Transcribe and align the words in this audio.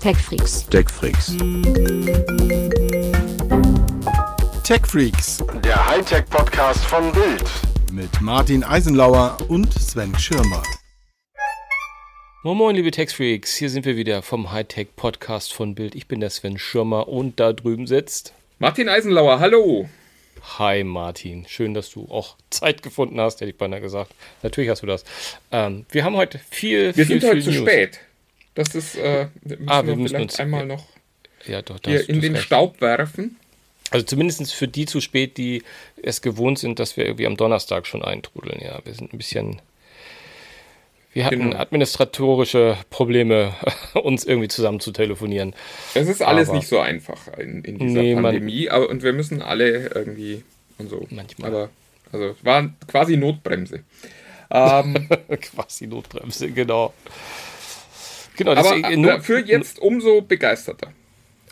TechFreaks. 0.00 0.66
TechFreaks. 0.68 1.36
TechFreaks 4.64 5.38
Der 5.64 5.86
Hightech-Podcast 5.88 6.84
von 6.84 7.12
Bild. 7.12 7.44
mit 7.92 8.20
Martin 8.20 8.62
Eisenlauer 8.64 9.38
und 9.48 9.72
Sven 9.74 10.16
Schirmer. 10.18 10.62
Moin 12.44 12.56
Moin, 12.56 12.76
liebe 12.76 12.90
Techfreaks, 12.90 13.56
hier 13.56 13.70
sind 13.70 13.84
wir 13.84 13.96
wieder 13.96 14.22
vom 14.22 14.52
Hightech 14.52 14.88
Podcast 14.96 15.52
von 15.52 15.74
Bild. 15.74 15.94
Ich 15.94 16.06
bin 16.06 16.20
der 16.20 16.30
Sven 16.30 16.58
Schirmer 16.58 17.08
und 17.08 17.40
da 17.40 17.52
drüben 17.52 17.86
sitzt. 17.86 18.32
Martin 18.58 18.88
Eisenlauer, 18.88 19.40
hallo. 19.40 19.88
Hi 20.58 20.84
Martin, 20.84 21.44
schön, 21.48 21.74
dass 21.74 21.90
du 21.90 22.06
auch 22.10 22.36
Zeit 22.50 22.82
gefunden 22.82 23.20
hast, 23.20 23.40
hätte 23.40 23.50
ich 23.50 23.58
beinahe 23.58 23.80
gesagt. 23.80 24.12
Natürlich 24.42 24.70
hast 24.70 24.82
du 24.82 24.86
das. 24.86 25.04
Ähm, 25.50 25.84
wir 25.90 26.04
haben 26.04 26.16
heute 26.16 26.38
viel, 26.50 26.96
Wir 26.96 27.04
viel, 27.06 27.20
sind 27.20 27.24
heute 27.24 27.42
viel 27.42 27.42
zu 27.42 27.50
News. 27.60 27.68
spät. 27.68 28.00
Das 28.54 28.74
ist, 28.74 28.96
äh, 28.96 29.28
müssen 29.44 29.68
Ah, 29.68 29.82
wir 29.82 29.88
wir 29.88 29.96
müssen 29.96 30.08
vielleicht 30.16 30.30
uns- 30.32 30.40
einmal 30.40 30.60
ja. 30.60 30.66
noch 30.66 30.84
Ja, 31.46 31.62
doch, 31.62 31.78
hier 31.84 32.08
in 32.08 32.20
den 32.20 32.34
recht. 32.34 32.44
Staub 32.46 32.80
werfen. 32.80 33.36
Also 33.90 34.04
zumindest 34.04 34.52
für 34.52 34.68
die 34.68 34.84
zu 34.84 35.00
spät, 35.00 35.36
die 35.38 35.62
es 36.02 36.20
gewohnt 36.20 36.58
sind, 36.58 36.78
dass 36.78 36.96
wir 36.96 37.06
irgendwie 37.06 37.26
am 37.26 37.36
Donnerstag 37.36 37.86
schon 37.86 38.02
eintrudeln. 38.04 38.60
Ja, 38.60 38.80
wir 38.84 38.92
sind 38.94 39.12
ein 39.14 39.18
bisschen. 39.18 39.62
Wir 41.14 41.24
hatten 41.24 41.38
Genau. 41.50 41.56
administratorische 41.56 42.76
Probleme, 42.90 43.54
uns 43.94 44.24
irgendwie 44.24 44.48
zusammen 44.48 44.78
zu 44.80 44.92
telefonieren. 44.92 45.54
Es 45.94 46.06
ist 46.08 46.22
alles 46.22 46.48
Aber- 46.48 46.58
nicht 46.58 46.68
so 46.68 46.80
einfach 46.80 47.28
in, 47.38 47.62
in 47.64 47.78
dieser 47.78 48.02
Nee, 48.02 48.14
man- 48.14 48.24
Pandemie, 48.24 48.68
aber, 48.68 48.88
und 48.90 49.02
wir 49.02 49.12
müssen 49.12 49.40
alle 49.40 49.88
irgendwie 49.94 50.44
und 50.76 50.90
so. 50.90 51.06
Manchmal. 51.10 51.48
Aber 51.50 51.70
also 52.12 52.26
es 52.30 52.44
war 52.44 52.70
quasi 52.88 53.16
Notbremse. 53.16 53.84
Ähm, 54.50 55.08
Quasi 55.40 55.86
Notbremse, 55.86 56.50
genau. 56.50 56.92
Genau, 58.38 58.52
aber 58.52 58.62
deswegen, 58.62 59.02
Not- 59.02 59.10
dafür 59.10 59.44
jetzt 59.44 59.78
umso 59.78 60.22
begeisterter. 60.22 60.92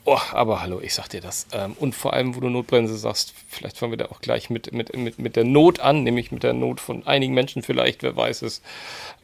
Oh, 0.09 0.21
aber 0.33 0.63
hallo, 0.63 0.81
ich 0.81 0.95
sag 0.95 1.09
dir 1.09 1.21
das. 1.21 1.49
Ähm, 1.53 1.75
und 1.81 1.97
vor 1.97 2.13
allem, 2.13 2.37
wo 2.37 2.41
du 2.41 2.49
Notbremse 2.49 2.97
sagst, 2.97 3.35
vielleicht 3.49 3.77
fangen 3.77 3.91
wir 3.91 3.97
da 3.99 4.07
auch 4.07 4.21
gleich 4.21 4.51
mit, 4.51 4.73
mit, 4.73 4.97
mit, 4.97 5.19
mit 5.19 5.35
der 5.35 5.43
Not 5.43 5.81
an, 5.81 6.05
nämlich 6.05 6.31
mit 6.31 6.45
der 6.45 6.53
Not 6.53 6.79
von 6.81 7.05
einigen 7.09 7.35
Menschen 7.35 7.63
vielleicht, 7.63 8.05
wer 8.05 8.17
weiß 8.17 8.43
es. 8.43 8.63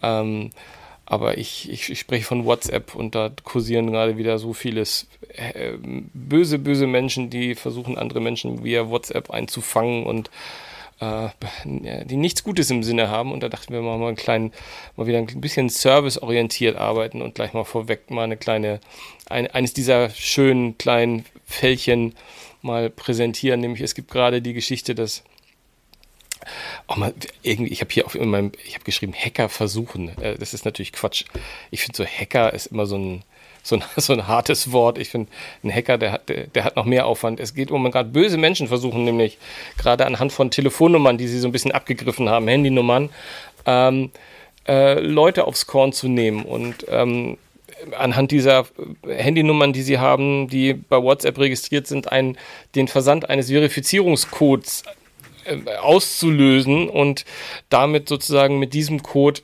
Ähm, 0.02 0.50
aber 1.06 1.38
ich, 1.38 1.70
ich, 1.70 1.88
ich 1.88 2.00
spreche 2.00 2.24
von 2.24 2.46
WhatsApp 2.46 2.96
und 2.96 3.14
da 3.14 3.30
kursieren 3.44 3.92
gerade 3.92 4.16
wieder 4.16 4.40
so 4.40 4.54
vieles 4.54 5.06
äh, 5.28 5.74
böse, 6.14 6.58
böse 6.58 6.88
Menschen, 6.88 7.30
die 7.30 7.54
versuchen, 7.54 7.96
andere 7.96 8.20
Menschen 8.20 8.64
via 8.64 8.88
WhatsApp 8.88 9.30
einzufangen 9.30 10.04
und 10.04 10.28
äh, 10.28 10.30
die 11.64 12.16
nichts 12.16 12.44
Gutes 12.44 12.70
im 12.70 12.82
Sinne 12.82 13.08
haben. 13.08 13.32
Und 13.32 13.42
da 13.42 13.48
dachten 13.48 13.72
wir 13.72 13.82
mal, 13.82 13.98
mal, 13.98 14.08
einen 14.08 14.16
kleinen, 14.16 14.52
mal 14.96 15.06
wieder 15.06 15.18
ein 15.18 15.40
bisschen 15.40 15.68
serviceorientiert 15.68 16.76
arbeiten 16.76 17.22
und 17.22 17.34
gleich 17.34 17.52
mal 17.52 17.64
vorweg 17.64 18.10
mal 18.10 18.24
eine 18.24 18.36
kleine, 18.36 18.80
ein, 19.28 19.46
eines 19.48 19.72
dieser 19.72 20.10
schönen 20.10 20.78
kleinen 20.78 21.24
Fällchen 21.44 22.14
mal 22.62 22.90
präsentieren. 22.90 23.60
Nämlich 23.60 23.82
es 23.82 23.94
gibt 23.94 24.10
gerade 24.10 24.42
die 24.42 24.52
Geschichte, 24.52 24.94
dass 24.94 25.24
auch 26.86 26.96
mal 26.96 27.14
irgendwie, 27.42 27.72
ich 27.72 27.80
habe 27.80 27.92
hier 27.92 28.06
auf 28.06 28.14
in 28.14 28.28
meinem, 28.28 28.52
ich 28.64 28.74
habe 28.74 28.84
geschrieben, 28.84 29.14
Hacker 29.14 29.48
versuchen. 29.48 30.16
Äh, 30.20 30.36
das 30.38 30.54
ist 30.54 30.64
natürlich 30.64 30.92
Quatsch. 30.92 31.24
Ich 31.70 31.82
finde 31.82 31.96
so 31.96 32.04
Hacker 32.04 32.52
ist 32.52 32.66
immer 32.66 32.86
so 32.86 32.96
ein, 32.96 33.24
so 33.62 33.76
ein, 33.76 33.84
so 33.96 34.12
ein 34.12 34.26
hartes 34.26 34.72
Wort. 34.72 34.98
Ich 34.98 35.08
finde, 35.08 35.30
ein 35.62 35.72
Hacker, 35.72 35.98
der 35.98 36.12
hat, 36.12 36.28
der, 36.28 36.46
der 36.48 36.64
hat 36.64 36.76
noch 36.76 36.84
mehr 36.84 37.06
Aufwand. 37.06 37.40
Es 37.40 37.54
geht 37.54 37.70
um 37.70 37.90
gerade 37.90 38.08
böse 38.08 38.36
Menschen 38.36 38.68
versuchen, 38.68 39.04
nämlich 39.04 39.38
gerade 39.78 40.06
anhand 40.06 40.32
von 40.32 40.50
Telefonnummern, 40.50 41.18
die 41.18 41.28
sie 41.28 41.38
so 41.38 41.48
ein 41.48 41.52
bisschen 41.52 41.72
abgegriffen 41.72 42.28
haben, 42.28 42.48
Handynummern, 42.48 43.10
ähm, 43.66 44.10
äh, 44.66 45.00
Leute 45.00 45.46
aufs 45.46 45.66
Korn 45.66 45.92
zu 45.92 46.08
nehmen 46.08 46.44
und 46.44 46.86
ähm, 46.88 47.38
anhand 47.98 48.30
dieser 48.30 48.66
Handynummern, 49.06 49.72
die 49.72 49.82
sie 49.82 49.98
haben, 49.98 50.48
die 50.48 50.74
bei 50.74 51.02
WhatsApp 51.02 51.38
registriert 51.38 51.86
sind, 51.86 52.12
einen, 52.12 52.38
den 52.74 52.88
Versand 52.88 53.28
eines 53.28 53.48
Verifizierungscodes 53.48 54.84
äh, 55.44 55.76
auszulösen 55.76 56.88
und 56.88 57.24
damit 57.68 58.08
sozusagen 58.08 58.58
mit 58.58 58.74
diesem 58.74 59.02
Code, 59.02 59.40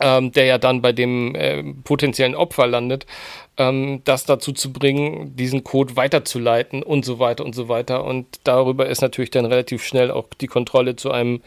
ähm, 0.00 0.32
der 0.32 0.44
ja 0.44 0.58
dann 0.58 0.82
bei 0.82 0.92
dem 0.92 1.34
äh, 1.34 1.62
potenziellen 1.84 2.34
Opfer 2.34 2.66
landet, 2.66 3.06
ähm, 3.56 4.02
das 4.04 4.24
dazu 4.24 4.52
zu 4.52 4.72
bringen, 4.72 5.36
diesen 5.36 5.64
Code 5.64 5.96
weiterzuleiten 5.96 6.82
und 6.82 7.04
so 7.04 7.18
weiter 7.18 7.44
und 7.44 7.54
so 7.54 7.68
weiter. 7.68 8.04
Und 8.04 8.26
darüber 8.44 8.86
ist 8.86 9.00
natürlich 9.00 9.30
dann 9.30 9.46
relativ 9.46 9.84
schnell 9.84 10.10
auch 10.10 10.26
die 10.40 10.46
Kontrolle 10.46 10.96
zu 10.96 11.10
einem 11.10 11.40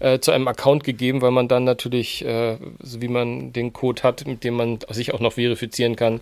äh, 0.00 0.18
zu 0.18 0.32
einem 0.32 0.48
Account 0.48 0.84
gegeben, 0.84 1.22
weil 1.22 1.30
man 1.30 1.48
dann 1.48 1.64
natürlich, 1.64 2.24
äh, 2.24 2.56
so 2.80 3.00
wie 3.00 3.08
man 3.08 3.52
den 3.52 3.72
Code 3.72 4.02
hat, 4.02 4.26
mit 4.26 4.44
dem 4.44 4.54
man 4.54 4.78
sich 4.90 5.14
auch 5.14 5.20
noch 5.20 5.34
verifizieren 5.34 5.96
kann, 5.96 6.20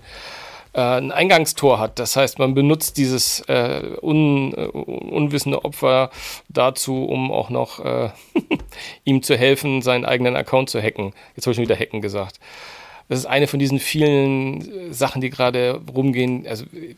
ein 0.80 1.12
Eingangstor 1.12 1.78
hat. 1.78 1.98
Das 1.98 2.16
heißt, 2.16 2.38
man 2.38 2.54
benutzt 2.54 2.96
dieses 2.96 3.40
äh, 3.48 3.96
un, 4.00 4.54
äh, 4.54 4.66
unwissende 4.66 5.64
Opfer 5.64 6.10
dazu, 6.48 7.04
um 7.04 7.30
auch 7.30 7.50
noch 7.50 7.84
äh, 7.84 8.10
ihm 9.04 9.22
zu 9.22 9.36
helfen, 9.36 9.82
seinen 9.82 10.04
eigenen 10.04 10.36
Account 10.36 10.70
zu 10.70 10.80
hacken. 10.80 11.12
Jetzt 11.36 11.46
habe 11.46 11.52
ich 11.52 11.56
schon 11.56 11.64
wieder 11.64 11.78
hacken 11.78 12.00
gesagt. 12.00 12.40
Das 13.08 13.18
ist 13.18 13.26
eine 13.26 13.46
von 13.46 13.58
diesen 13.58 13.78
vielen 13.78 14.90
äh, 14.90 14.92
Sachen, 14.94 15.20
die 15.20 15.30
gerade 15.30 15.80
rumgehen. 15.94 16.46
Also 16.46 16.64
äh, 16.64 16.94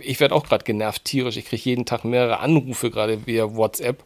ich 0.00 0.20
werde 0.20 0.34
auch 0.34 0.46
gerade 0.46 0.64
genervt 0.64 1.04
tierisch. 1.04 1.36
Ich 1.36 1.46
kriege 1.46 1.62
jeden 1.64 1.84
Tag 1.84 2.04
mehrere 2.04 2.40
Anrufe 2.40 2.90
gerade 2.90 3.26
via 3.26 3.54
WhatsApp 3.54 4.02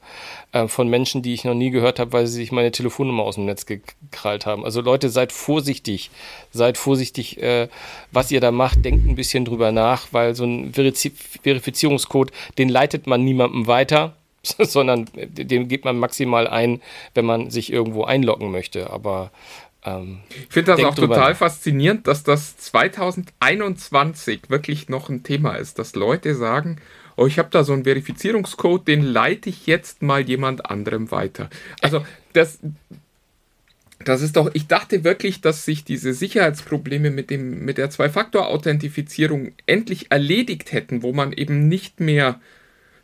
äh, 0.53 0.69
von 0.69 0.88
Menschen, 0.88 1.22
die 1.22 1.34
ich 1.34 1.44
noch 1.44 1.54
nie 1.54 1.70
gehört 1.70 1.98
habe, 1.98 2.12
weil 2.12 2.26
sie 2.26 2.34
sich 2.34 2.53
meine 2.53 2.70
Telefonnummer 2.70 3.22
aus 3.22 3.36
dem 3.36 3.47
Netz 3.47 3.66
gekrallt 3.66 4.47
haben. 4.47 4.64
Also 4.64 4.81
Leute, 4.81 5.08
seid 5.08 5.32
vorsichtig. 5.32 6.10
Seid 6.52 6.78
vorsichtig, 6.78 7.42
äh, 7.42 7.69
was 8.10 8.31
ihr 8.31 8.41
da 8.41 8.50
macht. 8.50 8.84
Denkt 8.84 9.06
ein 9.06 9.16
bisschen 9.16 9.44
drüber 9.44 9.72
nach, 9.72 10.08
weil 10.12 10.34
so 10.34 10.44
ein 10.44 10.72
Verifizierungscode, 10.72 12.31
den 12.58 12.69
leitet 12.69 13.06
man 13.06 13.25
niemandem 13.25 13.66
weiter, 13.66 14.14
sondern 14.42 15.06
den 15.14 15.69
gibt 15.69 15.84
man 15.84 15.98
maximal 15.98 16.47
ein, 16.48 16.81
wenn 17.14 17.25
man 17.25 17.50
sich 17.50 17.72
irgendwo 17.72 18.04
einloggen 18.04 18.50
möchte. 18.50 18.91
Aber 18.91 19.31
ähm, 19.84 20.20
Ich 20.31 20.48
finde 20.50 20.72
das 20.72 20.84
auch 20.84 20.94
total 20.94 21.34
faszinierend, 21.34 22.06
dass 22.06 22.22
das 22.22 22.56
2021 22.59 24.43
wirklich 24.48 24.88
noch 24.88 25.09
ein 25.09 25.22
Thema 25.22 25.54
ist, 25.56 25.78
dass 25.78 25.94
Leute 25.94 26.34
sagen, 26.34 26.78
oh, 27.16 27.26
ich 27.26 27.38
habe 27.38 27.48
da 27.50 27.65
so 27.65 27.72
einen 27.72 27.84
Verifizierungscode, 27.84 28.87
den 28.88 29.03
leite 29.03 29.50
ich 29.50 29.66
jetzt 29.66 30.03
mal 30.03 30.20
jemand 30.20 30.70
anderem 30.70 31.10
weiter. 31.10 31.50
Also 31.81 32.04
das, 32.32 32.60
das 34.04 34.22
ist 34.22 34.37
doch, 34.37 34.50
ich 34.54 34.66
dachte 34.66 35.04
wirklich, 35.04 35.41
dass 35.41 35.65
sich 35.65 35.84
diese 35.84 36.14
Sicherheitsprobleme 36.14 37.10
mit, 37.10 37.31
dem, 37.31 37.64
mit 37.64 37.78
der 37.78 37.91
Zwei-Faktor-Authentifizierung 37.91 39.53
endlich 39.66 40.10
erledigt 40.10 40.72
hätten, 40.72 41.03
wo 41.03 41.12
man 41.12 41.32
eben 41.32 41.69
nicht 41.69 42.00
mehr 42.00 42.41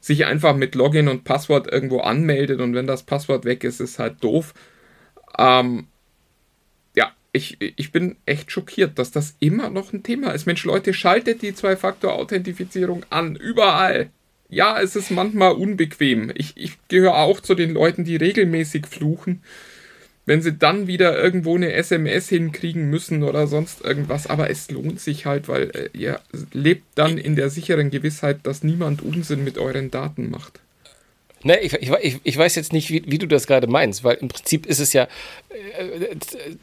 sich 0.01 0.27
einfach 0.27 0.55
mit 0.55 0.75
Login 0.75 1.09
und 1.09 1.25
Passwort 1.25 1.71
irgendwo 1.71 2.01
anmeldet 2.01 2.61
und 2.61 2.75
wenn 2.75 2.87
das 2.87 3.03
Passwort 3.03 3.45
weg 3.45 3.65
ist, 3.65 3.81
ist 3.81 3.99
halt 3.99 4.23
doof. 4.23 4.55
Ähm, 5.37 5.89
ich, 7.33 7.59
ich 7.61 7.93
bin 7.93 8.17
echt 8.27 8.51
schockiert, 8.51 8.99
dass 8.99 9.11
das 9.11 9.37
immer 9.41 9.71
noch 9.71 9.93
ein 9.93 10.03
Thema 10.03 10.33
ist. 10.33 10.47
Mensch, 10.47 10.65
Leute, 10.65 10.95
schaltet 10.95 11.43
die 11.43 11.55
Zwei-Faktor-Authentifizierung 11.55 13.05
an, 13.11 13.37
überall. 13.37 14.11
Ja, 14.49 14.81
es 14.81 14.97
ist 14.97 15.11
manchmal 15.11 15.53
unbequem. 15.53 16.33
Ich, 16.35 16.55
ich 16.57 16.79
gehöre 16.89 17.17
auch 17.17 17.41
zu 17.41 17.55
den 17.55 17.73
Leuten, 17.73 18.05
die 18.05 18.17
regelmäßig 18.17 18.87
fluchen, 18.87 19.43
wenn 20.25 20.41
sie 20.41 20.55
dann 20.55 20.87
wieder 20.87 21.23
irgendwo 21.23 21.55
eine 21.55 21.73
SMS 21.75 22.31
hinkriegen 22.31 22.89
müssen 22.89 23.23
oder 23.23 23.47
sonst 23.47 23.85
irgendwas. 23.85 24.27
Aber 24.27 24.49
es 24.49 24.71
lohnt 24.71 25.01
sich 25.01 25.27
halt, 25.27 25.49
weil 25.49 25.71
äh, 25.71 25.91
ihr 25.93 26.21
lebt 26.53 26.87
dann 26.95 27.19
in 27.19 27.37
der 27.37 27.51
sicheren 27.51 27.91
Gewissheit, 27.91 28.41
dass 28.45 28.63
niemand 28.63 29.03
Unsinn 29.03 29.45
mit 29.45 29.59
euren 29.59 29.91
Daten 29.91 30.31
macht. 30.31 30.61
Ne, 31.45 31.61
ich, 31.61 31.73
ich, 31.75 31.93
ich, 32.23 32.37
weiß 32.37 32.57
jetzt 32.57 32.73
nicht, 32.73 32.91
wie, 32.91 33.05
wie 33.07 33.19
du 33.19 33.29
das 33.29 33.47
gerade 33.47 33.69
meinst, 33.69 34.03
weil 34.03 34.17
im 34.17 34.27
Prinzip 34.27 34.67
ist 34.67 34.81
es 34.81 34.93
ja 34.93 35.07
äh, 35.51 36.17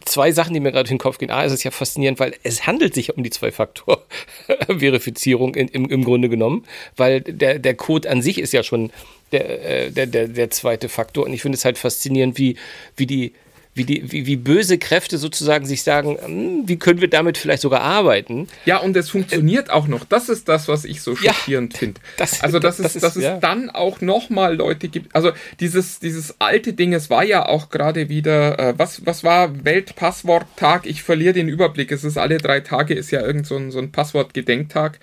zwei 0.04 0.34
Sachen, 0.34 0.54
die 0.54 0.60
mir 0.60 0.74
gerade 0.74 0.90
in 0.90 0.96
den 0.96 1.00
Kopf 1.00 1.18
gehen. 1.18 1.32
A, 1.32 1.46
ist 1.46 1.54
es 1.54 1.64
ja 1.64 1.72
faszinierend, 1.72 2.20
weil 2.20 2.34
es 2.44 2.68
handelt 2.68 2.94
sich 2.94 3.16
um 3.16 3.24
die 3.24 3.30
Zwei-Faktor-Verifizierung 3.30 5.56
im, 5.56 5.86
im 5.86 6.04
Grunde 6.04 6.28
genommen, 6.28 6.66
weil 6.98 7.22
der, 7.22 7.60
der 7.60 7.76
Code 7.76 8.10
an 8.10 8.22
sich 8.22 8.38
ist 8.38 8.52
ja 8.52 8.64
schon 8.64 8.92
der, 9.32 9.86
äh, 9.86 9.92
der, 9.92 10.08
der, 10.08 10.28
der 10.28 10.50
zweite 10.50 10.90
Faktor. 10.90 11.24
Und 11.26 11.32
ich 11.34 11.42
finde 11.42 11.58
es 11.58 11.64
halt 11.64 11.78
faszinierend, 11.78 12.38
wie, 12.38 12.58
wie 12.98 13.06
die 13.06 13.32
wie, 13.78 13.84
die, 13.84 14.10
wie, 14.12 14.26
wie 14.26 14.38
böse 14.38 14.78
Kräfte 14.78 15.18
sozusagen 15.18 15.66
sich 15.66 15.84
sagen, 15.84 16.18
hm, 16.24 16.64
wie 16.66 16.78
können 16.80 17.02
wir 17.02 17.10
damit 17.10 17.38
vielleicht 17.38 17.62
sogar 17.62 17.82
arbeiten? 17.82 18.48
Ja, 18.64 18.78
und 18.78 18.96
es 18.96 19.10
funktioniert 19.10 19.70
auch 19.70 19.88
noch. 19.88 20.06
Das 20.06 20.30
ist 20.30 20.48
das, 20.48 20.70
was 20.70 20.86
ich 20.86 21.02
so 21.02 21.12
Ja, 21.22 21.34
schockierend 21.34 21.78
finde. 21.78 22.00
das- 22.18 22.42
Also, 22.42 22.60
dass 22.60 22.78
das 22.78 22.96
es, 22.96 23.02
dass 23.02 23.16
es 23.18 23.24
ja. 23.26 23.38
dann 23.38 23.70
auch 23.70 24.00
nochmal 24.00 24.56
Leute 24.56 24.88
gibt. 24.88 25.14
Also, 25.14 25.34
dieses, 25.60 26.00
dieses 26.00 26.40
alte 26.40 26.72
Ding, 26.72 26.94
es 26.94 27.10
war 27.10 27.26
ja 27.26 27.46
auch 27.46 27.70
gerade 27.70 28.08
wieder, 28.08 28.58
äh, 28.58 28.74
was, 28.78 29.06
was 29.06 29.26
war 29.26 29.66
Weltpassworttag? 29.66 30.86
Ich 30.86 31.04
verliere 31.04 31.34
den 31.34 31.50
Überblick. 31.50 31.92
Es 31.92 32.06
ist 32.06 32.18
alle 32.18 32.38
drei 32.38 32.62
Tage, 32.62 32.94
ist 32.94 33.12
ja 33.12 33.22
irgend 33.22 33.46
so 33.46 33.58
ein, 33.58 33.72
so 33.72 33.80
ein 33.80 33.92
Passwortgedenktag. 33.92 35.00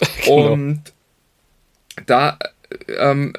Genau. 0.24 0.52
Und 0.52 0.82
da 2.06 2.38
ähm, 2.98 3.32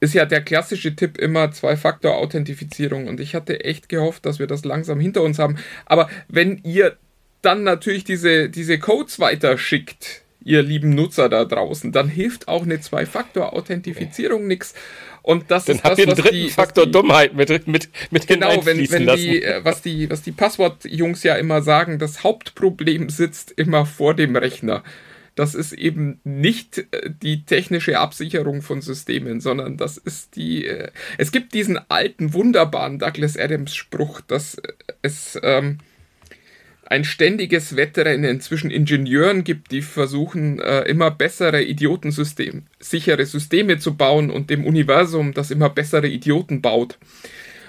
ist 0.00 0.14
ja 0.14 0.24
der 0.26 0.42
klassische 0.42 0.94
Tipp 0.94 1.18
immer 1.18 1.50
Zwei-Faktor-Authentifizierung. 1.50 3.08
Und 3.08 3.20
ich 3.20 3.34
hatte 3.34 3.64
echt 3.64 3.88
gehofft, 3.88 4.26
dass 4.26 4.38
wir 4.38 4.46
das 4.46 4.64
langsam 4.64 5.00
hinter 5.00 5.22
uns 5.22 5.38
haben. 5.38 5.56
Aber 5.86 6.08
wenn 6.28 6.60
ihr 6.64 6.96
dann 7.42 7.64
natürlich 7.64 8.04
diese, 8.04 8.48
diese 8.48 8.78
Codes 8.78 9.18
weiterschickt, 9.18 10.22
ihr 10.44 10.62
lieben 10.62 10.90
Nutzer 10.90 11.28
da 11.28 11.44
draußen, 11.44 11.92
dann 11.92 12.08
hilft 12.08 12.48
auch 12.48 12.62
eine 12.62 12.80
Zwei-Faktor-Authentifizierung 12.80 14.46
nichts. 14.46 14.74
Und 15.22 15.50
das 15.50 15.66
Dann 15.66 15.76
ist 15.76 15.84
habt 15.84 15.92
das, 15.92 15.98
ihr 15.98 16.06
was 16.06 16.18
dritten 16.18 16.34
die, 16.36 16.48
Faktor 16.48 16.86
die, 16.86 16.92
Dummheit 16.92 17.34
mit, 17.34 17.66
mit, 17.66 17.88
mit 18.10 18.26
Genau, 18.26 18.64
wenn, 18.64 18.90
wenn 18.90 19.04
lassen. 19.04 19.22
die, 19.22 19.42
äh, 19.42 19.64
was 19.64 19.82
die, 19.82 20.08
was 20.08 20.22
die 20.22 20.32
Passwort-Jungs 20.32 21.22
ja 21.22 21.34
immer 21.34 21.60
sagen, 21.60 21.98
das 21.98 22.24
Hauptproblem 22.24 23.10
sitzt 23.10 23.52
immer 23.52 23.84
vor 23.84 24.14
dem 24.14 24.36
Rechner. 24.36 24.82
Das 25.38 25.54
ist 25.54 25.72
eben 25.72 26.20
nicht 26.24 26.78
äh, 26.90 27.10
die 27.22 27.44
technische 27.44 28.00
Absicherung 28.00 28.60
von 28.60 28.80
Systemen, 28.80 29.40
sondern 29.40 29.76
das 29.76 29.96
ist 29.96 30.34
die. 30.34 30.66
Äh, 30.66 30.90
es 31.16 31.30
gibt 31.30 31.54
diesen 31.54 31.78
alten, 31.88 32.32
wunderbaren 32.32 32.98
Douglas 32.98 33.36
Adams 33.36 33.72
Spruch, 33.76 34.20
dass 34.20 34.56
äh, 34.56 34.72
es 35.00 35.38
ähm, 35.44 35.78
ein 36.86 37.04
ständiges 37.04 37.76
Wettrennen 37.76 38.40
zwischen 38.40 38.72
Ingenieuren 38.72 39.44
gibt, 39.44 39.70
die 39.70 39.82
versuchen, 39.82 40.58
äh, 40.58 40.80
immer 40.88 41.12
bessere 41.12 41.62
Idiotensystem, 41.62 42.64
sichere 42.80 43.24
Systeme 43.24 43.78
zu 43.78 43.96
bauen 43.96 44.30
und 44.30 44.50
dem 44.50 44.66
Universum, 44.66 45.34
das 45.34 45.52
immer 45.52 45.70
bessere 45.70 46.08
Idioten 46.08 46.62
baut. 46.62 46.98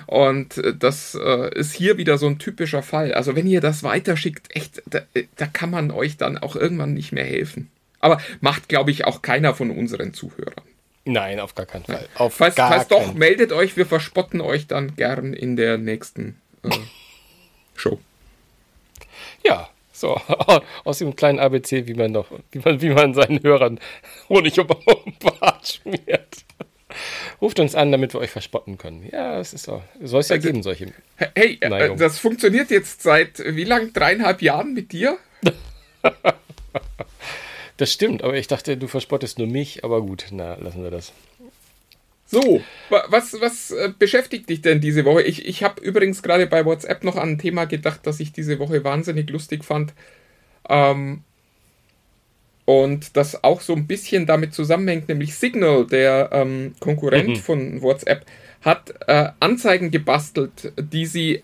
Und 0.09 0.57
äh, 0.57 0.73
das 0.75 1.13
äh, 1.13 1.53
ist 1.53 1.71
hier 1.71 1.97
wieder 1.97 2.17
so 2.17 2.25
ein 2.25 2.39
typischer 2.39 2.81
Fall. 2.81 3.13
Also 3.13 3.35
wenn 3.35 3.45
ihr 3.45 3.61
das 3.61 3.83
weiterschickt, 3.83 4.47
echt, 4.55 4.81
da, 4.87 5.01
äh, 5.13 5.25
da 5.35 5.45
kann 5.45 5.69
man 5.69 5.91
euch 5.91 6.17
dann 6.17 6.39
auch 6.39 6.55
irgendwann 6.55 6.95
nicht 6.95 7.11
mehr 7.11 7.25
helfen. 7.25 7.69
Aber 7.99 8.19
macht, 8.41 8.69
glaube 8.69 8.89
ich, 8.89 9.05
auch 9.05 9.21
keiner 9.21 9.53
von 9.53 9.69
unseren 9.69 10.15
Zuhörern. 10.15 10.63
Nein, 11.05 11.39
auf 11.39 11.53
gar 11.53 11.67
keinen 11.67 11.85
Fall. 11.85 12.07
Auf 12.15 12.33
Falls, 12.33 12.55
gar 12.55 12.71
falls 12.71 12.87
doch, 12.87 13.13
meldet 13.13 13.51
euch, 13.51 13.77
wir 13.77 13.85
verspotten 13.85 14.41
euch 14.41 14.65
dann 14.65 14.95
gern 14.95 15.33
in 15.33 15.55
der 15.55 15.77
nächsten 15.77 16.41
äh, 16.63 16.69
Show. 17.75 17.99
Ja, 19.45 19.69
so 19.91 20.19
aus 20.85 20.97
dem 20.97 21.15
kleinen 21.15 21.37
ABC, 21.37 21.85
wie 21.85 21.93
man 21.93 22.13
noch, 22.13 22.31
wie 22.51 22.59
man, 22.65 22.81
wie 22.81 22.89
man 22.89 23.13
seinen 23.13 23.43
Hörern 23.43 23.79
Honig 24.27 24.59
um 24.59 24.67
den 24.67 25.13
Bart 25.19 25.67
schmiert. 25.67 26.45
Ruft 27.41 27.59
uns 27.59 27.75
an, 27.75 27.91
damit 27.91 28.13
wir 28.13 28.19
euch 28.19 28.29
verspotten 28.31 28.77
können. 28.77 29.07
Ja, 29.11 29.39
es 29.39 29.53
ist 29.53 29.63
so. 29.65 29.81
Soll 30.01 30.21
es 30.21 30.29
ja 30.29 30.37
geben, 30.37 30.63
solche. 30.63 30.93
Hey, 31.15 31.57
äh, 31.61 31.69
Neigung. 31.69 31.97
das 31.97 32.19
funktioniert 32.19 32.69
jetzt 32.71 33.01
seit 33.03 33.39
äh, 33.39 33.55
wie 33.55 33.63
lang? 33.63 33.93
Dreieinhalb 33.93 34.41
Jahren 34.41 34.73
mit 34.73 34.91
dir? 34.91 35.17
Das 37.77 37.93
stimmt, 37.93 38.23
aber 38.25 38.35
ich 38.35 38.47
dachte, 38.47 38.75
du 38.75 38.87
verspottest 38.87 39.37
nur 39.37 39.47
mich, 39.47 39.85
aber 39.85 40.01
gut, 40.01 40.25
na, 40.31 40.55
lassen 40.55 40.83
wir 40.83 40.91
das. 40.91 41.13
So, 42.25 42.61
wa- 42.89 43.05
was, 43.07 43.39
was 43.39 43.71
äh, 43.71 43.93
beschäftigt 43.97 44.49
dich 44.49 44.61
denn 44.61 44.81
diese 44.81 45.05
Woche? 45.05 45.21
Ich, 45.23 45.45
ich 45.47 45.63
habe 45.63 45.81
übrigens 45.81 46.21
gerade 46.21 46.45
bei 46.45 46.65
WhatsApp 46.65 47.05
noch 47.05 47.15
an 47.15 47.29
ein 47.29 47.37
Thema 47.39 47.63
gedacht, 47.65 48.01
das 48.03 48.19
ich 48.19 48.33
diese 48.33 48.59
Woche 48.59 48.83
wahnsinnig 48.83 49.29
lustig 49.29 49.63
fand. 49.63 49.93
Ähm, 50.67 51.23
und 52.69 53.17
das 53.17 53.43
auch 53.43 53.61
so 53.61 53.73
ein 53.73 53.87
bisschen 53.87 54.27
damit 54.27 54.53
zusammenhängt, 54.53 55.09
nämlich 55.09 55.33
Signal, 55.33 55.87
der 55.87 56.29
ähm, 56.31 56.75
Konkurrent 56.79 57.29
Mhm. 57.29 57.35
von 57.37 57.81
WhatsApp, 57.81 58.27
hat 58.61 58.93
äh, 59.07 59.29
Anzeigen 59.39 59.89
gebastelt, 59.89 60.71
die 60.77 61.07
sie, 61.07 61.43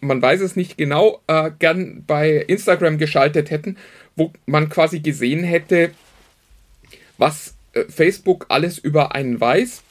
man 0.00 0.22
weiß 0.22 0.40
es 0.40 0.56
nicht 0.56 0.78
genau, 0.78 1.20
äh, 1.26 1.50
gern 1.58 2.02
bei 2.06 2.36
Instagram 2.36 2.96
geschaltet 2.96 3.50
hätten, 3.50 3.76
wo 4.16 4.32
man 4.46 4.70
quasi 4.70 5.00
gesehen 5.00 5.44
hätte, 5.44 5.90
was 7.18 7.54
äh, 7.74 7.84
Facebook 7.90 8.46
alles 8.48 8.78
über 8.78 9.14
einen 9.14 9.38
weiß. 9.38 9.82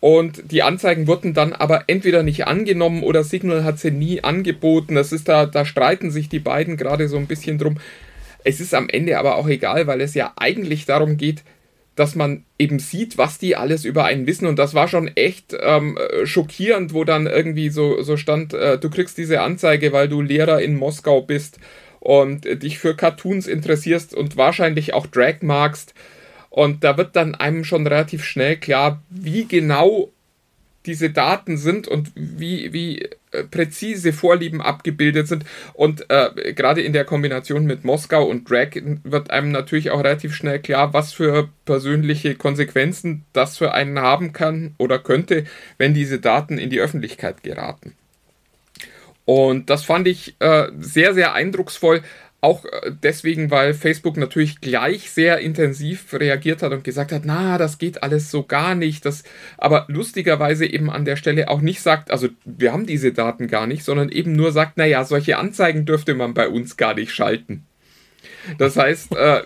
Und 0.00 0.52
die 0.52 0.62
Anzeigen 0.62 1.06
wurden 1.06 1.32
dann 1.32 1.54
aber 1.54 1.84
entweder 1.86 2.22
nicht 2.22 2.46
angenommen 2.46 3.02
oder 3.02 3.24
Signal 3.24 3.64
hat 3.64 3.78
sie 3.78 3.92
nie 3.92 4.22
angeboten. 4.22 4.94
Das 4.94 5.10
ist 5.10 5.26
da, 5.26 5.46
da 5.46 5.64
streiten 5.64 6.10
sich 6.10 6.28
die 6.28 6.38
beiden 6.38 6.76
gerade 6.76 7.08
so 7.08 7.16
ein 7.16 7.26
bisschen 7.26 7.56
drum. 7.56 7.78
Es 8.44 8.60
ist 8.60 8.74
am 8.74 8.88
Ende 8.88 9.18
aber 9.18 9.36
auch 9.36 9.48
egal, 9.48 9.86
weil 9.86 10.00
es 10.00 10.14
ja 10.14 10.32
eigentlich 10.36 10.86
darum 10.86 11.16
geht, 11.16 11.42
dass 11.96 12.14
man 12.14 12.44
eben 12.58 12.78
sieht, 12.78 13.18
was 13.18 13.38
die 13.38 13.56
alles 13.56 13.84
über 13.84 14.04
einen 14.04 14.26
wissen. 14.26 14.46
Und 14.46 14.58
das 14.58 14.74
war 14.74 14.88
schon 14.88 15.08
echt 15.08 15.54
ähm, 15.60 15.98
äh, 15.98 16.24
schockierend, 16.26 16.94
wo 16.94 17.04
dann 17.04 17.26
irgendwie 17.26 17.68
so, 17.68 18.02
so 18.02 18.16
stand, 18.16 18.54
äh, 18.54 18.78
du 18.78 18.88
kriegst 18.88 19.18
diese 19.18 19.42
Anzeige, 19.42 19.92
weil 19.92 20.08
du 20.08 20.22
Lehrer 20.22 20.62
in 20.62 20.76
Moskau 20.76 21.20
bist 21.20 21.58
und 21.98 22.46
äh, 22.46 22.56
dich 22.56 22.78
für 22.78 22.96
Cartoons 22.96 23.46
interessierst 23.46 24.14
und 24.14 24.36
wahrscheinlich 24.36 24.94
auch 24.94 25.06
Drag 25.06 25.42
magst. 25.42 25.94
Und 26.48 26.82
da 26.84 26.96
wird 26.96 27.16
dann 27.16 27.34
einem 27.34 27.64
schon 27.64 27.86
relativ 27.86 28.24
schnell 28.24 28.56
klar, 28.56 29.02
wie 29.10 29.44
genau 29.44 30.10
diese 30.86 31.10
Daten 31.10 31.56
sind 31.56 31.86
und 31.86 32.10
wie, 32.14 32.72
wie 32.72 33.08
präzise 33.50 34.12
Vorlieben 34.12 34.60
abgebildet 34.60 35.28
sind. 35.28 35.44
Und 35.74 36.06
äh, 36.10 36.52
gerade 36.52 36.82
in 36.82 36.92
der 36.92 37.04
Kombination 37.04 37.64
mit 37.64 37.84
Moskau 37.84 38.24
und 38.24 38.48
Drag 38.50 38.70
wird 39.04 39.30
einem 39.30 39.52
natürlich 39.52 39.90
auch 39.90 40.02
relativ 40.02 40.34
schnell 40.34 40.58
klar, 40.58 40.92
was 40.92 41.12
für 41.12 41.48
persönliche 41.64 42.34
Konsequenzen 42.34 43.24
das 43.32 43.58
für 43.58 43.72
einen 43.72 43.98
haben 44.00 44.32
kann 44.32 44.74
oder 44.78 44.98
könnte, 44.98 45.44
wenn 45.78 45.94
diese 45.94 46.18
Daten 46.18 46.58
in 46.58 46.70
die 46.70 46.80
Öffentlichkeit 46.80 47.42
geraten. 47.42 47.94
Und 49.24 49.70
das 49.70 49.84
fand 49.84 50.08
ich 50.08 50.34
äh, 50.40 50.68
sehr, 50.80 51.14
sehr 51.14 51.34
eindrucksvoll. 51.34 52.02
Auch 52.42 52.64
äh, 52.64 52.92
deswegen, 53.02 53.50
weil 53.50 53.74
Facebook 53.74 54.16
natürlich 54.16 54.60
gleich 54.60 55.10
sehr 55.10 55.38
intensiv 55.38 56.12
reagiert 56.12 56.62
hat 56.62 56.72
und 56.72 56.84
gesagt 56.84 57.12
hat, 57.12 57.22
na, 57.24 57.58
das 57.58 57.78
geht 57.78 58.02
alles 58.02 58.30
so 58.30 58.44
gar 58.44 58.74
nicht. 58.74 59.04
Das, 59.04 59.24
aber 59.58 59.84
lustigerweise 59.88 60.64
eben 60.66 60.90
an 60.90 61.04
der 61.04 61.16
Stelle 61.16 61.48
auch 61.48 61.60
nicht 61.60 61.82
sagt, 61.82 62.10
also 62.10 62.28
wir 62.44 62.72
haben 62.72 62.86
diese 62.86 63.12
Daten 63.12 63.46
gar 63.46 63.66
nicht, 63.66 63.84
sondern 63.84 64.08
eben 64.08 64.32
nur 64.32 64.52
sagt, 64.52 64.78
naja, 64.78 65.04
solche 65.04 65.36
Anzeigen 65.36 65.84
dürfte 65.84 66.14
man 66.14 66.32
bei 66.32 66.48
uns 66.48 66.76
gar 66.76 66.94
nicht 66.94 67.12
schalten. 67.12 67.66
Das 68.58 68.76
heißt, 68.76 69.14
äh, 69.14 69.42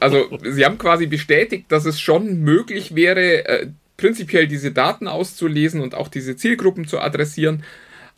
also 0.00 0.38
sie 0.44 0.64
haben 0.64 0.78
quasi 0.78 1.06
bestätigt, 1.06 1.66
dass 1.68 1.86
es 1.86 2.00
schon 2.00 2.40
möglich 2.40 2.94
wäre, 2.94 3.46
äh, 3.46 3.66
prinzipiell 3.96 4.46
diese 4.46 4.70
Daten 4.70 5.08
auszulesen 5.08 5.80
und 5.80 5.94
auch 5.94 6.08
diese 6.08 6.36
Zielgruppen 6.36 6.86
zu 6.86 7.00
adressieren, 7.00 7.64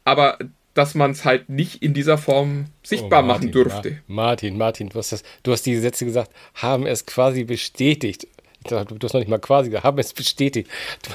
aber 0.05 0.39
dass 0.75 0.95
man 0.95 1.11
es 1.11 1.25
halt 1.25 1.49
nicht 1.49 1.83
in 1.83 1.95
dieser 1.95 2.17
Form 2.19 2.67
sichtbar 2.83 3.21
Oh, 3.23 3.27
machen 3.27 3.47
Martin, 3.47 3.53
dürfte. 3.53 3.91
Ma- 4.07 4.23
Martin, 4.25 4.57
Martin, 4.59 4.89
du 4.89 4.99
hast, 4.99 5.13
das, 5.13 5.23
du 5.43 5.53
hast 5.53 5.67
diese 5.67 5.81
Sätze 5.83 6.05
gesagt, 6.05 6.31
haben 6.55 6.87
es 6.87 7.07
quasi 7.07 7.45
bestätigt. 7.45 8.27
Dachte, 8.69 8.95
Du 8.95 9.05
hast 9.07 9.15
noch 9.15 9.21
nicht 9.21 9.31
mal 9.31 9.39
quasi 9.39 9.71
gesagt, 9.71 9.85
haben 9.85 9.99
es 9.99 10.13
bestätigt. 10.13 10.69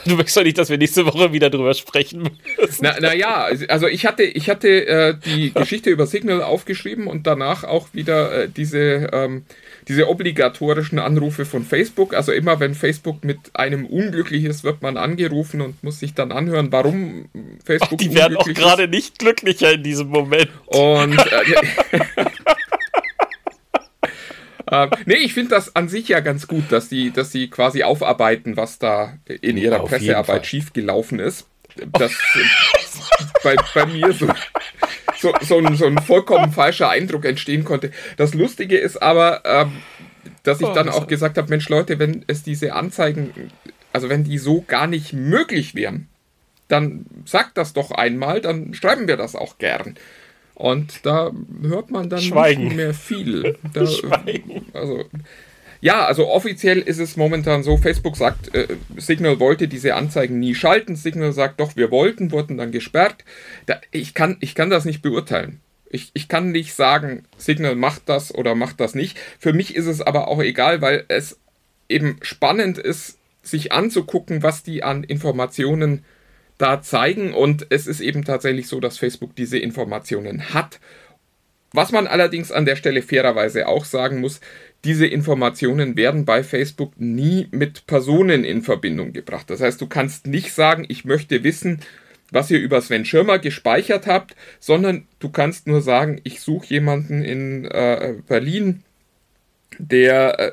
Du, 0.04 0.10
du 0.10 0.16
möchtest 0.16 0.36
doch 0.38 0.44
nicht, 0.44 0.57
dass 0.57 0.69
wir 0.72 0.80
nächste 0.80 1.06
Woche 1.06 1.31
wieder 1.31 1.52
drüber 1.52 1.75
sprechen 1.75 2.24
müssen. 2.57 2.80
Na, 2.81 2.96
na 3.00 3.13
ja, 3.13 3.48
also 3.69 3.88
ich 3.88 4.06
hatte, 4.07 4.24
ich 4.24 4.50
hatte 4.50 4.88
äh, 4.88 5.13
die 5.25 5.54
Geschichte 5.54 5.92
über 5.92 6.07
Signal 6.07 6.42
aufgeschrieben 6.42 7.06
und 7.06 7.28
danach 7.28 7.63
auch 7.63 7.90
wieder 7.94 8.46
äh, 8.46 8.50
diese, 8.50 9.10
ähm, 9.13 9.46
diese 9.87 10.09
obligatorischen 10.09 10.99
Anrufe 10.99 11.45
von 11.45 11.63
Facebook. 11.63 12.13
Also 12.13 12.31
immer 12.31 12.59
wenn 12.59 12.73
Facebook 12.73 13.23
mit 13.23 13.37
einem 13.54 13.85
unglücklich 13.85 14.45
ist, 14.45 14.63
wird 14.63 14.81
man 14.81 14.97
angerufen 14.97 15.61
und 15.61 15.83
muss 15.83 15.99
sich 15.99 16.13
dann 16.13 16.31
anhören, 16.31 16.71
warum 16.71 17.30
Facebook 17.63 17.99
Die 17.99 18.13
werden 18.13 18.37
auch 18.37 18.47
gerade 18.47 18.87
nicht 18.87 19.19
glücklicher 19.19 19.73
in 19.73 19.83
diesem 19.83 20.07
Moment. 20.07 20.49
Und 20.65 21.18
äh, 21.18 21.56
ähm, 24.71 24.89
nee, 25.06 25.15
ich 25.15 25.33
finde 25.33 25.51
das 25.51 25.75
an 25.75 25.89
sich 25.89 26.07
ja 26.07 26.19
ganz 26.19 26.47
gut, 26.47 26.71
dass 26.71 26.89
die, 26.89 27.11
dass 27.11 27.31
sie 27.31 27.49
quasi 27.49 27.83
aufarbeiten, 27.83 28.57
was 28.57 28.80
da 28.80 29.18
in 29.42 29.57
ihrer 29.57 29.81
Auf 29.81 29.89
Pressearbeit 29.89 30.45
schiefgelaufen 30.45 31.19
ist. 31.19 31.47
Das 31.91 32.11
bei, 33.44 33.55
bei 33.73 33.85
mir 33.85 34.13
so, 34.13 34.27
so, 35.17 35.33
so, 35.41 35.57
ein, 35.57 35.75
so 35.75 35.85
ein 35.85 35.97
vollkommen 35.97 36.51
falscher 36.51 36.89
Eindruck 36.89 37.25
entstehen 37.25 37.63
konnte. 37.63 37.91
Das 38.17 38.33
Lustige 38.33 38.77
ist 38.77 39.01
aber, 39.01 39.41
ähm, 39.45 39.71
dass 40.44 40.61
ich 40.61 40.67
dann 40.69 40.89
auch 40.89 41.07
gesagt 41.07 41.37
habe, 41.37 41.49
Mensch 41.49 41.69
Leute, 41.69 41.99
wenn 41.99 42.23
es 42.27 42.44
diese 42.44 42.73
Anzeigen, 42.73 43.51
also 43.94 44.09
wenn 44.09 44.23
die 44.23 44.37
so 44.37 44.61
gar 44.61 44.87
nicht 44.87 45.13
möglich 45.13 45.75
wären, 45.75 46.07
dann 46.67 47.05
sagt 47.25 47.57
das 47.57 47.73
doch 47.73 47.91
einmal, 47.91 48.41
dann 48.41 48.73
schreiben 48.73 49.07
wir 49.07 49.17
das 49.17 49.35
auch 49.35 49.57
gern. 49.57 49.95
Und 50.55 51.05
da 51.05 51.31
hört 51.61 51.91
man 51.91 52.09
dann 52.09 52.21
Schweigen. 52.21 52.65
nicht 52.65 52.75
mehr 52.75 52.94
viel. 52.94 53.57
Da, 53.73 53.85
Schweigen. 53.85 54.65
Also, 54.73 55.03
ja, 55.85 56.04
also 56.04 56.27
offiziell 56.30 56.80
ist 56.80 56.97
es 56.97 57.15
momentan 57.15 57.61
so, 57.61 57.77
Facebook 57.77 58.18
sagt, 58.18 58.56
äh, 58.56 58.65
Signal 58.97 59.39
wollte 59.39 59.68
diese 59.68 59.94
Anzeigen 59.94 60.39
nie 60.39 60.56
schalten. 60.56 60.95
Signal 60.95 61.31
sagt, 61.31 61.59
doch, 61.59 61.75
wir 61.75 61.92
wollten, 61.92 62.31
wurden 62.31 62.57
dann 62.57 62.71
gesperrt. 62.71 63.23
Da, 63.68 63.80
ich, 63.92 64.15
kann, 64.15 64.37
ich 64.39 64.56
kann 64.56 64.71
das 64.71 64.85
nicht 64.85 65.04
beurteilen. 65.04 65.61
Ich, 65.92 66.09
ich 66.15 66.27
kann 66.27 66.51
nicht 66.51 66.73
sagen, 66.73 67.25
Signal 67.37 67.75
macht 67.75 68.09
das 68.09 68.33
oder 68.33 68.56
macht 68.56 68.80
das 68.80 68.95
nicht. 68.95 69.19
Für 69.37 69.54
mich 69.54 69.75
ist 69.75 69.85
es 69.85 70.01
aber 70.01 70.27
auch 70.27 70.42
egal, 70.42 70.81
weil 70.81 71.06
es 71.07 71.37
eben 71.87 72.18
spannend 72.23 72.80
ist, 72.80 73.19
sich 73.44 73.71
anzugucken, 73.71 74.42
was 74.42 74.63
die 74.63 74.81
an 74.81 75.04
Informationen 75.04 76.04
da 76.57 76.81
zeigen. 76.81 77.31
Und 77.31 77.68
es 77.69 77.85
ist 77.85 77.99
eben 77.99 78.25
tatsächlich 78.25 78.68
so, 78.68 78.80
dass 78.80 78.97
Facebook 78.97 79.35
diese 79.35 79.59
Informationen 79.59 80.51
hat. 80.51 80.80
Was 81.73 81.92
man 81.92 82.07
allerdings 82.07 82.51
an 82.51 82.65
der 82.65 82.77
Stelle 82.77 83.01
fairerweise 83.01 83.68
auch 83.68 83.85
sagen 83.85 84.21
muss, 84.21 84.39
diese 84.85 85.07
Informationen 85.07 85.97
werden 85.97 86.25
bei 86.25 86.44
Facebook 86.44 86.94
nie 86.97 87.47
mit 87.51 87.87
Personen 87.87 88.44
in 88.44 88.61
Verbindung 88.61 89.13
gebracht. 89.13 89.49
Das 89.49 89.59
heißt, 89.59 89.81
du 89.81 89.87
kannst 89.87 90.27
nicht 90.27 90.54
sagen, 90.54 90.85
ich 90.87 91.04
möchte 91.06 91.44
wissen, 91.44 91.81
was 92.31 92.51
ihr 92.51 92.59
über 92.59 92.81
Sven 92.81 93.06
Schirmer 93.06 93.39
gespeichert 93.39 94.07
habt, 94.07 94.35
sondern 94.59 95.07
du 95.19 95.30
kannst 95.30 95.68
nur 95.68 95.81
sagen, 95.81 96.21
ich 96.23 96.39
suche 96.42 96.68
jemanden 96.68 97.23
in 97.23 97.65
äh, 97.65 98.15
Berlin, 98.27 98.83
der 99.80 100.39
äh, 100.39 100.51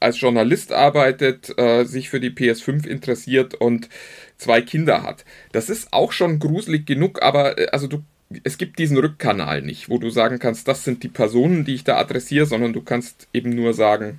als 0.00 0.20
Journalist 0.20 0.72
arbeitet, 0.72 1.56
äh, 1.58 1.84
sich 1.84 2.10
für 2.10 2.20
die 2.20 2.30
PS5 2.30 2.86
interessiert 2.86 3.54
und 3.54 3.88
zwei 4.36 4.60
Kinder 4.60 5.02
hat. 5.02 5.24
Das 5.52 5.70
ist 5.70 5.92
auch 5.92 6.12
schon 6.12 6.38
gruselig 6.38 6.86
genug, 6.86 7.22
aber 7.22 7.58
äh, 7.58 7.68
also 7.68 7.86
du, 7.86 8.02
es 8.44 8.58
gibt 8.58 8.78
diesen 8.78 8.98
Rückkanal 8.98 9.62
nicht, 9.62 9.88
wo 9.88 9.98
du 9.98 10.10
sagen 10.10 10.38
kannst, 10.38 10.68
das 10.68 10.84
sind 10.84 11.02
die 11.02 11.08
Personen, 11.08 11.64
die 11.64 11.74
ich 11.74 11.84
da 11.84 11.96
adressiere, 11.96 12.46
sondern 12.46 12.72
du 12.72 12.82
kannst 12.82 13.26
eben 13.32 13.50
nur 13.50 13.72
sagen, 13.72 14.18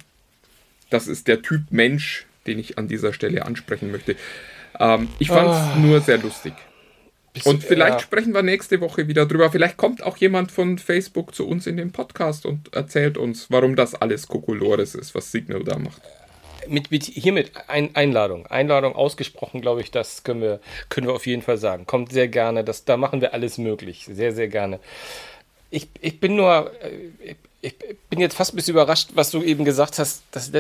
das 0.90 1.08
ist 1.08 1.28
der 1.28 1.42
Typ 1.42 1.64
Mensch, 1.70 2.26
den 2.48 2.58
ich 2.58 2.78
an 2.78 2.88
dieser 2.88 3.14
Stelle 3.14 3.46
ansprechen 3.46 3.92
möchte. 3.92 4.16
Ähm, 4.80 5.10
ich 5.20 5.28
fand 5.28 5.50
es 5.50 5.78
oh. 5.78 5.80
nur 5.80 6.02
sehr 6.02 6.18
lustig. 6.18 6.54
Und 7.46 7.64
vielleicht 7.64 7.94
ja. 7.94 8.00
sprechen 8.00 8.34
wir 8.34 8.42
nächste 8.42 8.82
Woche 8.82 9.08
wieder 9.08 9.26
drüber. 9.28 9.52
Vielleicht 9.52 9.78
kommt 9.78 10.02
auch 10.02 10.18
jemand 10.18 10.52
von 10.52 10.80
Facebook 10.80 11.36
zu 11.36 11.48
uns 11.48 11.68
in 11.68 11.78
den 11.78 11.92
Podcast 11.92 12.46
und 12.46 12.74
erzählt 12.74 13.18
uns, 13.18 13.52
warum 13.52 13.76
das 13.76 13.94
alles 13.94 14.28
Kokolores 14.28 14.96
ist, 14.96 15.14
was 15.14 15.32
Signal 15.32 15.64
da 15.64 15.78
macht. 15.78 16.02
Mit, 16.70 16.92
mit 16.92 17.04
hiermit 17.06 17.52
ein, 17.68 17.96
Einladung. 17.96 18.46
Einladung 18.48 18.96
ausgesprochen, 18.96 19.62
glaube 19.62 19.82
ich, 19.82 19.92
das 19.92 20.24
können 20.24 20.42
wir, 20.42 20.60
können 20.90 21.08
wir 21.08 21.14
auf 21.14 21.28
jeden 21.28 21.42
Fall 21.42 21.58
sagen. 21.58 21.86
Kommt 21.86 22.12
sehr 22.12 22.28
gerne. 22.28 22.64
Das, 22.64 22.86
da 22.86 22.98
machen 22.98 23.22
wir 23.22 23.34
alles 23.34 23.58
möglich. 23.58 24.08
Sehr, 24.12 24.34
sehr 24.34 24.48
gerne. 24.48 24.80
Ich, 25.72 25.88
ich 26.02 26.20
bin 26.20 26.36
nur, 26.36 26.72
äh, 26.82 27.36
ich, 27.62 27.76
bin 28.10 28.20
jetzt 28.20 28.36
fast 28.36 28.54
ein 28.54 28.56
bisschen 28.56 28.74
überrascht, 28.74 29.10
was 29.14 29.32
du 29.32 29.44
eben 29.44 29.66
gesagt 29.66 30.00
hast. 30.00 30.24
Dass, 30.32 30.52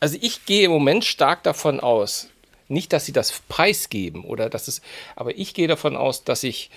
also 0.00 0.18
ich 0.20 0.44
gehe 0.44 0.64
im 0.64 0.70
Moment 0.70 1.04
stark 1.04 1.42
davon 1.42 1.80
aus, 1.80 2.28
nicht, 2.68 2.92
dass 2.92 3.06
sie 3.06 3.12
das 3.12 3.32
preisgeben 3.48 4.24
oder 4.24 4.50
dass 4.50 4.68
es, 4.68 4.82
aber 5.16 5.36
ich 5.36 5.54
gehe 5.54 5.68
davon 5.68 5.96
aus, 5.96 6.24
dass 6.24 6.42
ich, 6.42 6.70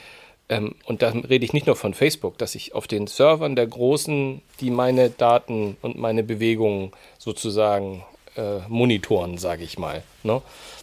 ähm, 0.51 0.75
und 0.85 1.01
da 1.01 1.09
rede 1.09 1.45
ich 1.45 1.53
nicht 1.53 1.65
nur 1.65 1.77
von 1.77 1.93
Facebook, 1.93 2.37
dass 2.37 2.55
ich 2.55 2.75
auf 2.75 2.85
den 2.85 3.07
Servern 3.07 3.55
der 3.55 3.65
Großen, 3.65 4.41
die 4.59 4.69
meine 4.69 5.09
Daten 5.09 5.77
und 5.81 5.97
meine 5.97 6.23
Bewegungen 6.23 6.91
sozusagen 7.17 8.03
äh, 8.35 8.59
monitoren, 8.67 9.37
sage 9.37 9.63
ich 9.63 9.79
mal, 9.79 10.03
ne? 10.23 10.41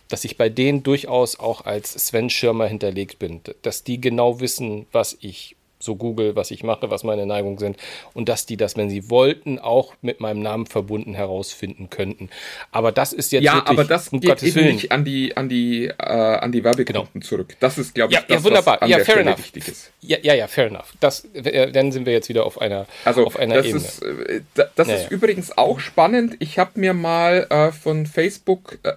dass 0.08 0.24
ich 0.24 0.38
bei 0.38 0.48
denen 0.48 0.82
durchaus 0.82 1.38
auch 1.38 1.66
als 1.66 1.92
Sven 1.92 2.30
Schirmer 2.30 2.66
hinterlegt 2.66 3.18
bin, 3.18 3.42
dass 3.60 3.84
die 3.84 4.00
genau 4.00 4.40
wissen, 4.40 4.86
was 4.90 5.18
ich 5.20 5.54
so 5.78 5.96
google, 5.96 6.34
was 6.36 6.50
ich 6.50 6.62
mache, 6.62 6.90
was 6.90 7.04
meine 7.04 7.26
Neigungen 7.26 7.58
sind 7.58 7.76
und 8.14 8.28
dass 8.28 8.46
die 8.46 8.56
das, 8.56 8.76
wenn 8.76 8.90
sie 8.90 9.10
wollten, 9.10 9.58
auch 9.58 9.94
mit 10.02 10.20
meinem 10.20 10.42
Namen 10.42 10.66
verbunden 10.66 11.14
herausfinden 11.14 11.88
könnten. 11.90 12.30
Aber 12.72 12.92
das 12.92 13.12
ist 13.12 13.32
jetzt 13.32 13.44
ja, 13.44 13.54
wirklich, 13.54 13.78
aber 13.78 13.84
das 13.84 14.08
um 14.08 14.20
geht 14.20 14.30
Gottes 14.30 14.48
eben 14.48 14.56
Willen. 14.56 14.74
nicht 14.74 14.92
an 14.92 15.04
die 15.04 15.36
an 15.36 15.48
die 15.48 15.86
äh, 15.86 15.94
an 15.94 16.52
die 16.52 16.64
Werbekunden 16.64 17.08
genau. 17.12 17.24
zurück. 17.24 17.56
Das 17.60 17.78
ist, 17.78 17.94
glaube 17.94 18.12
ich, 18.12 18.18
ja, 18.18 18.24
das, 18.26 18.38
ja, 18.38 18.44
wunderbar. 18.44 18.80
ja, 18.82 18.96
der 18.96 19.04
fair 19.04 19.14
Stelle 19.14 19.30
enough. 19.30 19.38
wichtig 19.38 19.68
ist. 19.68 19.90
Ja, 20.00 20.18
ja, 20.22 20.34
ja, 20.34 20.46
fair 20.46 20.66
enough. 20.66 20.94
Das, 21.00 21.24
äh, 21.34 21.70
dann 21.70 21.92
sind 21.92 22.06
wir 22.06 22.12
jetzt 22.12 22.28
wieder 22.28 22.44
auf 22.44 22.60
einer 22.60 22.86
also 23.04 23.24
auf 23.24 23.38
einer 23.38 23.56
das 23.56 23.66
Ebene. 23.66 23.84
Ist, 23.84 24.02
äh, 24.02 24.40
das 24.54 24.88
naja. 24.88 25.00
ist 25.00 25.10
übrigens 25.10 25.56
auch 25.56 25.80
spannend. 25.80 26.36
Ich 26.40 26.58
habe 26.58 26.72
mir 26.74 26.94
mal 26.94 27.46
äh, 27.50 27.72
von 27.72 28.06
Facebook 28.06 28.78
äh, 28.82 28.92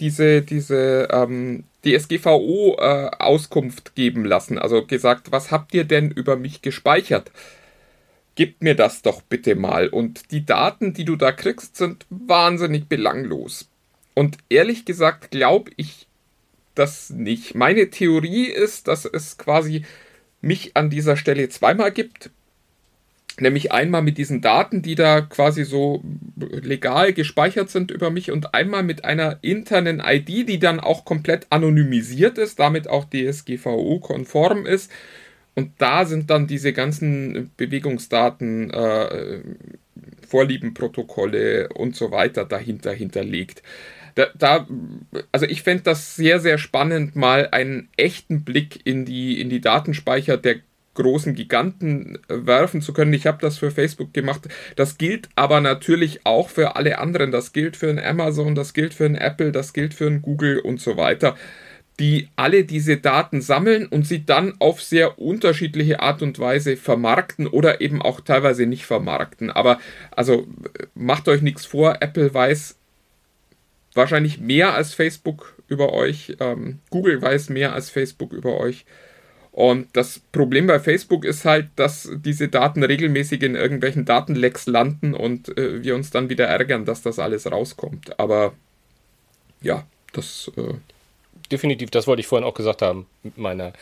diese 0.00 0.42
diese 0.42 1.08
ähm, 1.10 1.64
DSGVO-Auskunft 1.86 3.88
äh, 3.88 3.92
geben 3.94 4.24
lassen. 4.24 4.58
Also 4.58 4.84
gesagt, 4.84 5.32
was 5.32 5.50
habt 5.50 5.74
ihr 5.74 5.84
denn 5.84 6.10
über 6.10 6.36
mich 6.36 6.62
gespeichert? 6.62 7.30
Gebt 8.34 8.62
mir 8.62 8.74
das 8.74 9.02
doch 9.02 9.22
bitte 9.22 9.54
mal. 9.54 9.88
Und 9.88 10.32
die 10.32 10.44
Daten, 10.44 10.92
die 10.92 11.04
du 11.04 11.16
da 11.16 11.32
kriegst, 11.32 11.76
sind 11.76 12.06
wahnsinnig 12.10 12.88
belanglos. 12.88 13.68
Und 14.14 14.38
ehrlich 14.48 14.84
gesagt 14.84 15.30
glaube 15.30 15.70
ich 15.76 16.06
das 16.74 17.10
nicht. 17.10 17.54
Meine 17.54 17.90
Theorie 17.90 18.46
ist, 18.46 18.88
dass 18.88 19.04
es 19.04 19.38
quasi 19.38 19.84
mich 20.40 20.76
an 20.76 20.90
dieser 20.90 21.16
Stelle 21.16 21.48
zweimal 21.48 21.92
gibt. 21.92 22.30
Nämlich 23.38 23.70
einmal 23.70 24.02
mit 24.02 24.16
diesen 24.16 24.40
Daten, 24.40 24.80
die 24.80 24.94
da 24.94 25.20
quasi 25.20 25.64
so 25.64 26.02
legal 26.36 27.12
gespeichert 27.12 27.68
sind 27.68 27.90
über 27.90 28.10
mich 28.10 28.30
und 28.30 28.54
einmal 28.54 28.82
mit 28.82 29.04
einer 29.04 29.38
internen 29.42 30.00
ID, 30.04 30.48
die 30.48 30.58
dann 30.58 30.80
auch 30.80 31.04
komplett 31.04 31.46
anonymisiert 31.50 32.38
ist, 32.38 32.58
damit 32.58 32.88
auch 32.88 33.04
DSGVO-konform 33.04 34.64
ist. 34.64 34.90
Und 35.54 35.72
da 35.78 36.04
sind 36.06 36.30
dann 36.30 36.46
diese 36.46 36.72
ganzen 36.72 37.50
Bewegungsdaten, 37.56 38.70
äh, 38.70 39.40
Vorliebenprotokolle 40.26 41.68
und 41.70 41.94
so 41.94 42.10
weiter 42.10 42.44
dahinter 42.44 42.92
hinterlegt. 42.92 43.62
Da, 44.14 44.28
da, 44.34 44.66
also 45.30 45.46
ich 45.46 45.62
fände 45.62 45.84
das 45.84 46.16
sehr, 46.16 46.40
sehr 46.40 46.56
spannend, 46.56 47.16
mal 47.16 47.48
einen 47.52 47.88
echten 47.96 48.44
Blick 48.44 48.80
in 48.84 49.04
die, 49.04 49.40
in 49.40 49.50
die 49.50 49.60
Datenspeicher 49.60 50.38
der 50.38 50.56
großen 50.96 51.34
Giganten 51.34 52.18
äh, 52.28 52.46
werfen 52.46 52.82
zu 52.82 52.92
können. 52.92 53.12
Ich 53.12 53.26
habe 53.26 53.38
das 53.40 53.58
für 53.58 53.70
Facebook 53.70 54.12
gemacht. 54.12 54.48
Das 54.74 54.98
gilt 54.98 55.28
aber 55.36 55.60
natürlich 55.60 56.26
auch 56.26 56.48
für 56.48 56.74
alle 56.74 56.98
anderen. 56.98 57.30
Das 57.30 57.52
gilt 57.52 57.76
für 57.76 57.88
ein 57.88 58.00
Amazon, 58.00 58.54
das 58.54 58.74
gilt 58.74 58.94
für 58.94 59.06
ein 59.06 59.14
Apple, 59.14 59.52
das 59.52 59.72
gilt 59.72 59.94
für 59.94 60.06
ein 60.06 60.22
Google 60.22 60.58
und 60.58 60.80
so 60.80 60.96
weiter 60.96 61.36
die 61.98 62.28
alle 62.36 62.64
diese 62.64 62.98
Daten 62.98 63.40
sammeln 63.40 63.86
und 63.86 64.06
sie 64.06 64.26
dann 64.26 64.54
auf 64.58 64.82
sehr 64.82 65.18
unterschiedliche 65.18 66.00
Art 66.00 66.20
und 66.22 66.38
Weise 66.38 66.76
vermarkten 66.76 67.46
oder 67.46 67.80
eben 67.80 68.02
auch 68.02 68.20
teilweise 68.20 68.66
nicht 68.66 68.84
vermarkten. 68.84 69.50
Aber 69.50 69.78
also 70.10 70.46
macht 70.94 71.26
euch 71.28 71.40
nichts 71.40 71.64
vor, 71.64 71.98
Apple 72.00 72.32
weiß 72.32 72.76
wahrscheinlich 73.94 74.40
mehr 74.40 74.74
als 74.74 74.92
Facebook 74.92 75.54
über 75.68 75.92
euch, 75.94 76.36
ähm, 76.38 76.80
Google 76.90 77.20
weiß 77.20 77.48
mehr 77.48 77.72
als 77.72 77.88
Facebook 77.88 78.32
über 78.32 78.60
euch. 78.60 78.84
Und 79.56 79.88
das 79.94 80.18
Problem 80.32 80.66
bei 80.66 80.78
Facebook 80.78 81.24
ist 81.24 81.46
halt, 81.46 81.68
dass 81.76 82.10
diese 82.14 82.48
Daten 82.48 82.82
regelmäßig 82.82 83.42
in 83.42 83.54
irgendwelchen 83.54 84.04
Datenlecks 84.04 84.66
landen 84.66 85.14
und 85.14 85.56
äh, 85.56 85.82
wir 85.82 85.94
uns 85.94 86.10
dann 86.10 86.28
wieder 86.28 86.44
ärgern, 86.44 86.84
dass 86.84 87.00
das 87.00 87.18
alles 87.18 87.50
rauskommt. 87.50 88.20
Aber 88.20 88.52
ja, 89.62 89.86
das. 90.12 90.52
Äh 90.58 90.74
Definitiv, 91.50 91.90
das 91.90 92.06
wollte 92.06 92.20
ich 92.20 92.26
vorhin 92.26 92.46
auch 92.46 92.52
gesagt 92.52 92.82
haben 92.82 93.06
mit 93.22 93.38
meiner. 93.38 93.72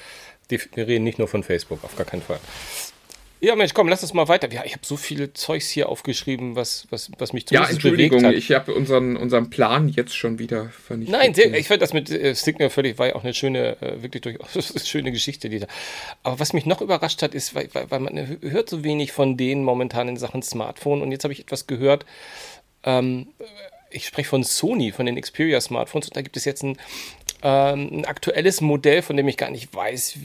Wir 0.48 0.86
reden 0.86 1.02
nicht 1.02 1.18
nur 1.18 1.26
von 1.26 1.42
Facebook, 1.42 1.82
auf 1.82 1.96
gar 1.96 2.06
keinen 2.06 2.22
Fall. 2.22 2.38
Ja, 3.44 3.56
Mensch, 3.56 3.74
komm, 3.74 3.88
lass 3.88 4.02
uns 4.02 4.14
mal 4.14 4.26
weiter. 4.26 4.50
Ja, 4.50 4.64
ich 4.64 4.72
habe 4.72 4.86
so 4.86 4.96
viele 4.96 5.34
Zeugs 5.34 5.68
hier 5.68 5.90
aufgeschrieben, 5.90 6.56
was, 6.56 6.86
was, 6.88 7.10
was 7.18 7.34
mich 7.34 7.44
Ja, 7.50 7.68
Entschuldigung, 7.68 8.24
ich 8.32 8.50
habe 8.52 8.72
unseren, 8.72 9.16
unseren 9.16 9.50
Plan 9.50 9.90
jetzt 9.90 10.16
schon 10.16 10.38
wieder 10.38 10.70
vernichtet. 10.70 11.14
Nein, 11.14 11.34
sehr, 11.34 11.52
ich 11.52 11.68
fand 11.68 11.82
das 11.82 11.92
mit 11.92 12.10
äh, 12.10 12.34
Signal 12.34 12.70
völlig, 12.70 12.98
war 12.98 13.08
ja 13.08 13.16
auch 13.16 13.22
eine 13.22 13.34
schöne, 13.34 13.76
äh, 13.82 14.02
wirklich 14.02 14.22
durchaus 14.22 14.72
schöne 14.88 15.12
Geschichte, 15.12 15.50
die 15.50 15.58
da. 15.58 15.66
Aber 16.22 16.40
was 16.40 16.54
mich 16.54 16.64
noch 16.64 16.80
überrascht 16.80 17.20
hat, 17.20 17.34
ist, 17.34 17.54
weil, 17.54 17.68
weil, 17.74 17.90
weil 17.90 18.00
man 18.00 18.38
hört 18.40 18.70
so 18.70 18.82
wenig 18.82 19.12
von 19.12 19.36
denen 19.36 19.62
momentan 19.62 20.08
in 20.08 20.16
Sachen 20.16 20.42
Smartphone 20.42 21.02
und 21.02 21.12
jetzt 21.12 21.24
habe 21.24 21.34
ich 21.34 21.40
etwas 21.40 21.66
gehört, 21.66 22.06
ähm, 22.82 23.28
ich 23.90 24.06
spreche 24.06 24.30
von 24.30 24.42
Sony, 24.42 24.90
von 24.90 25.04
den 25.04 25.20
Xperia 25.20 25.60
Smartphones 25.60 26.08
und 26.08 26.16
da 26.16 26.22
gibt 26.22 26.38
es 26.38 26.46
jetzt 26.46 26.62
ein 26.62 26.78
ein 27.44 28.04
aktuelles 28.06 28.60
Modell, 28.60 29.02
von 29.02 29.16
dem 29.16 29.28
ich 29.28 29.36
gar 29.36 29.50
nicht 29.50 29.74
weiß, 29.74 30.18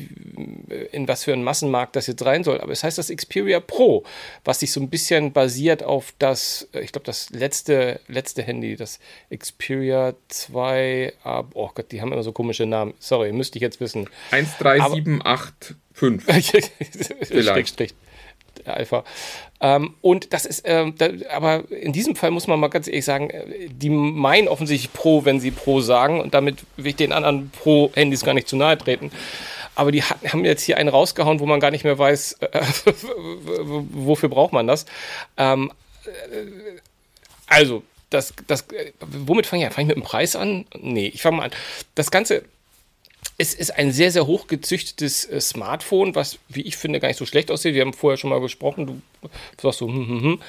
in 0.92 1.08
was 1.08 1.26
für 1.26 1.34
einen 1.34 1.44
Massenmarkt 1.44 1.96
das 1.96 2.08
jetzt 2.08 2.26
rein 2.26 2.44
soll. 2.44 2.62
Aber 2.62 2.72
es 2.72 2.84
heißt 2.84 2.98
das 2.98 3.10
Xperia 3.10 3.60
Pro, 3.60 4.06
was 4.46 4.62
sich 4.62 4.72
so 4.72 4.80
ein 4.80 4.90
bisschen 4.90 5.34
basiert 5.34 5.84
auf 5.84 6.14
das, 6.18 6.70
äh, 6.74 6.80
ich 6.80 6.94
glaube, 6.94 7.06
das 7.06 7.30
letzte, 7.32 8.00
letzte 8.08 8.42
Handy, 8.44 8.76
das 8.78 9.00
Xperia 9.36 10.14
2. 10.30 11.14
Ah, 11.24 11.44
oh 11.54 11.70
Gott, 11.74 11.92
die 11.92 12.02
haben 12.02 12.14
immer 12.14 12.24
so 12.24 12.32
komische 12.32 12.66
Namen. 12.66 12.94
Sorry, 13.00 13.34
müsste 13.34 13.58
ich 13.58 13.64
jetzt 13.64 13.82
wissen. 13.82 14.10
13785. 14.32 15.76
Vielleicht. 17.24 17.94
Alpha. 18.74 19.04
Ähm, 19.62 19.96
und 20.02 20.34
das 20.34 20.46
ist, 20.46 20.64
ähm, 20.66 20.96
da, 20.98 21.10
aber 21.32 21.70
in 21.72 21.92
diesem 21.92 22.16
Fall 22.16 22.32
muss 22.32 22.48
man 22.48 22.60
mal 22.60 22.70
ganz 22.70 22.88
ehrlich 22.88 23.06
sagen, 23.06 23.30
äh, 23.30 23.70
die 23.70 23.90
meinen 23.90 24.48
offensichtlich 24.48 24.94
Pro, 24.94 25.26
wenn 25.26 25.40
sie 25.40 25.52
Pro 25.52 25.82
sagen 25.82 26.22
und 26.22 26.34
damit 26.34 26.64
will 26.78 26.88
ich 26.88 26.96
den 26.96 27.12
anderen 27.12 27.50
Pro-Handys 27.50 28.24
gar 28.24 28.34
nicht 28.34 28.48
zu 28.48 28.56
nahe 28.56 28.78
treten. 28.78 29.12
Aber 29.76 29.92
die 29.92 30.04
haben 30.04 30.46
jetzt 30.46 30.64
hier 30.64 30.78
einen 30.78 30.90
rausgehauen, 30.90 31.40
wo 31.40 31.46
man 31.46 31.60
gar 31.60 31.72
nicht 31.72 31.84
mehr 31.84 31.98
weiß, 31.98 32.34
äh, 32.42 32.62
wofür 33.92 34.30
braucht 34.30 34.54
man 34.54 34.68
das. 34.68 34.86
Ähm, 35.38 35.72
äh, 36.06 36.80
also, 37.48 37.84
das, 38.10 38.34
das, 38.48 38.62
äh, 38.72 38.92
womit 39.00 39.46
fange 39.46 39.64
ich 39.64 39.68
an? 39.68 39.74
Fange 39.74 39.86
ich 39.86 39.96
mit 39.96 40.04
dem 40.04 40.08
Preis 40.08 40.36
an? 40.36 40.66
Nee, 40.80 41.08
ich 41.08 41.22
fange 41.22 41.38
mal 41.38 41.44
an. 41.44 41.52
Das 41.96 42.12
Ganze 42.12 42.44
es 43.42 43.54
ist 43.54 43.72
ein 43.78 43.94
sehr, 43.94 44.12
sehr 44.12 44.28
hochgezüchtetes 44.28 45.24
äh, 45.24 45.40
Smartphone, 45.40 46.14
was, 46.14 46.40
wie 46.50 46.62
ich 46.62 46.76
finde, 46.76 47.00
gar 47.00 47.08
nicht 47.08 47.18
so 47.18 47.26
schlecht 47.26 47.50
aussieht. 47.52 47.74
Wir 47.74 47.84
haben 47.84 47.94
vorher 47.94 48.18
schon 48.18 48.30
mal 48.30 48.42
gesprochen, 48.42 48.86
du 48.86 49.30
sagst 49.62 49.80
so, 49.80 49.88
hm, 49.88 50.08
hm, 50.08 50.22
hm. 50.22 50.42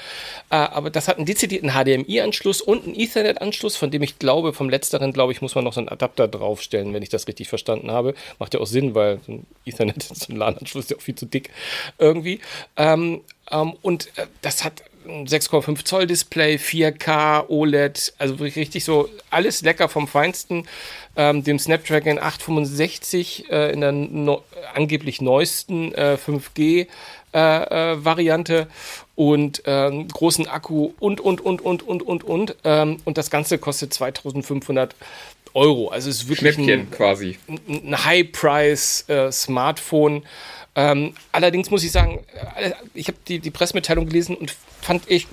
Äh, 0.49 0.55
aber 0.55 0.89
das 0.89 1.07
hat 1.07 1.15
einen 1.15 1.25
dezidierten 1.25 1.71
HDMI-Anschluss 1.71 2.61
und 2.61 2.83
einen 2.83 2.99
Ethernet-Anschluss, 2.99 3.77
von 3.77 3.91
dem 3.91 4.03
ich 4.03 4.19
glaube, 4.19 4.51
vom 4.51 4.69
letzteren, 4.69 5.13
glaube 5.13 5.31
ich, 5.31 5.41
muss 5.41 5.55
man 5.55 5.63
noch 5.63 5.71
so 5.71 5.79
einen 5.79 5.87
Adapter 5.87 6.27
draufstellen, 6.27 6.93
wenn 6.93 7.01
ich 7.01 7.07
das 7.07 7.29
richtig 7.29 7.47
verstanden 7.47 7.91
habe. 7.91 8.13
Macht 8.39 8.53
ja 8.53 8.59
auch 8.59 8.67
Sinn, 8.67 8.93
weil 8.93 9.21
so 9.25 9.31
ein 9.31 9.47
Ethernet, 9.65 10.03
so 10.13 10.33
ein 10.33 10.35
LAN-Anschluss 10.35 10.83
ist 10.85 10.91
ja 10.91 10.97
auch 10.97 11.01
viel 11.01 11.15
zu 11.15 11.25
dick 11.25 11.49
irgendwie. 11.97 12.41
Ähm, 12.75 13.21
ähm, 13.49 13.73
und 13.81 14.07
äh, 14.17 14.27
das 14.41 14.65
hat 14.65 14.83
6,5 15.05 15.83
Zoll 15.85 16.07
Display, 16.07 16.55
4K, 16.55 17.49
OLED, 17.49 18.13
also 18.17 18.35
richtig 18.35 18.83
so 18.83 19.09
alles 19.29 19.61
lecker 19.61 19.89
vom 19.89 20.07
Feinsten. 20.07 20.67
Ähm, 21.15 21.43
dem 21.43 21.59
Snapdragon 21.59 22.19
865 22.19 23.51
äh, 23.51 23.73
in 23.73 23.81
der 23.81 23.91
no 23.91 24.43
angeblich 24.73 25.19
neuesten 25.19 25.93
äh, 25.93 26.17
5G 26.25 26.87
äh, 27.33 27.37
äh, 27.37 28.05
Variante 28.05 28.67
und 29.15 29.63
ähm, 29.65 30.07
großen 30.07 30.47
Akku 30.47 30.91
und 30.99 31.19
und 31.19 31.41
und 31.41 31.61
und 31.61 31.83
und 31.83 32.01
und 32.01 32.23
und 32.23 32.55
ähm, 32.63 32.97
und 33.03 33.17
das 33.17 33.29
Ganze 33.29 33.57
kostet 33.57 33.93
2500 33.93 34.95
Euro. 35.53 35.89
Also 35.89 36.09
es 36.09 36.17
ist 36.17 36.29
wirklich 36.29 36.55
Schnäppchen 36.55 36.81
ein, 36.81 36.91
quasi. 36.91 37.37
ein 37.67 38.05
High-Price 38.05 39.09
äh, 39.09 39.31
Smartphone. 39.31 40.23
Ähm, 40.75 41.13
allerdings 41.31 41.69
muss 41.69 41.83
ich 41.83 41.91
sagen, 41.91 42.23
äh, 42.55 42.71
ich 42.93 43.07
habe 43.07 43.17
die, 43.27 43.39
die 43.39 43.51
Pressemitteilung 43.51 44.05
gelesen 44.05 44.35
und 44.35 44.55
fand 44.81 45.09
ich, 45.09 45.27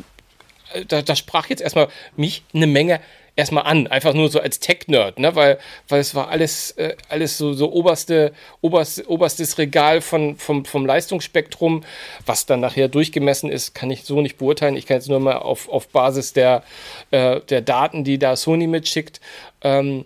äh, 0.72 0.84
da, 0.84 1.02
da 1.02 1.14
sprach 1.14 1.48
jetzt 1.48 1.62
erstmal 1.62 1.88
mich 2.16 2.42
eine 2.52 2.66
Menge 2.66 3.00
erstmal 3.38 3.64
an, 3.64 3.86
einfach 3.86 4.14
nur 4.14 4.28
so 4.28 4.40
als 4.40 4.58
Tech-Nerd, 4.58 5.20
ne? 5.20 5.36
weil, 5.36 5.58
weil 5.86 6.00
es 6.00 6.16
war 6.16 6.28
alles, 6.28 6.72
äh, 6.72 6.96
alles 7.08 7.38
so, 7.38 7.52
so 7.52 7.72
oberste, 7.72 8.32
oberst, 8.60 9.06
oberstes 9.06 9.58
Regal 9.58 10.00
von, 10.00 10.36
vom, 10.36 10.64
vom 10.64 10.84
Leistungsspektrum. 10.84 11.84
Was 12.26 12.46
dann 12.46 12.58
nachher 12.58 12.88
durchgemessen 12.88 13.48
ist, 13.48 13.74
kann 13.74 13.92
ich 13.92 14.02
so 14.02 14.20
nicht 14.20 14.38
beurteilen. 14.38 14.76
Ich 14.76 14.86
kann 14.86 14.96
jetzt 14.96 15.08
nur 15.08 15.20
mal 15.20 15.36
auf, 15.36 15.68
auf 15.68 15.88
Basis 15.88 16.32
der, 16.32 16.64
äh, 17.12 17.40
der 17.42 17.60
Daten, 17.60 18.02
die 18.02 18.18
da 18.18 18.34
Sony 18.34 18.66
mitschickt, 18.66 19.20
ähm, 19.62 20.04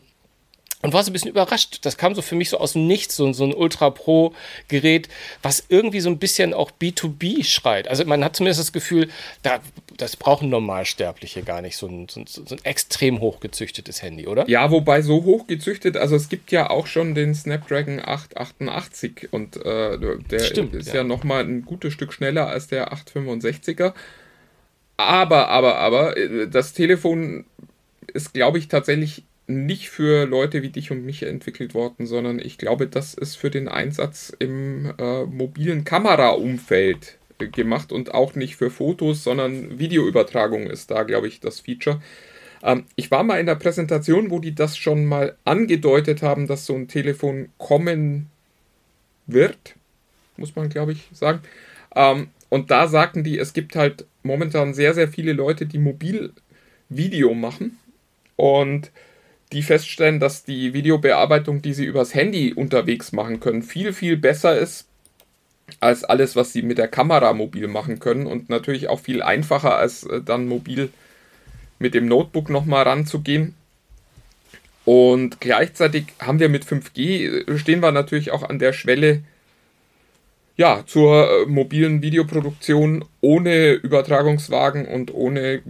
und 0.83 0.93
war 0.93 1.03
so 1.03 1.11
ein 1.11 1.13
bisschen 1.13 1.31
überrascht. 1.31 1.79
Das 1.83 1.97
kam 1.97 2.15
so 2.15 2.23
für 2.23 2.35
mich 2.35 2.51
so 2.51 2.59
aus 2.59 2.75
dem 2.75 2.87
Nichts, 2.87 3.17
so, 3.17 3.33
so 3.33 3.45
ein 3.45 3.55
Ultra 3.55 3.91
Pro-Gerät, 3.91 5.09
was 5.43 5.65
irgendwie 5.69 6.01
so 6.01 6.11
ein 6.11 6.19
bisschen 6.19 6.53
auch 6.53 6.73
B2B 6.73 7.45
schreit. 7.45 7.89
Also 7.89 8.05
man 8.05 8.25
hat 8.25 8.37
zumindest 8.37 8.61
das 8.61 8.73
Gefühl, 8.73 9.09
da, 9.43 9.61
das 9.97 10.17
brauchen 10.17 10.51
Normalsterbliche 10.51 11.43
gar 11.43 11.63
nicht, 11.63 11.77
so 11.77 11.87
ein, 11.87 12.09
so, 12.09 12.21
ein, 12.21 12.27
so 12.27 12.43
ein 12.55 12.65
extrem 12.65 13.21
hochgezüchtetes 13.21 14.03
Handy, 14.03 14.27
oder? 14.27 14.49
Ja, 14.49 14.71
wobei 14.71 15.03
so 15.03 15.23
hochgezüchtet, 15.25 15.97
also 15.97 16.17
es 16.17 16.29
gibt 16.29 16.51
ja 16.51 16.69
auch 16.69 16.87
schon 16.87 17.15
den 17.15 17.35
Snapdragon 17.35 18.01
888 18.01 19.33
und 19.33 19.57
äh, 19.65 19.99
der 20.31 20.41
Stimmt, 20.41 20.75
ist 20.75 20.89
ja, 20.89 20.97
ja 20.97 21.05
nochmal 21.05 21.45
ein 21.45 21.63
gutes 21.65 21.93
Stück 21.93 22.13
schneller 22.13 22.49
als 22.49 22.67
der 22.67 22.93
865er. 22.93 23.95
Aber, 24.97 25.49
aber, 25.49 25.79
aber, 25.79 26.17
äh, 26.17 26.49
das 26.49 26.73
Telefon 26.73 27.45
ist, 28.13 28.35
glaube 28.35 28.59
ich, 28.59 28.69
tatsächlich 28.69 29.25
nicht 29.47 29.91
für 29.91 30.27
Leute 30.27 30.63
wie 30.63 30.71
dich 30.71 30.91
und 30.91 31.05
mich 31.05 31.23
entwickelt 31.25 31.75
worden, 31.75 32.07
sondern 32.07 32.39
ich 32.39 32.59
glaube, 32.59 32.87
das 32.87 33.15
ist 33.15 33.37
für 33.37 33.51
den 33.51 33.69
Einsatz 33.69 34.33
im 34.39 34.95
äh, 34.99 35.25
mobilen 35.25 35.85
Kameraumfeld 35.85 37.19
gemacht 37.39 37.93
und 37.93 38.15
auch 38.15 38.35
nicht 38.35 38.57
für 38.57 38.71
Fotos, 38.71 39.25
sondern 39.25 39.79
Videoübertragung 39.79 40.69
ist 40.69 40.91
da, 40.91 41.03
glaube 41.03 41.29
ich, 41.29 41.41
das 41.41 41.61
Feature. 41.61 42.01
Ähm, 42.63 42.85
ich 42.95 43.11
war 43.11 43.25
mal 43.25 43.41
in 43.41 43.47
der 43.47 43.57
Präsentation, 43.57 44.31
wo 44.31 44.39
die 44.39 44.55
das 44.55 44.77
schon 44.77 45.05
mal 45.07 45.37
angedeutet 45.45 46.23
haben, 46.23 46.47
dass 46.47 46.67
so 46.67 46.75
ein 46.75 46.89
Telefon 46.89 47.49
kommen 47.59 48.31
wird, 49.27 49.75
muss 50.37 50.55
man, 50.55 50.69
glaube 50.69 50.93
ich, 50.93 51.09
sagen. 51.13 51.41
Ähm, 51.95 52.29
und 52.49 52.71
da 52.71 52.87
sagten 52.87 53.25
die, 53.25 53.39
es 53.39 53.53
gibt 53.53 53.75
halt 53.77 54.07
momentan 54.23 54.75
sehr, 54.75 54.95
sehr 54.95 55.09
viele 55.09 55.33
Leute, 55.33 55.67
die 55.67 55.79
mobil 55.79 56.33
Video 56.89 57.35
machen 57.35 57.79
und 58.37 58.91
die 59.53 59.63
feststellen, 59.63 60.19
dass 60.19 60.45
die 60.45 60.73
Videobearbeitung, 60.73 61.63
die 61.63 61.75
sie 61.75 61.85
übers 61.85 62.15
Handy 62.15 62.53
unterwegs 62.55 63.13
machen 63.13 63.41
können, 63.41 63.63
viel, 63.63 63.93
viel 63.93 64.17
besser 64.17 64.59
ist 64.59 64.87
als 65.81 66.05
alles, 66.05 66.37
was 66.37 66.53
sie 66.53 66.63
mit 66.63 66.79
der 66.79 66.89
Kamera 66.89 67.33
mobil 67.33 67.69
machen 67.69 67.99
können 67.99 68.27
und 68.27 68.49
natürlich 68.49 68.89
auch 68.89 69.01
viel 69.01 69.23
einfacher 69.23 69.77
als 69.77 70.05
äh, 70.05 70.21
dann 70.23 70.47
mobil 70.47 70.91
mit 71.79 71.95
dem 71.95 72.07
Notebook 72.07 72.51
nochmal 72.51 72.85
ranzugehen. 72.85 73.55
Und 74.85 75.41
gleichzeitig 75.41 76.07
haben 76.21 76.41
wir 76.41 76.49
mit 76.49 76.65
5G, 76.65 77.49
äh, 77.49 77.59
stehen 77.59 77.81
wir 77.81 77.93
natürlich 77.93 78.31
auch 78.33 78.43
an 78.43 78.59
der 78.59 78.73
Schwelle, 78.73 79.23
ja, 80.57 80.85
zur 80.87 81.29
äh, 81.29 81.47
mobilen 81.47 82.03
Videoproduktion 82.03 83.05
ohne 83.21 83.73
Übertragungswagen 83.73 84.87
und 84.87 85.13
ohne 85.15 85.63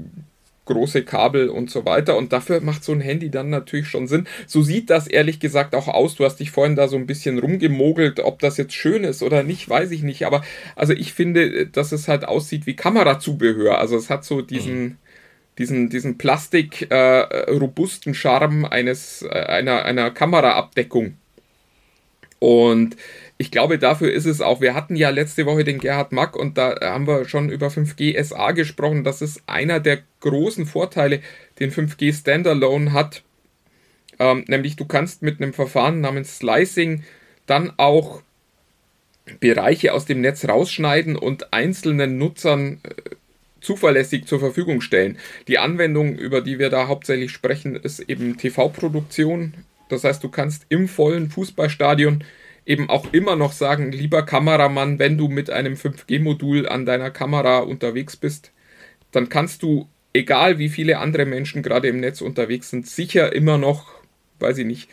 große 0.65 1.05
Kabel 1.05 1.49
und 1.49 1.71
so 1.71 1.85
weiter. 1.85 2.17
Und 2.17 2.33
dafür 2.33 2.61
macht 2.61 2.85
so 2.85 2.93
ein 2.93 3.01
Handy 3.01 3.31
dann 3.31 3.51
natürlich 3.51 3.89
schon 3.89 4.07
Sinn. 4.07 4.27
So 4.47 4.63
sieht 4.63 4.91
das 4.91 5.07
ehrlich 5.07 5.41
gesagt 5.41 5.75
auch 5.75 5.89
aus. 5.89 6.15
Du 6.15 6.25
hast 6.25 6.37
dich 6.37 6.51
vorhin 6.51 6.77
da 6.77 6.89
so 6.89 6.97
ein 6.97 7.07
bisschen 7.07 7.39
rumgemogelt. 7.39 8.21
Ob 8.21 8.39
das 8.39 8.57
jetzt 8.57 8.75
schön 8.75 9.05
ist 9.05 9.23
oder 9.23 9.43
nicht, 9.43 9.69
weiß 9.69 9.91
ich 9.91 10.03
nicht. 10.03 10.25
Aber 10.27 10.43
also 10.77 10.93
ich 10.93 11.13
finde, 11.13 11.67
dass 11.67 11.93
es 11.93 12.09
halt 12.09 12.25
aussieht 12.25 12.67
wie 12.67 12.77
Kamerazubehör. 12.77 13.79
Also 13.79 13.97
es 13.97 14.11
hat 14.11 14.25
so 14.25 14.43
diesen. 14.43 14.83
Mhm. 14.83 14.97
Diesen, 15.59 15.91
diesen 15.91 16.17
plastik-robusten 16.17 18.13
äh, 18.13 18.15
Charme 18.15 18.65
eines, 18.65 19.21
äh, 19.21 19.29
einer, 19.29 19.85
einer 19.85 20.11
Kameraabdeckung. 20.11 21.19
Und 22.39 22.97
ich 23.43 23.51
glaube, 23.51 23.77
dafür 23.77 24.13
ist 24.13 24.27
es 24.27 24.41
auch. 24.41 24.61
Wir 24.61 24.73
hatten 24.73 24.95
ja 24.95 25.11
letzte 25.11 25.47
Woche 25.47 25.65
den 25.65 25.81
Gerhard 25.81 26.13
Mack 26.13 26.37
und 26.37 26.57
da 26.57 26.79
haben 26.81 27.09
wir 27.09 27.29
schon 27.29 27.51
über 27.51 27.67
5G 27.67 28.23
SA 28.23 28.53
gesprochen. 28.53 29.03
Das 29.03 29.21
ist 29.21 29.43
einer 29.49 29.81
der 29.81 29.99
großen 30.21 30.65
Vorteile, 30.65 31.21
den 31.59 31.73
5G 31.73 32.13
Standalone 32.13 32.93
hat. 32.93 33.25
Ähm, 34.21 34.45
nämlich 34.47 34.77
du 34.77 34.85
kannst 34.85 35.23
mit 35.23 35.43
einem 35.43 35.53
Verfahren 35.53 36.01
namens 36.01 36.39
Slicing 36.39 37.03
dann 37.47 37.73
auch 37.79 38.23
Bereiche 39.41 39.93
aus 39.93 40.05
dem 40.05 40.21
Netz 40.21 40.45
rausschneiden 40.45 41.17
und 41.17 41.53
einzelnen 41.53 42.19
Nutzern 42.19 42.79
äh, 42.85 43.17
zuverlässig 43.61 44.27
zur 44.27 44.39
Verfügung 44.39 44.83
stellen. 44.83 45.19
Die 45.49 45.59
Anwendung, 45.59 46.15
über 46.15 46.43
die 46.43 46.61
wir 46.61 46.71
da 46.71 46.87
hauptsächlich 46.87 47.33
sprechen, 47.33 47.75
ist 47.75 47.99
eben 47.99 48.37
TV-Produktion. 48.37 49.55
Das 49.89 50.05
heißt, 50.05 50.23
du 50.23 50.29
kannst 50.29 50.65
im 50.69 50.87
vollen 50.87 51.29
Fußballstadion 51.29 52.23
eben 52.65 52.89
auch 52.89 53.13
immer 53.13 53.37
noch 53.37 53.53
sagen, 53.53 53.93
lieber 53.93 54.23
Kameramann, 54.23 54.99
wenn 54.99 55.19
du 55.19 55.29
mit 55.29 55.51
einem 55.51 55.75
5G-Modul 55.75 56.69
an 56.69 56.87
deiner 56.87 57.11
Kamera 57.11 57.59
unterwegs 57.59 58.17
bist, 58.17 58.53
dann 59.11 59.29
kannst 59.29 59.63
du, 59.63 59.89
egal 60.13 60.59
wie 60.59 60.69
viele 60.69 60.99
andere 60.99 61.27
Menschen 61.27 61.63
gerade 61.63 61.89
im 61.89 62.01
Netz 62.01 62.21
unterwegs 62.21 62.71
sind, 62.71 62.87
sicher 62.87 63.33
immer 63.33 63.59
noch, 63.59 63.87
weiß 64.39 64.59
ich 64.59 64.67
nicht, 64.67 64.89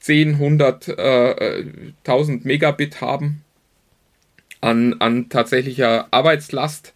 10, 0.00 0.34
100, 0.34 0.88
äh, 0.88 1.64
1000 2.04 2.44
Megabit 2.44 3.00
haben 3.00 3.44
an, 4.60 4.94
an 5.00 5.28
tatsächlicher 5.28 6.08
Arbeitslast. 6.12 6.94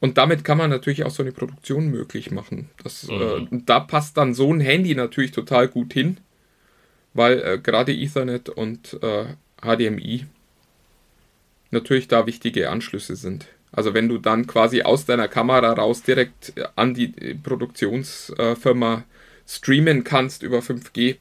Und 0.00 0.18
damit 0.18 0.44
kann 0.44 0.58
man 0.58 0.68
natürlich 0.68 1.04
auch 1.04 1.10
so 1.10 1.22
eine 1.22 1.32
Produktion 1.32 1.86
möglich 1.86 2.30
machen. 2.30 2.68
Das, 2.82 3.08
äh, 3.08 3.12
mhm. 3.12 3.48
äh, 3.50 3.62
da 3.64 3.80
passt 3.80 4.16
dann 4.16 4.34
so 4.34 4.52
ein 4.52 4.60
Handy 4.60 4.94
natürlich 4.94 5.30
total 5.30 5.68
gut 5.68 5.92
hin, 5.92 6.18
weil 7.14 7.40
äh, 7.40 7.58
gerade 7.58 7.92
Ethernet 7.92 8.48
und 8.48 8.98
äh, 9.02 9.26
HDMI 9.62 10.26
natürlich 11.70 12.08
da 12.08 12.26
wichtige 12.26 12.70
Anschlüsse 12.70 13.16
sind. 13.16 13.46
Also 13.72 13.94
wenn 13.94 14.08
du 14.08 14.18
dann 14.18 14.46
quasi 14.46 14.82
aus 14.82 15.06
deiner 15.06 15.28
Kamera 15.28 15.72
raus 15.72 16.02
direkt 16.02 16.52
an 16.76 16.92
die 16.92 17.08
Produktionsfirma 17.42 19.04
streamen 19.46 20.04
kannst 20.04 20.42
über 20.42 20.58
5G, 20.58 21.16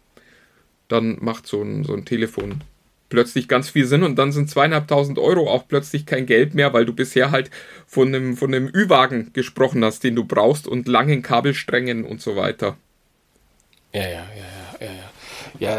dann 0.90 1.18
macht 1.22 1.48
so 1.48 1.62
ein, 1.62 1.86
so 1.86 1.94
ein 1.94 2.04
Telefon 2.04 2.64
plötzlich 3.12 3.48
ganz 3.48 3.70
viel 3.70 3.86
Sinn 3.86 4.04
und 4.04 4.16
dann 4.18 4.32
sind 4.32 4.50
zweieinhalbtausend 4.50 5.20
Euro 5.20 5.50
auch 5.50 5.68
plötzlich 5.68 6.06
kein 6.08 6.26
Geld 6.26 6.56
mehr, 6.56 6.74
weil 6.74 6.86
du 6.86 6.94
bisher 6.94 7.30
halt 7.30 7.52
von 7.86 8.08
einem, 8.08 8.38
von 8.38 8.54
einem 8.54 8.68
Ü-Wagen 8.74 9.34
gesprochen 9.34 9.84
hast, 9.86 10.04
den 10.04 10.16
du 10.16 10.24
brauchst 10.24 10.68
und 10.68 10.88
langen 10.88 11.22
Kabelsträngen 11.22 12.06
und 12.06 12.22
so 12.22 12.36
weiter. 12.36 12.78
Ja, 13.94 14.02
ja, 14.02 14.08
ja, 14.10 14.26
ja, 14.80 14.88
ja. 14.88 14.92
Ja, 14.92 15.11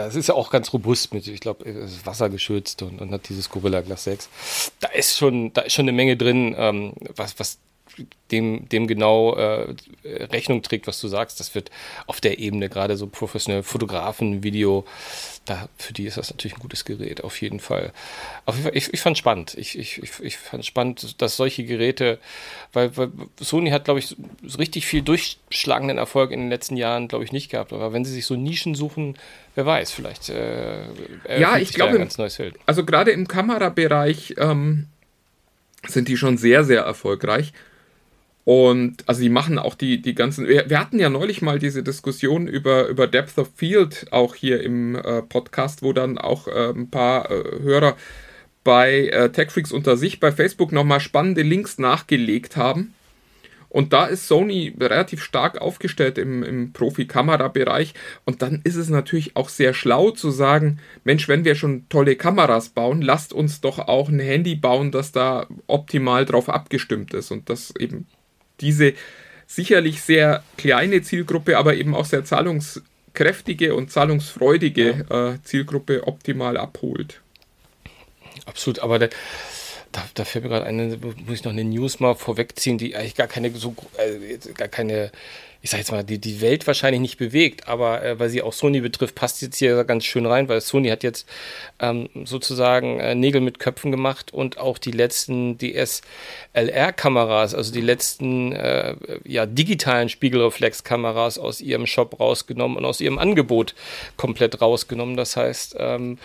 es 0.07 0.15
ist 0.15 0.29
ja 0.29 0.35
auch 0.35 0.51
ganz 0.51 0.73
robust 0.73 1.13
mit, 1.15 1.27
ich 1.27 1.41
glaube, 1.41 1.69
es 1.69 1.93
ist 1.93 2.07
wassergeschützt 2.07 2.83
und, 2.83 3.01
und 3.01 3.13
hat 3.13 3.29
dieses 3.29 3.49
Gorilla 3.49 3.81
Glass 3.81 4.05
6. 4.05 4.29
Da 4.81 4.89
ist 4.89 5.17
schon, 5.17 5.53
da 5.53 5.63
ist 5.63 5.75
schon 5.75 5.85
eine 5.85 5.93
Menge 5.93 6.17
drin, 6.17 6.55
ähm, 6.57 6.93
was, 7.17 7.39
was 7.39 7.59
dem, 8.31 8.68
dem 8.68 8.87
genau 8.87 9.35
äh, 9.35 9.74
Rechnung 10.05 10.62
trägt, 10.62 10.87
was 10.87 11.00
du 11.00 11.09
sagst. 11.09 11.38
Das 11.38 11.55
wird 11.55 11.70
auf 12.07 12.20
der 12.20 12.38
Ebene 12.38 12.68
gerade 12.68 12.96
so 12.96 13.07
professionelle 13.07 13.62
Fotografen, 13.62 14.42
Video, 14.42 14.85
da, 15.44 15.68
für 15.76 15.92
die 15.92 16.07
ist 16.07 16.16
das 16.16 16.31
natürlich 16.31 16.57
ein 16.57 16.61
gutes 16.61 16.85
Gerät, 16.85 17.24
auf 17.24 17.40
jeden 17.40 17.61
Fall. 17.61 17.92
Auf 18.46 18.55
jeden 18.55 18.68
Fall 18.68 18.76
ich, 18.76 18.92
ich 18.94 19.00
fand 19.00 19.18
spannend. 19.18 19.55
Ich, 19.59 19.78
ich, 19.78 20.00
ich 20.20 20.38
fand 20.38 20.64
spannend, 20.64 21.20
dass 21.20 21.37
solche 21.37 21.64
Geräte, 21.64 22.18
weil, 22.72 22.96
weil 22.96 23.11
Sony 23.40 23.70
hat, 23.70 23.85
glaube 23.85 24.00
ich, 24.00 24.16
so 24.46 24.59
richtig 24.59 24.87
viel 24.87 25.02
durchschlagenden 25.02 25.98
Erfolg 25.98 26.31
in 26.31 26.40
den 26.40 26.48
letzten 26.48 26.76
Jahren, 26.76 27.09
glaube 27.09 27.24
ich, 27.24 27.33
nicht 27.33 27.50
gehabt. 27.50 27.72
Aber 27.72 27.92
wenn 27.92 28.05
sie 28.05 28.12
sich 28.12 28.24
so 28.24 28.37
Nischen 28.37 28.74
suchen, 28.74 29.16
wer 29.55 29.66
weiß, 29.66 29.90
vielleicht 29.90 30.28
äh, 30.28 30.85
ja, 31.38 31.59
ich 31.59 31.72
glaube, 31.72 31.92
ein 31.92 31.98
ganz 31.98 32.18
neues 32.18 32.37
Feld. 32.37 32.55
Also 32.66 32.85
gerade 32.85 33.11
im 33.11 33.28
Kamerabereich 33.28 34.35
ähm, 34.38 34.87
sind 35.87 36.09
die 36.09 36.16
schon 36.16 36.38
sehr, 36.38 36.64
sehr 36.64 36.83
erfolgreich. 36.83 37.52
Und 38.44 39.09
also 39.09 39.20
die 39.20 39.28
machen 39.28 39.59
auch 39.59 39.74
die, 39.74 40.02
die 40.02 40.14
ganzen. 40.14 40.48
Wir, 40.48 40.68
wir, 40.68 40.81
hatten 40.81 40.98
ja 40.98 41.09
neulich 41.09 41.42
mal 41.42 41.61
diese 41.61 41.83
Diskussion 41.83 42.48
über, 42.48 42.88
über 42.88 43.07
Depth 43.07 43.38
of 43.38 43.50
Field 43.55 44.07
auch 44.11 44.35
hier 44.35 44.62
im 44.62 44.96
äh, 44.96 45.22
Podcast, 45.22 45.83
wo 45.83 45.92
dann 45.92 46.18
auch 46.18 46.48
äh, 46.48 46.70
ein 46.70 46.90
paar 46.90 47.31
äh, 47.31 47.61
Hörer 47.62 47.96
bei 48.64 49.09
äh, 49.09 49.31
TechFreaks 49.31 49.72
unter 49.72 49.96
sich 49.96 50.18
bei 50.18 50.33
Facebook 50.33 50.72
nochmal 50.72 51.00
spannende 51.00 51.42
Links 51.42 51.78
nachgelegt 51.78 52.57
haben. 52.57 52.94
Und 53.68 53.94
da 53.94 54.05
ist 54.05 54.28
Sony 54.28 54.74
relativ 54.78 55.22
stark 55.22 55.59
aufgestellt 55.59 56.18
im, 56.18 56.42
im 56.42 56.74
Profi-Kamera-Bereich. 56.74 57.94
Und 58.26 58.42
dann 58.42 58.61
ist 58.64 58.76
es 58.76 58.90
natürlich 58.90 59.35
auch 59.35 59.48
sehr 59.48 59.72
schlau 59.72 60.11
zu 60.11 60.31
sagen, 60.31 60.78
Mensch, 61.05 61.26
wenn 61.26 61.46
wir 61.46 61.55
schon 61.55 61.88
tolle 61.88 62.16
Kameras 62.16 62.68
bauen, 62.68 63.00
lasst 63.00 63.33
uns 63.33 63.62
doch 63.62 63.78
auch 63.78 64.11
ein 64.11 64.20
Handy 64.20 64.57
bauen, 64.57 64.90
das 64.90 65.12
da 65.12 65.46
optimal 65.68 66.26
drauf 66.26 66.50
abgestimmt 66.50 67.14
ist. 67.14 67.31
Und 67.31 67.48
das 67.48 67.72
eben 67.78 68.09
diese 68.62 68.94
sicherlich 69.46 70.01
sehr 70.01 70.42
kleine 70.57 71.03
Zielgruppe, 71.03 71.59
aber 71.59 71.75
eben 71.75 71.94
auch 71.94 72.07
sehr 72.07 72.25
zahlungskräftige 72.25 73.75
und 73.75 73.90
zahlungsfreudige 73.92 75.07
ja. 75.09 75.33
äh, 75.33 75.42
Zielgruppe 75.42 76.07
optimal 76.07 76.57
abholt. 76.57 77.20
Absolut, 78.46 78.79
aber 78.79 78.98
der, 78.98 79.11
da, 79.92 80.03
da 80.14 80.25
fällt 80.25 80.44
mir 80.44 80.51
gerade 80.51 80.66
eine, 80.66 80.96
muss 80.96 81.38
ich 81.38 81.44
noch 81.44 81.53
eine 81.53 81.64
News 81.64 82.01
mal 82.01 82.14
vorwegziehen, 82.14 82.79
die 82.79 82.96
eigentlich 82.96 83.14
gar 83.14 83.29
keine 83.29 83.51
so 83.51 83.75
äh, 83.98 84.38
gar 84.55 84.68
keine, 84.68 85.12
ich 85.62 85.70
sag 85.70 85.79
jetzt 85.79 85.92
mal, 85.92 86.03
die 86.03 86.18
die 86.18 86.40
Welt 86.40 86.66
wahrscheinlich 86.66 87.01
nicht 87.01 87.18
bewegt, 87.18 87.68
aber 87.68 88.03
äh, 88.03 88.18
weil 88.18 88.29
sie 88.29 88.42
auch 88.42 88.53
Sony 88.53 88.81
betrifft, 88.81 89.14
passt 89.14 89.40
jetzt 89.42 89.59
hier 89.59 89.85
ganz 89.85 90.05
schön 90.05 90.27
rein, 90.27 90.48
weil 90.48 90.61
Sony 90.61 90.88
hat 90.88 91.05
jetzt 91.05 91.29
ähm, 91.79 92.09
sozusagen 92.25 92.98
äh, 92.98 93.14
Nägel 93.14 93.40
mit 93.40 93.61
Köpfen 93.61 93.92
gemacht 93.92 94.35
und 94.35 94.59
auch 94.59 94.77
die 94.77 94.90
letzten 94.90 95.59
DSLR-Kameras, 95.59 97.55
also 97.55 97.72
die 97.72 97.81
letzten 97.81 98.53
äh, 98.53 98.96
ja, 99.25 99.46
digitalen 99.46 100.09
Spiegelreflexkameras 100.09 101.38
aus 101.38 101.61
ihrem 101.61 101.87
Shop 101.87 102.18
rausgenommen 102.18 102.77
und 102.77 102.85
aus 102.85 103.01
ihrem 103.01 103.18
Angebot 103.18 103.77
komplett 104.16 104.61
rausgenommen. 104.61 105.16
Das 105.16 105.37
heißt, 105.37 105.77
ähm, 105.79 106.18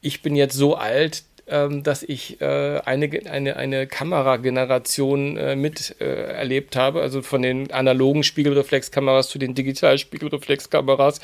ich 0.00 0.22
bin 0.22 0.34
jetzt 0.34 0.54
so 0.54 0.74
alt, 0.74 1.22
ähm, 1.48 1.82
dass 1.82 2.02
ich 2.02 2.40
äh, 2.40 2.80
eine, 2.84 3.08
eine, 3.30 3.56
eine 3.56 3.86
Kamerageneration 3.86 5.36
äh, 5.36 5.56
mit 5.56 5.96
äh, 6.00 6.32
erlebt 6.32 6.76
habe, 6.76 7.00
also 7.00 7.22
von 7.22 7.42
den 7.42 7.70
analogen 7.70 8.24
Spiegelreflexkameras 8.24 9.28
zu 9.28 9.38
den 9.38 9.54
digitalen 9.54 9.98
Spiegelreflexkameras. 9.98 11.20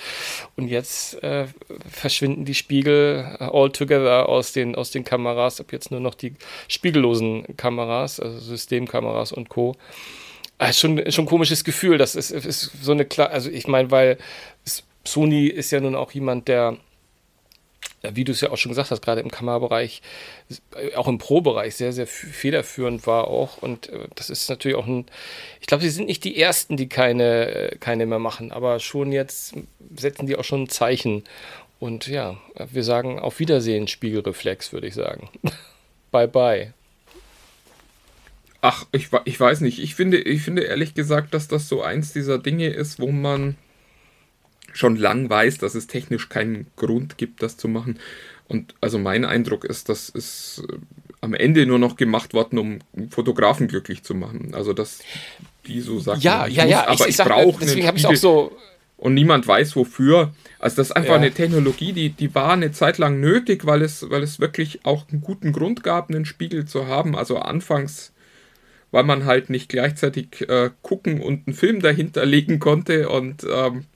Und 0.57 0.69
jetzt 0.69 1.23
äh, 1.23 1.47
verschwinden 1.91 2.45
die 2.45 2.55
Spiegel 2.55 3.37
altogether 3.39 4.29
aus 4.29 4.53
den, 4.53 4.75
aus 4.75 4.91
den 4.91 5.05
Kameras. 5.05 5.61
Ab 5.61 5.73
jetzt 5.73 5.91
nur 5.91 6.01
noch 6.01 6.15
die 6.15 6.35
spiegellosen 6.69 7.57
Kameras, 7.57 8.21
also 8.21 8.39
Systemkameras 8.39 9.33
und 9.33 9.49
Co. 9.49 9.75
Ah, 10.59 10.73
schon, 10.73 11.11
schon 11.11 11.25
ein 11.25 11.29
komisches 11.29 11.65
Gefühl. 11.65 11.99
Das 11.99 12.15
ist, 12.15 12.31
ist 12.31 12.71
so 12.81 12.93
eine 12.93 13.05
klar, 13.05 13.31
also 13.31 13.51
ich 13.51 13.67
meine, 13.67 13.91
weil 13.91 14.19
Sony 15.05 15.47
ist 15.47 15.73
ja 15.73 15.81
nun 15.81 15.97
auch 15.97 16.13
jemand, 16.13 16.47
der 16.47 16.77
wie 18.03 18.25
du 18.25 18.33
es 18.33 18.41
ja 18.41 18.51
auch 18.51 18.57
schon 18.57 18.71
gesagt 18.71 18.91
hast, 18.91 19.03
gerade 19.03 19.21
im 19.21 19.31
Kamerabereich, 19.31 20.03
auch 20.97 21.09
im 21.09 21.19
Pro-Bereich 21.19 21.77
sehr, 21.77 21.93
sehr 21.93 22.07
federführend 22.07 23.07
war 23.07 23.29
auch. 23.29 23.59
Und 23.59 23.89
äh, 23.89 24.09
das 24.15 24.31
ist 24.31 24.49
natürlich 24.49 24.77
auch 24.77 24.87
ein, 24.87 25.07
ich 25.61 25.67
glaube, 25.67 25.83
sie 25.83 25.91
sind 25.91 26.07
nicht 26.07 26.25
die 26.25 26.37
Ersten, 26.37 26.77
die 26.77 26.89
keine, 26.89 27.73
äh, 27.73 27.77
keine 27.77 28.07
mehr 28.07 28.19
machen, 28.19 28.53
aber 28.53 28.81
schon 28.81 29.13
jetzt 29.13 29.55
setzen 29.95 30.27
die 30.27 30.37
auch 30.37 30.45
schon 30.45 30.65
ein 30.65 30.69
Zeichen. 30.69 31.25
Und 31.79 32.07
ja, 32.07 32.39
wir 32.71 32.85
sagen 32.85 33.19
auf 33.19 33.39
Wiedersehen, 33.41 33.89
Spiegelreflex, 33.89 34.73
würde 34.73 34.87
ich 34.87 34.95
sagen. 34.95 35.29
bye 36.11 36.29
bye. 36.29 36.73
Ach, 38.61 38.87
ich, 38.93 39.09
ich 39.25 39.41
weiß 39.41 39.61
nicht. 39.61 39.81
Ich 39.81 39.97
finde, 39.97 40.19
ich 40.19 40.43
finde 40.43 40.63
ehrlich 40.63 40.95
gesagt, 40.95 41.35
dass 41.35 41.49
das 41.49 41.69
so 41.69 41.83
eins 41.83 42.13
dieser 42.13 42.39
Dinge 42.39 42.69
ist, 42.69 43.01
wo 43.01 43.11
man 43.11 43.57
schon 44.73 44.97
lang 44.97 45.29
weiß, 45.31 45.59
dass 45.59 45.75
es 45.75 45.87
technisch 45.87 46.29
keinen 46.29 46.67
Grund 46.77 47.19
gibt, 47.19 47.43
das 47.43 47.57
zu 47.57 47.69
machen. 47.69 47.99
Und 48.49 48.75
also 48.81 48.99
mein 48.99 49.25
Eindruck 49.25 49.65
ist, 49.65 49.89
das 49.89 50.09
ist 50.09 50.63
äh, 50.69 50.77
am 51.21 51.35
Ende 51.35 51.65
nur 51.67 51.79
noch 51.79 51.97
gemacht 51.97 52.35
worden, 52.35 52.59
um 52.59 52.79
Fotografen 53.11 53.69
glücklich 53.69 54.03
zu 54.03 54.15
machen. 54.15 54.55
Also 54.55 54.73
dass 54.73 55.01
die 55.67 55.81
so 55.81 56.01
sagen, 56.01 56.21
ja, 56.21 56.47
ja, 56.47 56.65
ja, 56.65 56.83
aber 56.87 56.95
ich, 56.95 57.01
ich, 57.01 57.19
ich 57.19 57.25
brauche 57.25 57.61
deswegen 57.61 57.87
habe 57.87 57.97
ich 57.97 58.07
auch 58.07 58.17
so 58.17 58.57
und 59.03 59.15
niemand 59.15 59.49
weiß 59.49 59.75
wofür. 59.75 60.33
Also 60.61 60.77
das 60.77 60.91
ist 60.91 60.93
einfach 60.93 61.15
ja. 61.15 61.17
eine 61.17 61.33
Technologie, 61.33 61.93
die, 61.93 62.11
die 62.11 62.35
war 62.37 62.53
eine 62.53 62.71
Zeit 62.71 62.99
lang 62.99 63.19
nötig, 63.19 63.67
weil 63.67 63.83
es, 63.83 64.09
weil 64.11 64.23
es 64.23 64.39
wirklich 64.39 64.85
auch 64.85 65.09
einen 65.09 65.23
guten 65.23 65.53
Grund 65.53 65.83
gab, 65.83 66.09
einen 66.09 66.25
Spiegel 66.25 66.67
zu 66.67 66.87
haben. 66.87 67.17
Also 67.17 67.39
anfangs, 67.39 68.13
weil 68.93 69.03
man 69.03 69.25
halt 69.25 69.51
nicht 69.51 69.69
gleichzeitig 69.69 70.49
äh, 70.49 70.71
gucken 70.83 71.21
und 71.21 71.49
einen 71.49 71.57
Film 71.57 71.81
dahinter 71.81 72.25
legen 72.25 72.61
konnte 72.61 73.09
und 73.09 73.45
ähm, 73.53 73.87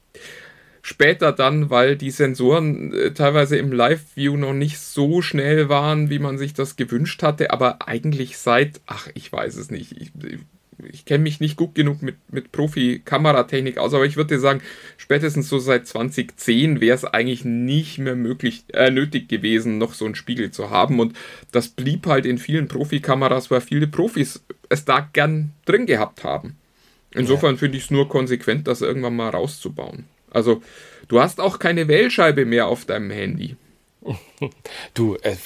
Später 0.88 1.33
dann, 1.33 1.68
weil 1.68 1.96
die 1.96 2.12
Sensoren 2.12 2.92
äh, 2.92 3.12
teilweise 3.12 3.57
im 3.57 3.72
Live-View 3.72 4.37
noch 4.37 4.53
nicht 4.53 4.79
so 4.79 5.20
schnell 5.20 5.68
waren, 5.68 6.11
wie 6.11 6.20
man 6.20 6.38
sich 6.38 6.55
das 6.55 6.77
gewünscht 6.77 7.25
hatte, 7.25 7.51
aber 7.51 7.88
eigentlich 7.88 8.38
seit, 8.38 8.81
ach, 8.87 9.09
ich 9.14 9.33
weiß 9.33 9.57
es 9.57 9.72
nicht, 9.72 10.01
ich, 10.01 10.12
ich 10.88 11.05
kenne 11.05 11.25
mich 11.25 11.40
nicht 11.40 11.57
gut 11.57 11.75
genug 11.75 12.03
mit, 12.03 12.14
mit 12.31 12.53
Profi-Kameratechnik 12.53 13.79
aus, 13.79 13.94
aber 13.94 14.07
ich 14.07 14.16
würde 14.16 14.38
sagen, 14.38 14.61
spätestens 14.96 15.49
so 15.49 15.59
seit 15.59 15.88
2010 15.88 16.81
wäre 16.81 16.94
es 16.94 17.05
eigentlich 17.05 17.44
nicht 17.44 17.99
mehr 17.99 18.14
möglich, 18.14 18.62
äh, 18.72 18.92
nötig 18.92 19.29
gewesen, 19.29 19.79
noch 19.79 19.92
so 19.92 20.05
einen 20.05 20.14
Spiegel 20.14 20.53
zu 20.53 20.70
haben. 20.70 21.01
Und 21.01 21.16
das 21.51 21.66
blieb 21.66 22.07
halt 22.07 22.27
in 22.27 22.38
vielen 22.38 22.68
Profikameras, 22.68 23.51
weil 23.51 23.61
viele 23.61 23.88
Profis 23.88 24.40
es 24.68 24.85
da 24.85 25.01
gern 25.01 25.51
drin 25.64 25.87
gehabt 25.87 26.22
haben. 26.22 26.55
Insofern 27.12 27.55
ja. 27.55 27.59
finde 27.59 27.77
ich 27.77 27.87
es 27.87 27.90
nur 27.90 28.09
konsequent, 28.09 28.68
das 28.68 28.83
irgendwann 28.83 29.16
mal 29.16 29.31
rauszubauen. 29.31 30.05
Also, 30.37 30.61
du 31.09 31.18
hast 31.18 31.40
auch 31.40 31.59
keine 31.59 31.88
Wählscheibe 31.88 32.44
mehr 32.44 32.66
auf 32.66 32.85
deinem 32.85 33.11
Handy. 33.11 33.57
Du, 34.92 35.16
es, 35.22 35.44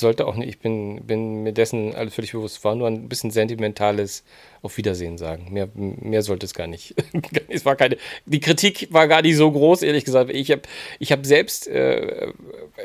sollte 0.00 0.26
auch 0.26 0.34
nicht, 0.34 0.48
ich 0.48 0.58
bin, 0.58 1.04
bin 1.06 1.44
mir 1.44 1.52
dessen 1.52 1.94
alles 1.94 2.14
völlig 2.14 2.32
bewusst, 2.32 2.64
war 2.64 2.74
nur 2.74 2.88
ein 2.88 3.08
bisschen 3.08 3.30
sentimentales 3.30 4.24
Auf 4.62 4.76
Wiedersehen 4.76 5.16
sagen. 5.16 5.52
Mehr, 5.52 5.68
mehr 5.74 6.22
sollte 6.22 6.44
es 6.44 6.52
gar 6.52 6.66
nicht. 6.66 6.96
es 7.48 7.64
war 7.64 7.76
keine, 7.76 7.96
die 8.26 8.40
Kritik 8.40 8.88
war 8.90 9.06
gar 9.06 9.22
nicht 9.22 9.36
so 9.36 9.50
groß, 9.50 9.82
ehrlich 9.82 10.04
gesagt. 10.04 10.30
Ich 10.30 10.50
habe 10.50 10.62
ich 10.98 11.12
hab 11.12 11.24
selbst, 11.24 11.68
äh, 11.68 12.32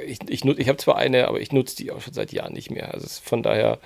ich, 0.06 0.20
ich, 0.30 0.46
ich 0.46 0.70
habe 0.70 0.78
zwar 0.78 0.98
eine, 0.98 1.28
aber 1.28 1.42
ich 1.42 1.52
nutze 1.52 1.76
die 1.76 1.92
auch 1.92 2.02
schon 2.02 2.14
seit 2.14 2.32
Jahren 2.32 2.54
nicht 2.54 2.70
mehr. 2.70 2.94
Also 2.94 3.08
von 3.24 3.42
daher 3.42 3.80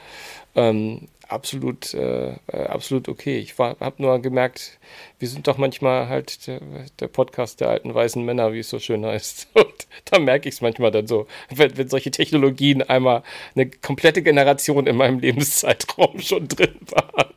ähm, 0.55 1.07
absolut, 1.31 1.93
äh, 1.93 2.31
äh, 2.47 2.65
absolut 2.67 3.07
okay. 3.07 3.39
Ich 3.39 3.57
habe 3.57 4.01
nur 4.01 4.19
gemerkt, 4.19 4.79
wir 5.19 5.27
sind 5.27 5.47
doch 5.47 5.57
manchmal 5.57 6.09
halt 6.09 6.47
der, 6.47 6.61
der, 6.99 7.07
Podcast 7.07 7.61
der 7.61 7.69
alten 7.69 7.93
weißen 7.93 8.23
Männer, 8.23 8.53
wie 8.53 8.59
es 8.59 8.69
so 8.69 8.79
schön 8.79 9.05
heißt. 9.05 9.47
Und 9.53 9.87
da 10.05 10.19
merke 10.19 10.49
ich 10.49 10.55
es 10.55 10.61
manchmal 10.61 10.91
dann 10.91 11.07
so, 11.07 11.27
wenn, 11.49 11.77
wenn, 11.77 11.89
solche 11.89 12.11
Technologien 12.11 12.81
einmal 12.81 13.23
eine 13.55 13.69
komplette 13.69 14.21
Generation 14.21 14.87
in 14.87 14.97
meinem 14.97 15.19
Lebenszeitraum 15.19 16.19
schon 16.21 16.47
drin 16.47 16.75
waren. 16.89 17.33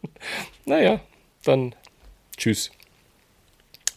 Naja, 0.64 1.00
dann 1.44 1.74
tschüss. 2.37 2.70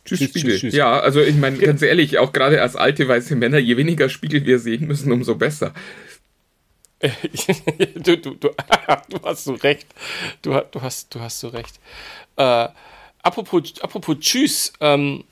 Tschüss, 0.05 0.19
tschüss, 0.19 0.29
Spiegel. 0.29 0.57
Tschüss, 0.57 0.73
Ja, 0.73 0.99
also 0.99 1.21
ich 1.21 1.35
meine, 1.35 1.57
ganz 1.57 1.81
ehrlich, 1.81 2.17
auch 2.17 2.31
gerade 2.31 2.61
als 2.61 2.75
alte 2.75 3.07
weiße 3.07 3.35
Männer, 3.35 3.57
je 3.57 3.75
weniger 3.75 4.07
Spiegel 4.07 4.45
wir 4.45 4.59
sehen 4.59 4.87
müssen, 4.87 5.11
umso 5.11 5.35
besser. 5.35 5.73
du, 7.95 8.17
du, 8.17 8.35
du, 8.35 8.35
du, 9.09 9.21
hast 9.23 9.43
so 9.43 9.53
recht. 9.53 9.87
Du, 10.41 10.59
du, 10.71 10.81
hast, 10.81 11.13
du 11.13 11.19
hast 11.19 11.39
so 11.39 11.49
recht. 11.49 11.79
Äh, 12.37 12.67
apropos, 13.21 13.73
apropos 13.81 14.17
Tschüss. 14.19 14.73
Ähm, 14.79 15.23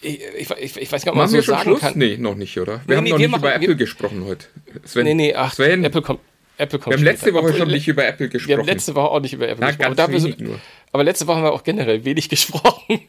ich, 0.00 0.50
ich, 0.50 0.76
ich, 0.76 0.92
weiß 0.92 1.04
gar 1.04 1.12
nicht, 1.12 1.12
ob 1.12 1.14
man 1.14 1.28
so 1.28 1.34
wir 1.34 1.42
schon 1.42 1.54
sagen 1.54 1.70
Schluss? 1.70 1.80
kann. 1.80 1.92
Nee, 1.96 2.16
noch 2.16 2.34
nicht, 2.34 2.58
oder? 2.58 2.80
Wir 2.86 2.88
nee, 2.88 2.96
haben 2.96 3.04
nee, 3.04 3.10
noch 3.10 3.18
wir 3.18 3.26
nicht 3.26 3.30
machen, 3.30 3.42
über 3.42 3.54
Apple 3.54 3.68
wir, 3.68 3.74
gesprochen 3.76 4.24
heute. 4.24 4.46
Sven, 4.84 5.04
nee, 5.04 5.14
nee, 5.14 5.34
ach, 5.34 5.54
Sven, 5.54 5.84
Apple 5.84 6.02
kommt, 6.02 6.20
Apple 6.62 6.78
kommt 6.78 6.94
wir 6.94 6.98
haben 6.98 7.04
letzte 7.04 7.34
Woche 7.34 7.54
schon 7.54 7.68
nicht 7.68 7.88
über 7.88 8.06
Apple 8.06 8.28
gesprochen. 8.28 8.48
Wir 8.48 8.58
haben 8.58 8.66
letzte 8.66 8.94
Woche 8.94 9.10
auch 9.10 9.20
nicht 9.20 9.32
über 9.34 9.48
Apple 9.48 9.60
Na, 9.60 9.70
gesprochen. 9.72 9.96
Ganz 9.96 10.24
wenig 10.24 10.38
nur. 10.38 10.60
Aber 10.92 11.04
letzte 11.04 11.26
Woche 11.26 11.36
haben 11.36 11.44
wir 11.44 11.52
auch 11.52 11.64
generell 11.64 12.04
wenig 12.04 12.28
gesprochen. 12.30 13.00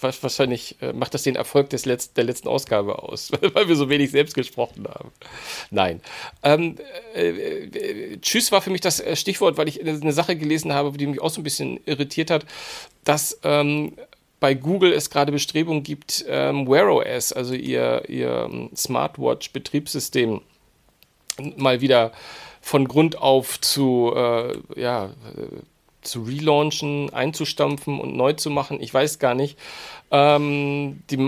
wahrscheinlich 0.00 0.76
äh, 0.80 0.92
macht 0.92 1.14
das 1.14 1.22
den 1.22 1.36
Erfolg 1.36 1.70
des 1.70 1.86
Letz 1.86 2.12
der 2.12 2.24
letzten 2.24 2.48
Ausgabe 2.48 3.02
aus, 3.02 3.30
weil 3.54 3.68
wir 3.68 3.76
so 3.76 3.88
wenig 3.88 4.10
selbst 4.10 4.34
gesprochen 4.34 4.86
haben. 4.86 5.10
Nein. 5.70 6.00
Ähm, 6.42 6.76
äh, 7.14 7.28
äh, 7.28 8.18
Tschüss 8.20 8.52
war 8.52 8.62
für 8.62 8.70
mich 8.70 8.82
das 8.82 9.00
äh, 9.00 9.16
Stichwort, 9.16 9.56
weil 9.56 9.68
ich 9.68 9.80
eine 9.80 10.12
Sache 10.12 10.36
gelesen 10.36 10.72
habe, 10.72 10.96
die 10.96 11.06
mich 11.06 11.20
auch 11.20 11.30
so 11.30 11.40
ein 11.40 11.44
bisschen 11.44 11.80
irritiert 11.86 12.30
hat, 12.30 12.44
dass 13.04 13.38
ähm, 13.42 13.94
bei 14.38 14.54
Google 14.54 14.92
es 14.92 15.08
gerade 15.10 15.32
Bestrebungen 15.32 15.82
gibt, 15.82 16.24
ähm, 16.28 16.68
Wear 16.68 16.92
OS, 16.92 17.32
also 17.32 17.54
ihr, 17.54 18.02
ihr 18.08 18.48
ähm, 18.50 18.70
Smartwatch-Betriebssystem, 18.76 20.42
mal 21.56 21.80
wieder 21.80 22.12
von 22.60 22.88
Grund 22.88 23.18
auf 23.18 23.60
zu, 23.60 24.12
äh, 24.14 24.58
ja, 24.74 25.10
zu 26.02 26.22
relaunchen, 26.22 27.12
einzustampfen 27.12 28.00
und 28.00 28.16
neu 28.16 28.32
zu 28.32 28.50
machen. 28.50 28.80
Ich 28.80 28.92
weiß 28.92 29.18
gar 29.18 29.34
nicht. 29.34 29.58
Ähm, 30.10 31.02
die 31.10 31.18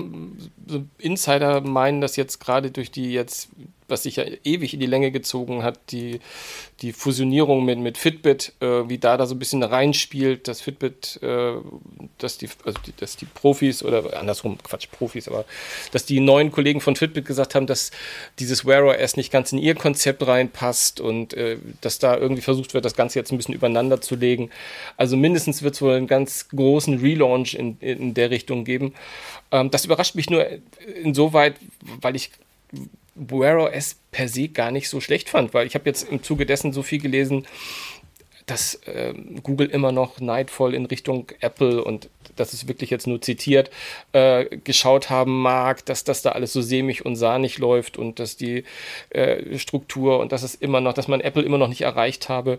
Insider 0.98 1.60
meinen, 1.60 2.00
dass 2.00 2.16
jetzt 2.16 2.38
gerade 2.38 2.70
durch 2.70 2.90
die 2.90 3.12
jetzt 3.12 3.48
was 3.88 4.02
sich 4.02 4.16
ja 4.16 4.24
ewig 4.44 4.74
in 4.74 4.80
die 4.80 4.86
Länge 4.86 5.10
gezogen 5.10 5.62
hat, 5.62 5.78
die, 5.90 6.20
die 6.82 6.92
Fusionierung 6.92 7.64
mit, 7.64 7.78
mit 7.78 7.96
Fitbit, 7.96 8.52
äh, 8.60 8.88
wie 8.88 8.98
da 8.98 9.16
da 9.16 9.26
so 9.26 9.34
ein 9.34 9.38
bisschen 9.38 9.62
reinspielt, 9.62 10.46
dass 10.46 10.60
Fitbit, 10.60 11.18
äh, 11.22 11.54
dass, 12.18 12.36
die, 12.36 12.48
also 12.64 12.78
die, 12.86 12.92
dass 12.96 13.16
die 13.16 13.24
Profis 13.24 13.82
oder 13.82 14.18
andersrum, 14.20 14.58
Quatsch, 14.62 14.88
Profis, 14.90 15.26
aber 15.26 15.46
dass 15.92 16.04
die 16.04 16.20
neuen 16.20 16.52
Kollegen 16.52 16.80
von 16.80 16.96
Fitbit 16.96 17.24
gesagt 17.24 17.54
haben, 17.54 17.66
dass 17.66 17.90
dieses 18.38 18.66
Wear 18.66 18.84
OS 18.84 19.16
nicht 19.16 19.32
ganz 19.32 19.52
in 19.52 19.58
ihr 19.58 19.74
Konzept 19.74 20.26
reinpasst 20.26 21.00
und 21.00 21.32
äh, 21.34 21.56
dass 21.80 21.98
da 21.98 22.16
irgendwie 22.16 22.42
versucht 22.42 22.74
wird, 22.74 22.84
das 22.84 22.94
Ganze 22.94 23.18
jetzt 23.18 23.32
ein 23.32 23.38
bisschen 23.38 23.54
übereinander 23.54 24.00
zu 24.00 24.16
legen. 24.16 24.50
Also 24.98 25.16
mindestens 25.16 25.62
wird 25.62 25.74
es 25.74 25.82
wohl 25.82 25.94
einen 25.94 26.06
ganz 26.06 26.48
großen 26.50 26.98
Relaunch 26.98 27.54
in, 27.54 27.78
in 27.80 28.12
der 28.12 28.30
Richtung 28.30 28.66
geben. 28.68 28.94
Ähm, 29.50 29.70
das 29.72 29.84
überrascht 29.84 30.14
mich 30.14 30.30
nur 30.30 30.46
insoweit, 31.02 31.56
weil 32.00 32.14
ich 32.14 32.30
Wear 33.16 33.58
OS 33.58 33.96
per 34.12 34.28
se 34.28 34.48
gar 34.48 34.70
nicht 34.70 34.88
so 34.88 35.00
schlecht 35.00 35.28
fand, 35.28 35.52
weil 35.52 35.66
ich 35.66 35.74
habe 35.74 35.86
jetzt 35.86 36.08
im 36.08 36.22
Zuge 36.22 36.46
dessen 36.46 36.72
so 36.72 36.82
viel 36.82 37.00
gelesen, 37.00 37.46
dass 38.46 38.76
äh, 38.86 39.12
Google 39.42 39.68
immer 39.68 39.92
noch 39.92 40.20
neidvoll 40.20 40.74
in 40.74 40.86
Richtung 40.86 41.26
Apple 41.40 41.82
und 41.82 42.08
das 42.40 42.54
ist 42.54 42.68
wirklich 42.68 42.90
jetzt 42.90 43.06
nur 43.06 43.20
zitiert, 43.20 43.70
äh, 44.12 44.44
geschaut 44.58 45.10
haben 45.10 45.40
mag, 45.40 45.84
dass 45.86 46.04
das 46.04 46.22
da 46.22 46.32
alles 46.32 46.52
so 46.52 46.62
sämig 46.62 47.04
und 47.04 47.16
sahnig 47.16 47.58
läuft 47.58 47.96
und 47.96 48.18
dass 48.18 48.36
die 48.36 48.64
äh, 49.10 49.58
Struktur 49.58 50.18
und 50.18 50.32
dass 50.32 50.42
es 50.42 50.54
immer 50.54 50.80
noch, 50.80 50.94
dass 50.94 51.08
man 51.08 51.20
Apple 51.20 51.42
immer 51.42 51.58
noch 51.58 51.68
nicht 51.68 51.82
erreicht 51.82 52.28
habe. 52.28 52.58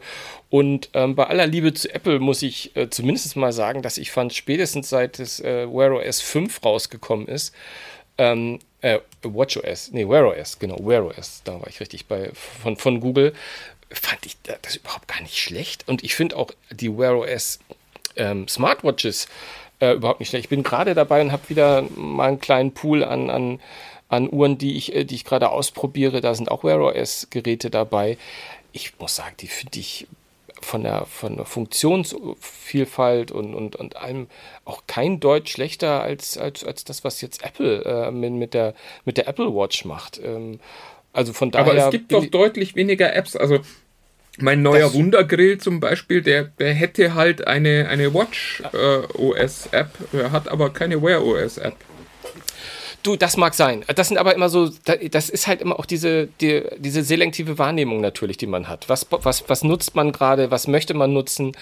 Und 0.50 0.90
ähm, 0.94 1.16
bei 1.16 1.28
aller 1.28 1.48
Liebe 1.48 1.74
zu 1.74 1.94
Apple 1.94 2.20
muss 2.20 2.42
ich 2.42 2.76
äh, 2.76 2.90
zumindest 2.90 3.36
mal 3.36 3.54
sagen, 3.54 3.82
dass 3.82 3.98
ich 3.98 4.12
fand, 4.12 4.34
spätestens 4.34 4.90
seit 4.90 5.20
das 5.20 5.40
äh, 5.40 5.68
Wear 5.72 5.94
OS 5.94 6.22
5 6.22 6.64
rausgekommen 6.64 7.28
ist, 7.28 7.54
ähm, 8.18 8.60
äh, 8.82 9.00
WatchOS, 9.24 9.92
nee, 9.92 10.08
Wear 10.08 10.28
OS, 10.28 10.60
genau, 10.60 10.78
Wear 10.80 11.06
OS, 11.06 11.42
da 11.44 11.60
war 11.60 11.68
ich 11.68 11.80
richtig 11.80 12.06
bei, 12.08 12.32
von, 12.34 12.78
von 12.78 13.00
Google, 13.00 13.34
fand 13.90 14.26
ich 14.26 14.38
das 14.44 14.76
überhaupt 14.76 15.08
gar 15.08 15.22
nicht 15.22 15.38
schlecht. 15.38 15.88
Und 15.88 16.04
ich 16.04 16.16
finde 16.16 16.38
auch 16.38 16.52
die 16.72 16.96
Wear 16.96 17.18
OS 17.18 17.60
ähm, 18.16 18.48
Smartwatches 18.48 19.28
äh, 19.80 19.94
überhaupt 19.94 20.20
nicht 20.20 20.30
schlecht. 20.30 20.46
Ich 20.46 20.50
bin 20.50 20.64
gerade 20.64 20.94
dabei 20.94 21.22
und 21.22 21.32
habe 21.32 21.50
wieder 21.50 21.84
mal 21.96 22.28
einen 22.28 22.40
kleinen 22.40 22.74
Pool 22.74 23.04
an, 23.04 23.30
an, 23.30 23.60
an 24.08 24.32
Uhren, 24.32 24.58
die 24.58 24.78
ich, 24.78 24.96
äh, 24.96 25.06
die 25.06 25.16
ich 25.16 25.26
gerade 25.26 25.50
ausprobiere. 25.50 26.22
Da 26.22 26.34
sind 26.34 26.52
auch 26.52 26.64
Wear 26.64 26.80
OS 26.80 27.28
Geräte 27.30 27.70
dabei. 27.70 28.18
Ich 28.72 29.00
muss 29.00 29.16
sagen, 29.16 29.36
die 29.40 29.48
finde 29.48 29.80
ich 29.80 30.08
von 30.62 30.84
der, 30.84 31.06
von 31.06 31.38
der 31.38 31.46
Funktionsvielfalt 31.46 33.32
und, 33.32 33.56
und, 33.56 33.76
und 33.76 33.96
allem 33.96 34.28
auch 34.66 34.84
kein 34.88 35.20
Deut 35.20 35.50
schlechter 35.50 36.02
als, 36.02 36.38
als, 36.38 36.64
als 36.64 36.84
das, 36.84 37.04
was 37.04 37.22
jetzt 37.22 37.44
Apple 37.44 37.84
äh, 37.86 38.12
mit, 38.12 38.34
mit, 38.34 38.54
der, 38.54 38.74
mit 39.06 39.18
der 39.18 39.28
Apple 39.28 39.54
Watch 39.54 39.86
macht. 39.86 40.20
Ähm, 40.24 40.60
also 41.14 41.34
von 41.34 41.52
daher. 41.52 41.72
Aber 41.72 41.86
es 41.86 41.92
gibt 41.92 42.12
doch 42.12 42.26
deutlich 42.26 42.76
weniger 42.76 43.16
Apps. 43.16 43.36
Also 43.36 43.60
mein 44.38 44.62
neuer 44.62 44.86
das 44.88 44.94
Wundergrill 44.94 45.58
zum 45.58 45.80
Beispiel, 45.80 46.22
der, 46.22 46.44
der 46.44 46.74
hätte 46.74 47.16
halt 47.16 47.48
eine, 47.48 47.88
eine 47.90 48.14
Watch 48.14 48.64
äh, 48.74 49.18
OS 49.18 49.68
App, 49.72 49.90
er 50.14 50.32
hat 50.32 50.48
aber 50.48 50.72
keine 50.72 51.02
Wear 51.02 51.26
OS 51.26 51.58
App. 51.58 51.76
Du, 53.02 53.16
das 53.16 53.38
mag 53.38 53.54
sein. 53.54 53.86
Das 53.96 54.10
sind 54.10 54.18
aber 54.18 54.36
immer 54.36 54.50
so, 54.50 54.70
das 55.12 55.30
ist 55.30 55.48
halt 55.48 55.62
immer 55.62 55.80
auch 55.80 55.86
diese, 55.86 56.28
die, 56.42 56.64
diese 56.78 57.02
selektive 57.02 57.58
Wahrnehmung 57.58 58.02
natürlich, 58.02 58.36
die 58.36 58.48
man 58.48 58.68
hat. 58.68 58.90
Was, 58.90 59.08
was, 59.10 59.48
was 59.48 59.64
nutzt 59.64 59.96
man 59.96 60.12
gerade, 60.12 60.52
was 60.52 60.68
möchte 60.68 60.94
man 60.94 61.14
nutzen? 61.14 61.54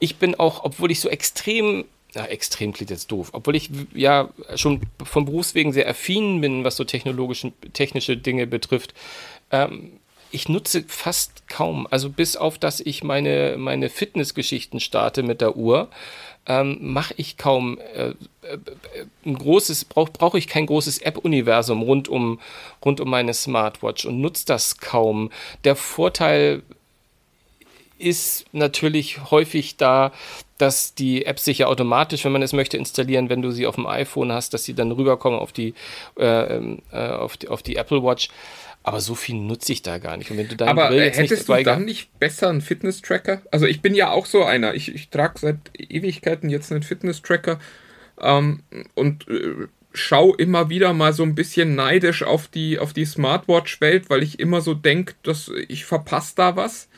Ich 0.00 0.16
bin 0.16 0.34
auch, 0.34 0.64
obwohl 0.64 0.90
ich 0.90 0.98
so 0.98 1.08
extrem 1.08 1.84
na, 2.14 2.26
extrem 2.26 2.72
klingt 2.72 2.90
jetzt 2.90 3.10
doof. 3.10 3.30
Obwohl 3.32 3.56
ich 3.56 3.70
ja 3.92 4.30
schon 4.54 4.80
vom 5.02 5.24
Berufswegen 5.24 5.72
sehr 5.72 5.88
affin 5.88 6.40
bin, 6.40 6.64
was 6.64 6.76
so 6.76 6.84
technologische, 6.84 7.52
technische 7.72 8.16
Dinge 8.16 8.46
betrifft. 8.46 8.94
Ähm, 9.50 9.98
ich 10.34 10.48
nutze 10.48 10.84
fast 10.86 11.48
kaum, 11.48 11.86
also 11.90 12.10
bis 12.10 12.36
auf, 12.36 12.58
dass 12.58 12.80
ich 12.80 13.04
meine, 13.04 13.54
meine 13.56 13.88
Fitnessgeschichten 13.88 14.80
starte 14.80 15.22
mit 15.22 15.40
der 15.40 15.56
Uhr, 15.56 15.88
ähm, 16.46 16.78
mache 16.80 17.14
ich 17.16 17.36
kaum 17.36 17.78
äh, 17.78 18.08
äh, 18.08 18.58
ein 19.24 19.38
großes, 19.38 19.86
brauche 19.86 20.10
brauch 20.10 20.34
ich 20.34 20.48
kein 20.48 20.66
großes 20.66 20.98
App-Universum 20.98 21.82
rund 21.82 22.08
um, 22.08 22.40
rund 22.84 23.00
um 23.00 23.08
meine 23.08 23.32
Smartwatch 23.32 24.04
und 24.04 24.20
nutze 24.20 24.44
das 24.46 24.78
kaum. 24.78 25.30
Der 25.62 25.76
Vorteil 25.76 26.62
ist 27.96 28.44
natürlich 28.52 29.30
häufig 29.30 29.76
da, 29.76 30.12
dass 30.58 30.94
die 30.94 31.26
Apps 31.26 31.44
sich 31.44 31.58
ja 31.58 31.68
automatisch, 31.68 32.24
wenn 32.24 32.32
man 32.32 32.42
es 32.42 32.52
möchte, 32.52 32.76
installieren, 32.76 33.28
wenn 33.28 33.40
du 33.40 33.52
sie 33.52 33.66
auf 33.66 33.76
dem 33.76 33.86
iPhone 33.86 34.32
hast, 34.32 34.52
dass 34.52 34.64
sie 34.64 34.74
dann 34.74 34.92
rüberkommen 34.92 35.38
auf 35.38 35.52
die, 35.52 35.74
äh, 36.18 36.56
ähm, 36.56 36.82
äh, 36.92 37.08
auf 37.08 37.36
die, 37.36 37.48
auf 37.48 37.62
die 37.62 37.76
Apple 37.76 38.02
Watch. 38.02 38.28
Aber 38.86 39.00
so 39.00 39.14
viel 39.14 39.36
nutze 39.36 39.72
ich 39.72 39.80
da 39.80 39.96
gar 39.96 40.18
nicht. 40.18 40.30
Und 40.30 40.36
wenn 40.36 40.46
du 40.46 40.62
Aber 40.66 40.88
Grill 40.88 41.02
jetzt 41.02 41.18
hättest 41.18 41.48
du 41.48 41.62
dann 41.62 41.86
nicht 41.86 42.18
besser 42.18 42.50
einen 42.50 42.60
Fitness-Tracker? 42.60 43.40
Also 43.50 43.64
ich 43.64 43.80
bin 43.80 43.94
ja 43.94 44.10
auch 44.10 44.26
so 44.26 44.44
einer. 44.44 44.74
Ich, 44.74 44.94
ich 44.94 45.08
trage 45.08 45.38
seit 45.38 45.56
Ewigkeiten 45.72 46.50
jetzt 46.50 46.70
einen 46.70 46.82
Fitness-Tracker 46.82 47.58
ähm, 48.20 48.60
und 48.94 49.26
äh, 49.28 49.68
schaue 49.94 50.36
immer 50.36 50.68
wieder 50.68 50.92
mal 50.92 51.14
so 51.14 51.22
ein 51.22 51.34
bisschen 51.34 51.74
neidisch 51.74 52.24
auf 52.24 52.46
die, 52.46 52.78
auf 52.78 52.92
die 52.92 53.06
Smartwatch-Welt, 53.06 54.10
weil 54.10 54.22
ich 54.22 54.38
immer 54.38 54.60
so 54.60 54.74
denke, 54.74 55.14
dass 55.22 55.50
ich 55.68 55.86
verpasse 55.86 56.34
da 56.36 56.54
was. 56.54 56.90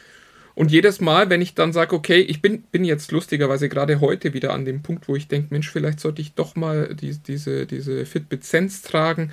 Und 0.56 0.72
jedes 0.72 1.00
Mal, 1.00 1.30
wenn 1.30 1.40
ich 1.40 1.54
dann 1.54 1.72
sage, 1.72 1.94
okay, 1.94 2.18
ich 2.18 2.42
bin, 2.42 2.62
bin 2.62 2.84
jetzt 2.84 3.12
lustigerweise 3.12 3.68
gerade 3.68 4.00
heute 4.00 4.34
wieder 4.34 4.52
an 4.52 4.64
dem 4.64 4.82
Punkt, 4.82 5.06
wo 5.06 5.14
ich 5.14 5.28
denke, 5.28 5.54
Mensch, 5.54 5.70
vielleicht 5.70 6.00
sollte 6.00 6.20
ich 6.20 6.34
doch 6.34 6.56
mal 6.56 6.96
die, 6.96 7.16
diese, 7.16 7.64
diese 7.64 8.04
Fitbit 8.06 8.42
Sense 8.42 8.82
tragen. 8.82 9.30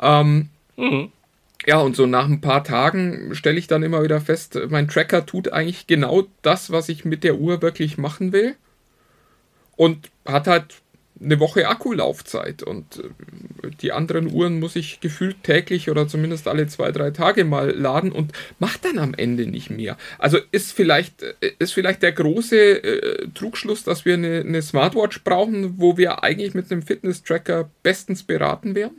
Ähm, 0.00 0.48
mhm 0.76 1.12
ja, 1.66 1.80
und 1.80 1.96
so 1.96 2.06
nach 2.06 2.26
ein 2.26 2.40
paar 2.40 2.64
Tagen 2.64 3.34
stelle 3.34 3.58
ich 3.58 3.66
dann 3.66 3.82
immer 3.82 4.02
wieder 4.02 4.20
fest, 4.20 4.58
mein 4.68 4.88
Tracker 4.88 5.26
tut 5.26 5.52
eigentlich 5.52 5.86
genau 5.86 6.26
das, 6.42 6.70
was 6.70 6.88
ich 6.88 7.04
mit 7.04 7.24
der 7.24 7.38
Uhr 7.38 7.62
wirklich 7.62 7.98
machen 7.98 8.32
will. 8.32 8.54
Und 9.76 10.10
hat 10.24 10.46
halt 10.46 10.82
eine 11.20 11.40
Woche 11.40 11.68
Akkulaufzeit. 11.68 12.62
Und 12.62 12.98
äh, 12.98 13.70
die 13.82 13.92
anderen 13.92 14.32
Uhren 14.32 14.60
muss 14.60 14.76
ich 14.76 15.00
gefühlt 15.00 15.42
täglich 15.42 15.90
oder 15.90 16.08
zumindest 16.08 16.48
alle 16.48 16.66
zwei, 16.66 16.92
drei 16.92 17.10
Tage 17.10 17.44
mal 17.44 17.70
laden 17.70 18.12
und 18.12 18.32
macht 18.58 18.84
dann 18.84 18.98
am 18.98 19.14
Ende 19.14 19.46
nicht 19.46 19.70
mehr. 19.70 19.96
Also 20.18 20.38
ist 20.52 20.72
vielleicht, 20.72 21.22
äh, 21.22 21.52
ist 21.58 21.72
vielleicht 21.72 22.02
der 22.02 22.12
große 22.12 22.56
äh, 22.56 23.28
Trugschluss, 23.34 23.84
dass 23.84 24.04
wir 24.04 24.14
eine, 24.14 24.40
eine 24.40 24.62
Smartwatch 24.62 25.24
brauchen, 25.24 25.74
wo 25.78 25.96
wir 25.96 26.22
eigentlich 26.22 26.54
mit 26.54 26.70
einem 26.70 26.82
Fitness-Tracker 26.82 27.70
bestens 27.82 28.22
beraten 28.22 28.74
wären? 28.74 28.96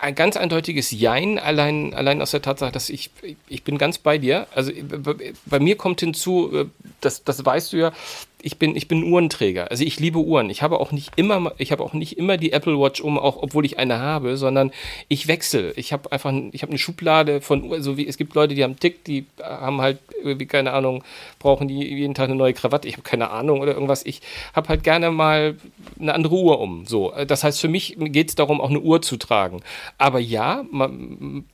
Ein 0.00 0.14
ganz 0.14 0.36
eindeutiges 0.36 0.90
Jein, 0.90 1.38
allein, 1.38 1.94
allein 1.94 2.20
aus 2.22 2.30
der 2.30 2.42
Tatsache, 2.42 2.72
dass 2.72 2.88
ich, 2.90 3.10
ich 3.48 3.62
bin 3.62 3.78
ganz 3.78 3.98
bei 3.98 4.18
dir. 4.18 4.46
Also 4.54 4.72
bei 5.46 5.60
mir 5.60 5.76
kommt 5.76 6.00
hinzu, 6.00 6.50
äh, 6.52 6.66
das, 7.00 7.24
das 7.24 7.44
weißt 7.44 7.72
du 7.72 7.76
ja, 7.78 7.92
ich 8.44 8.58
bin, 8.58 8.76
ich 8.76 8.88
bin 8.88 9.02
Uhrenträger. 9.04 9.70
Also 9.70 9.84
ich 9.84 9.98
liebe 9.98 10.18
Uhren. 10.18 10.50
Ich 10.50 10.60
habe 10.60 10.78
auch 10.78 10.92
nicht 10.92 11.12
immer, 11.16 11.52
ich 11.56 11.72
habe 11.72 11.82
auch 11.82 11.94
nicht 11.94 12.18
immer 12.18 12.36
die 12.36 12.52
Apple 12.52 12.78
Watch 12.78 13.00
um, 13.00 13.18
auch 13.18 13.38
obwohl 13.42 13.64
ich 13.64 13.78
eine 13.78 13.98
habe, 13.98 14.36
sondern 14.36 14.70
ich 15.08 15.28
wechsle. 15.28 15.72
Ich 15.76 15.94
habe 15.94 16.12
einfach, 16.12 16.30
ich 16.52 16.60
habe 16.60 16.70
eine 16.70 16.78
Schublade 16.78 17.40
von 17.40 17.64
Uhren, 17.64 17.82
so 17.82 17.96
wie 17.96 18.06
es 18.06 18.18
gibt 18.18 18.34
Leute, 18.34 18.54
die 18.54 18.62
haben 18.62 18.78
Tick, 18.78 19.02
die 19.04 19.24
haben 19.42 19.80
halt 19.80 19.98
irgendwie 20.22 20.44
keine 20.44 20.72
Ahnung, 20.74 21.02
brauchen 21.38 21.68
die 21.68 21.88
jeden 21.88 22.12
Tag 22.12 22.28
eine 22.28 22.36
neue 22.36 22.52
Krawatte. 22.52 22.86
Ich 22.86 22.94
habe 22.94 23.02
keine 23.02 23.30
Ahnung 23.30 23.60
oder 23.60 23.72
irgendwas. 23.72 24.04
Ich 24.04 24.20
habe 24.52 24.68
halt 24.68 24.84
gerne 24.84 25.10
mal 25.10 25.56
eine 25.98 26.14
andere 26.14 26.34
Uhr 26.34 26.60
um. 26.60 26.84
So, 26.84 27.14
das 27.26 27.44
heißt 27.44 27.62
für 27.62 27.68
mich 27.68 27.96
geht 27.98 28.28
es 28.28 28.34
darum, 28.34 28.60
auch 28.60 28.68
eine 28.68 28.80
Uhr 28.80 29.00
zu 29.00 29.16
tragen. 29.16 29.62
Aber 29.96 30.18
ja, 30.18 30.64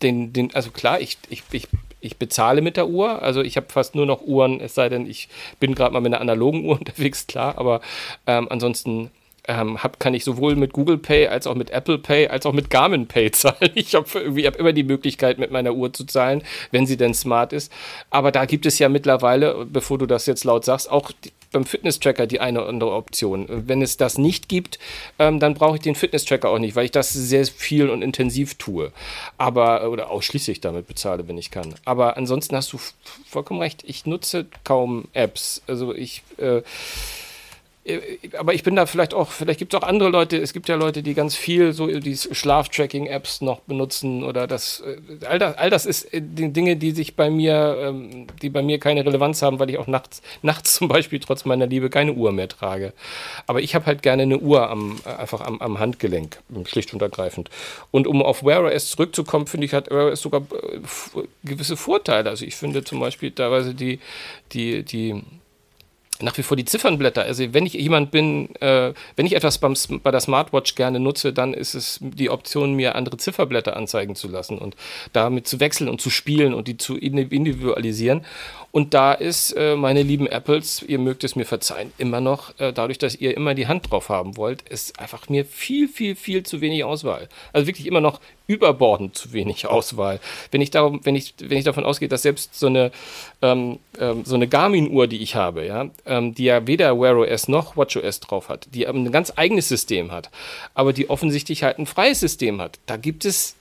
den, 0.03 0.33
den, 0.33 0.55
also 0.55 0.73
klar, 0.73 1.01
ich, 1.01 1.19
ich, 1.29 1.45
ich 1.53 1.69
ich 2.01 2.17
bezahle 2.17 2.63
mit 2.63 2.77
der 2.77 2.89
Uhr. 2.89 3.23
Also 3.23 3.43
ich 3.43 3.57
habe 3.57 3.67
fast 3.69 3.95
nur 3.95 4.07
noch 4.07 4.23
Uhren, 4.23 4.61
es 4.61 4.75
sei 4.75 4.89
denn, 4.89 5.07
ich 5.07 5.29
bin 5.59 5.75
gerade 5.75 5.93
mal 5.93 6.01
mit 6.01 6.13
einer 6.13 6.21
analogen 6.21 6.65
Uhr 6.65 6.75
unterwegs, 6.79 7.27
klar. 7.27 7.59
Aber 7.59 7.81
ähm, 8.27 8.49
ansonsten 8.51 9.11
ähm, 9.49 9.83
hab, 9.83 9.99
kann 9.99 10.15
ich 10.15 10.25
sowohl 10.25 10.55
mit 10.55 10.73
Google 10.73 10.99
Pay 10.99 11.29
als 11.29 11.47
auch 11.47 11.55
mit 11.55 11.71
Apple 11.71 11.99
Pay 11.99 12.29
als 12.29 12.47
auch 12.47 12.53
mit 12.53 12.71
Garmin 12.71 13.07
Pay 13.07 13.31
zahlen. 13.33 13.71
Ich 13.75 13.95
habe 13.95 14.09
hab 14.09 14.57
immer 14.57 14.73
die 14.73 14.85
Möglichkeit, 14.85 15.39
mit 15.39 15.51
meiner 15.51 15.75
Uhr 15.75 15.93
zu 15.93 16.05
zahlen, 16.05 16.43
wenn 16.71 16.87
sie 16.87 16.97
denn 16.97 17.15
smart 17.15 17.53
ist. 17.53 17.73
Aber 18.11 18.33
da 18.33 18.45
gibt 18.45 18.67
es 18.67 18.79
ja 18.79 18.89
mittlerweile, 18.89 19.67
bevor 19.67 19.99
du 19.99 20.07
das 20.07 20.27
jetzt 20.27 20.45
laut 20.45 20.65
sagst, 20.65 20.91
auch 20.91 21.11
die, 21.25 21.33
beim 21.53 21.65
Fitness-Tracker 21.65 22.27
die 22.27 22.41
eine 22.41 22.61
oder 22.61 22.69
andere 22.69 22.93
Option. 22.93 23.47
Wenn 23.49 23.83
es 23.83 23.97
das 23.97 24.19
nicht 24.19 24.49
gibt, 24.49 24.79
ähm, 25.19 25.41
dann 25.41 25.55
brauche 25.55 25.77
ich 25.77 25.83
den 25.83 25.95
Fitness-Tracker 25.95 26.49
auch 26.49 26.59
nicht, 26.59 26.77
weil 26.77 26.85
ich 26.85 26.91
das 26.91 27.13
sehr 27.13 27.47
viel 27.47 27.89
und 27.91 28.03
intensiv 28.03 28.55
tue. 28.57 28.93
Aber, 29.39 29.91
oder 29.91 30.11
ausschließlich 30.11 30.61
damit 30.61 30.87
bezahle, 30.87 31.27
wenn 31.27 31.39
ich 31.39 31.51
kann. 31.51 31.75
Aber 31.85 32.17
ansonsten 32.17 32.55
hast 32.55 32.73
du 32.73 32.79
vollkommen 33.27 33.61
recht, 33.61 33.83
ich 33.87 34.07
nutze 34.07 34.47
kaum 34.65 35.07
Apps. 35.15 35.63
Also 35.67 35.95
ich. 35.95 36.23
Äh, 36.39 36.51
äh, 36.51 36.63
aber 38.39 38.55
ich 38.55 38.63
bin 38.63 38.77
da 38.77 38.87
vielleicht 38.87 39.15
auch, 39.15 39.31
vielleicht 39.31 39.59
gibt 39.59 39.75
es 39.75 39.81
auch 39.81 39.87
andere 39.87 40.09
Leute, 40.09 40.37
es 40.37 40.53
gibt 40.53 40.69
ja 40.69 40.77
Leute, 40.77 41.03
die 41.03 41.15
ganz 41.15 41.35
viel 41.35 41.73
so 41.73 41.87
die 41.87 42.17
Schlaftracking-Apps 42.17 43.43
noch 43.43 43.61
benutzen 43.61 44.25
oder 44.25 44.47
das, 44.47 44.81
äh, 44.81 45.27
all 45.27 45.39
das, 45.39 45.57
all 45.57 45.71
das 45.71 45.87
ist 45.87 46.13
äh, 46.13 46.21
die 46.23 46.53
Dinge, 46.53 46.77
die 46.77 46.93
sich 46.93 47.17
bei 47.17 47.31
mir, 47.31 47.77
ähm, 47.81 48.27
die 48.43 48.51
bei 48.51 48.63
mir 48.63 48.79
keine 48.79 49.05
Relevanz 49.05 49.43
haben, 49.43 49.59
weil 49.59 49.71
ich 49.71 49.79
auch 49.79 49.87
nachts, 49.87 50.23
nachts 50.43 50.75
zum 50.81 50.89
Beispiel 50.89 51.21
trotz 51.21 51.45
meiner 51.45 51.67
Liebe 51.67 51.91
keine 51.91 52.13
Uhr 52.13 52.33
mehr 52.33 52.49
trage. 52.49 52.93
Aber 53.47 53.61
ich 53.61 53.75
habe 53.75 53.87
halt 53.87 54.03
gerne 54.03 54.23
eine 54.23 54.39
Uhr 54.39 54.69
am, 54.69 55.01
einfach 55.05 55.41
am, 55.41 55.61
am 55.61 55.79
Handgelenk, 55.79 56.39
schlicht 56.67 56.93
und 56.93 57.03
ergreifend. 57.03 57.51
Und 57.91 58.07
um 58.07 58.23
auf 58.23 58.45
Wear 58.45 58.65
OS 58.65 58.91
zurückzukommen, 58.91 59.47
finde 59.47 59.67
ich, 59.67 59.75
hat 59.75 59.91
Wear 59.91 60.13
OS 60.13 60.21
sogar 60.23 60.43
gewisse 61.45 61.77
Vorteile. 61.77 62.31
Also 62.31 62.45
ich 62.45 62.57
finde 62.57 62.85
zum 62.85 63.01
Beispiel 63.01 63.31
teilweise 63.31 63.75
die, 63.75 64.01
die, 64.53 64.83
die 64.83 65.23
nach 66.23 66.37
wie 66.39 66.43
vor 66.43 66.57
die 66.57 66.65
Ziffernblätter. 66.65 67.23
Also 67.23 67.53
wenn 67.53 67.67
ich 67.67 67.75
jemand 67.75 68.11
bin, 68.11 68.55
äh, 68.57 68.93
wenn 69.17 69.27
ich 69.27 69.35
etwas 69.35 69.59
beim, 69.59 69.75
bei 70.03 70.11
der 70.11 70.21
Smartwatch 70.21 70.75
gerne 70.75 71.01
nutze, 71.01 71.33
dann 71.33 71.55
ist 71.55 71.75
es 71.75 71.99
die 72.01 72.31
Option, 72.31 72.75
mir 72.75 72.95
andere 72.95 73.17
Zifferblätter 73.17 73.77
anzeigen 73.77 74.15
zu 74.15 74.29
lassen 74.29 74.59
und 74.59 74.77
damit 75.13 75.47
zu 75.47 75.61
wechseln 75.61 75.89
und 75.89 76.01
zu 76.01 76.11
spielen 76.11 76.55
und 76.55 76.69
die 76.69 76.77
zu 76.77 76.97
individualisieren. 76.97 78.25
Und 78.73 78.95
da 78.95 79.13
ist, 79.13 79.53
äh, 79.53 79.75
meine 79.75 80.03
lieben 80.03 80.29
Apples, 80.29 80.83
ihr 80.83 81.01
mögt 81.01 81.25
es 81.25 81.35
mir 81.35 81.45
verzeihen, 81.45 81.93
immer 81.99 82.21
noch, 82.21 82.59
äh, 82.61 82.73
dadurch, 82.73 82.99
dass 82.99 83.17
ihr 83.17 83.37
immer 83.37 83.55
die 83.55 83.67
Hand 83.67 83.91
drauf 83.91 84.09
haben 84.09 84.37
wollt, 84.37 84.63
ist 84.69 85.01
einfach 85.01 85.29
mir 85.29 85.45
viel, 85.45 85.89
viel, 85.89 86.15
viel 86.15 86.45
zu 86.45 86.61
wenig 86.61 86.85
Auswahl. 86.85 87.29
Also 87.53 87.67
wirklich 87.67 87.87
immer 87.87 88.01
noch 88.01 88.21
überbordend 88.51 89.15
zu 89.15 89.33
wenig 89.33 89.67
Auswahl. 89.69 90.19
Wenn 90.51 90.61
ich, 90.61 90.71
darum, 90.71 91.01
wenn 91.05 91.15
ich, 91.15 91.35
wenn 91.39 91.57
ich 91.57 91.65
davon 91.65 91.85
ausgehe, 91.85 92.09
dass 92.09 92.23
selbst 92.23 92.59
so 92.59 92.67
eine, 92.67 92.91
ähm, 93.43 93.79
ähm, 94.01 94.25
so 94.25 94.35
eine 94.35 94.49
Garmin-Uhr, 94.49 95.07
die 95.07 95.23
ich 95.23 95.37
habe, 95.37 95.65
ja, 95.65 95.89
ähm, 96.05 96.35
die 96.35 96.45
ja 96.45 96.67
weder 96.67 97.01
Wear 97.01 97.17
OS 97.17 97.47
noch 97.47 97.77
WatchOS 97.77 98.19
drauf 98.19 98.49
hat, 98.49 98.67
die 98.75 98.89
ein 98.89 99.13
ganz 99.13 99.33
eigenes 99.37 99.69
System 99.69 100.11
hat, 100.11 100.31
aber 100.75 100.93
die 100.93 101.09
offensichtlich 101.09 101.63
halt 101.63 101.79
ein 101.79 101.87
freies 101.87 102.19
System 102.19 102.61
hat, 102.61 102.81
da 102.87 102.97
gibt 102.97 103.25
es 103.25 103.55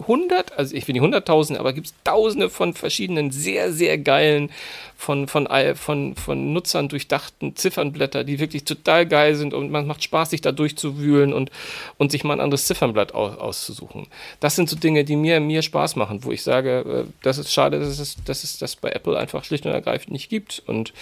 100, 0.00 0.58
also 0.58 0.74
ich 0.74 0.86
will 0.86 0.92
nicht 0.92 1.02
100.000, 1.02 1.56
aber 1.56 1.72
gibt 1.72 1.86
es 1.86 1.94
tausende 2.04 2.50
von 2.50 2.74
verschiedenen 2.74 3.30
sehr, 3.30 3.72
sehr 3.72 3.96
geilen, 3.96 4.50
von, 4.96 5.26
von, 5.26 5.48
von, 5.74 6.16
von 6.16 6.52
Nutzern 6.52 6.88
durchdachten 6.88 7.56
Ziffernblätter, 7.56 8.24
die 8.24 8.38
wirklich 8.38 8.64
total 8.64 9.06
geil 9.06 9.34
sind 9.34 9.54
und 9.54 9.70
man 9.70 9.86
macht 9.86 10.02
Spaß, 10.02 10.30
sich 10.30 10.40
da 10.40 10.52
durchzuwühlen 10.52 11.32
und, 11.32 11.50
und 11.98 12.12
sich 12.12 12.24
mal 12.24 12.34
ein 12.34 12.40
anderes 12.40 12.66
Ziffernblatt 12.66 13.14
aus, 13.14 13.38
auszusuchen. 13.38 14.06
Das 14.40 14.56
sind 14.56 14.68
so 14.68 14.76
Dinge, 14.76 15.04
die 15.04 15.16
mir, 15.16 15.40
mir 15.40 15.62
Spaß 15.62 15.96
machen, 15.96 16.24
wo 16.24 16.32
ich 16.32 16.42
sage, 16.42 17.06
äh, 17.06 17.12
das 17.22 17.38
ist 17.38 17.52
schade, 17.52 17.78
dass 17.78 17.98
es, 17.98 18.16
dass 18.24 18.44
es 18.44 18.58
das 18.58 18.76
bei 18.76 18.90
Apple 18.90 19.18
einfach 19.18 19.44
schlicht 19.44 19.66
und 19.66 19.72
ergreifend 19.72 20.12
nicht 20.12 20.28
gibt. 20.28 20.62
Und 20.66 20.92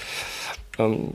ähm, 0.79 1.15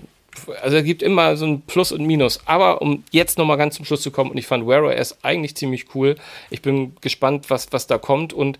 also 0.62 0.78
es 0.78 0.84
gibt 0.84 1.02
immer 1.02 1.38
so 1.38 1.46
ein 1.46 1.62
Plus 1.62 1.92
und 1.92 2.06
Minus. 2.06 2.40
Aber 2.46 2.82
um 2.82 3.04
jetzt 3.12 3.38
nochmal 3.38 3.58
ganz 3.58 3.76
zum 3.76 3.86
Schluss 3.86 4.02
zu 4.02 4.12
kommen, 4.12 4.32
und 4.32 4.38
ich 4.38 4.48
fand 4.48 4.68
Wear 4.68 4.84
OS 4.84 5.18
eigentlich 5.24 5.56
ziemlich 5.56 5.94
cool. 5.96 6.16
Ich 6.50 6.62
bin 6.62 6.96
gespannt, 7.02 7.50
was, 7.50 7.72
was 7.72 7.88
da 7.88 7.98
kommt 7.98 8.34
und 8.34 8.60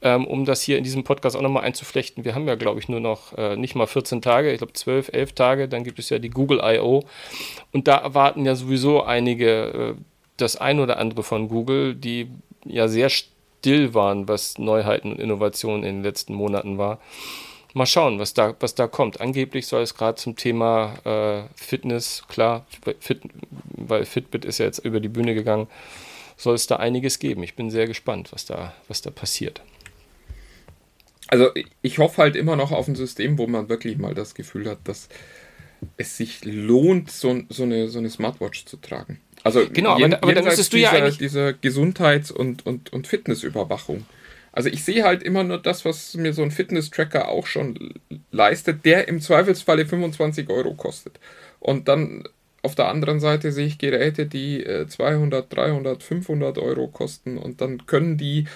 ähm, 0.00 0.26
um 0.26 0.44
das 0.44 0.62
hier 0.62 0.78
in 0.78 0.84
diesem 0.84 1.02
Podcast 1.02 1.36
auch 1.36 1.42
nochmal 1.42 1.64
einzuflechten, 1.64 2.24
wir 2.24 2.34
haben 2.34 2.46
ja, 2.46 2.54
glaube 2.54 2.78
ich, 2.78 2.88
nur 2.88 3.00
noch 3.00 3.36
äh, 3.36 3.56
nicht 3.56 3.74
mal 3.74 3.86
14 3.86 4.22
Tage, 4.22 4.52
ich 4.52 4.58
glaube 4.58 4.72
12, 4.72 5.10
11 5.12 5.32
Tage, 5.32 5.68
dann 5.68 5.82
gibt 5.82 5.98
es 5.98 6.08
ja 6.08 6.20
die 6.20 6.30
Google 6.30 6.60
I.O. 6.62 7.04
Und 7.72 7.88
da 7.88 7.96
erwarten 7.96 8.46
ja 8.46 8.54
sowieso 8.54 9.02
einige 9.02 9.96
äh, 9.96 10.02
das 10.36 10.56
ein 10.56 10.78
oder 10.78 10.98
andere 10.98 11.24
von 11.24 11.48
Google, 11.48 11.96
die 11.96 12.30
ja 12.64 12.86
sehr 12.86 13.08
still 13.08 13.92
waren, 13.92 14.28
was 14.28 14.56
Neuheiten 14.58 15.10
und 15.10 15.20
Innovationen 15.20 15.82
in 15.82 15.96
den 15.96 16.02
letzten 16.04 16.34
Monaten 16.34 16.78
war 16.78 17.00
mal 17.74 17.86
schauen, 17.86 18.18
was 18.18 18.34
da, 18.34 18.54
was 18.60 18.74
da 18.74 18.86
kommt. 18.86 19.20
Angeblich 19.20 19.66
soll 19.66 19.82
es 19.82 19.94
gerade 19.94 20.16
zum 20.16 20.36
Thema 20.36 20.94
äh, 21.04 21.48
Fitness, 21.54 22.24
klar, 22.28 22.66
Fit, 23.00 23.20
weil 23.70 24.04
Fitbit 24.04 24.44
ist 24.44 24.58
ja 24.58 24.66
jetzt 24.66 24.78
über 24.78 25.00
die 25.00 25.08
Bühne 25.08 25.34
gegangen, 25.34 25.68
soll 26.36 26.54
es 26.54 26.66
da 26.66 26.76
einiges 26.76 27.18
geben. 27.18 27.42
Ich 27.42 27.56
bin 27.56 27.70
sehr 27.70 27.86
gespannt, 27.86 28.32
was 28.32 28.46
da, 28.46 28.74
was 28.88 29.02
da 29.02 29.10
passiert. 29.10 29.62
Also 31.28 31.50
ich 31.82 31.98
hoffe 31.98 32.22
halt 32.22 32.36
immer 32.36 32.56
noch 32.56 32.72
auf 32.72 32.88
ein 32.88 32.96
System, 32.96 33.36
wo 33.38 33.46
man 33.46 33.68
wirklich 33.68 33.98
mal 33.98 34.14
das 34.14 34.34
Gefühl 34.34 34.68
hat, 34.68 34.78
dass 34.84 35.08
es 35.96 36.16
sich 36.16 36.44
lohnt, 36.44 37.10
so, 37.10 37.42
so, 37.50 37.64
eine, 37.64 37.88
so 37.88 37.98
eine 37.98 38.08
Smartwatch 38.08 38.64
zu 38.64 38.78
tragen. 38.78 39.20
Also 39.44 39.68
genau, 39.70 39.90
aber, 39.90 40.22
aber 40.22 40.34
dann 40.34 40.44
müsstest 40.44 40.72
du 40.72 40.78
ja 40.78 40.90
eigentlich 40.90 41.18
dieser 41.18 41.52
Gesundheits- 41.52 42.30
und, 42.30 42.66
und, 42.66 42.92
und 42.92 43.06
Fitnessüberwachung. 43.06 44.06
Also 44.58 44.70
ich 44.70 44.82
sehe 44.82 45.04
halt 45.04 45.22
immer 45.22 45.44
nur 45.44 45.58
das, 45.58 45.84
was 45.84 46.14
mir 46.14 46.32
so 46.32 46.42
ein 46.42 46.50
Fitness-Tracker 46.50 47.28
auch 47.28 47.46
schon 47.46 47.94
leistet, 48.32 48.84
der 48.84 49.06
im 49.06 49.20
Zweifelsfalle 49.20 49.86
25 49.86 50.50
Euro 50.50 50.74
kostet. 50.74 51.20
Und 51.60 51.86
dann 51.86 52.24
auf 52.62 52.74
der 52.74 52.88
anderen 52.88 53.20
Seite 53.20 53.52
sehe 53.52 53.66
ich 53.66 53.78
Geräte, 53.78 54.26
die 54.26 54.66
200, 54.88 55.54
300, 55.54 56.02
500 56.02 56.58
Euro 56.58 56.88
kosten 56.88 57.38
und 57.38 57.60
dann 57.60 57.86
können 57.86 58.18
die 58.18 58.46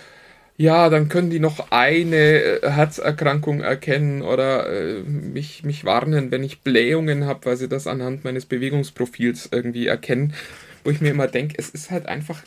ja, 0.57 0.88
dann 0.88 1.09
können 1.09 1.31
die 1.31 1.38
noch 1.38 1.71
eine 1.71 2.17
äh, 2.17 2.69
Herzerkrankung 2.69 3.61
erkennen 3.61 4.23
oder 4.23 4.69
äh, 4.73 5.03
mich, 5.05 5.62
mich 5.62 5.85
warnen, 5.85 6.33
wenn 6.33 6.43
ich 6.43 6.62
Blähungen 6.62 7.27
habe, 7.27 7.47
weil 7.47 7.57
sie 7.57 7.69
das 7.69 7.87
anhand 7.87 8.25
meines 8.25 8.47
Bewegungsprofils 8.47 9.51
irgendwie 9.53 9.87
erkennen. 9.87 10.35
Wo 10.83 10.91
ich 10.91 11.01
mir 11.01 11.11
immer 11.11 11.29
denke, 11.29 11.55
es 11.59 11.71
ist 11.71 11.93
halt 11.93 12.07
einfach, 12.07 12.43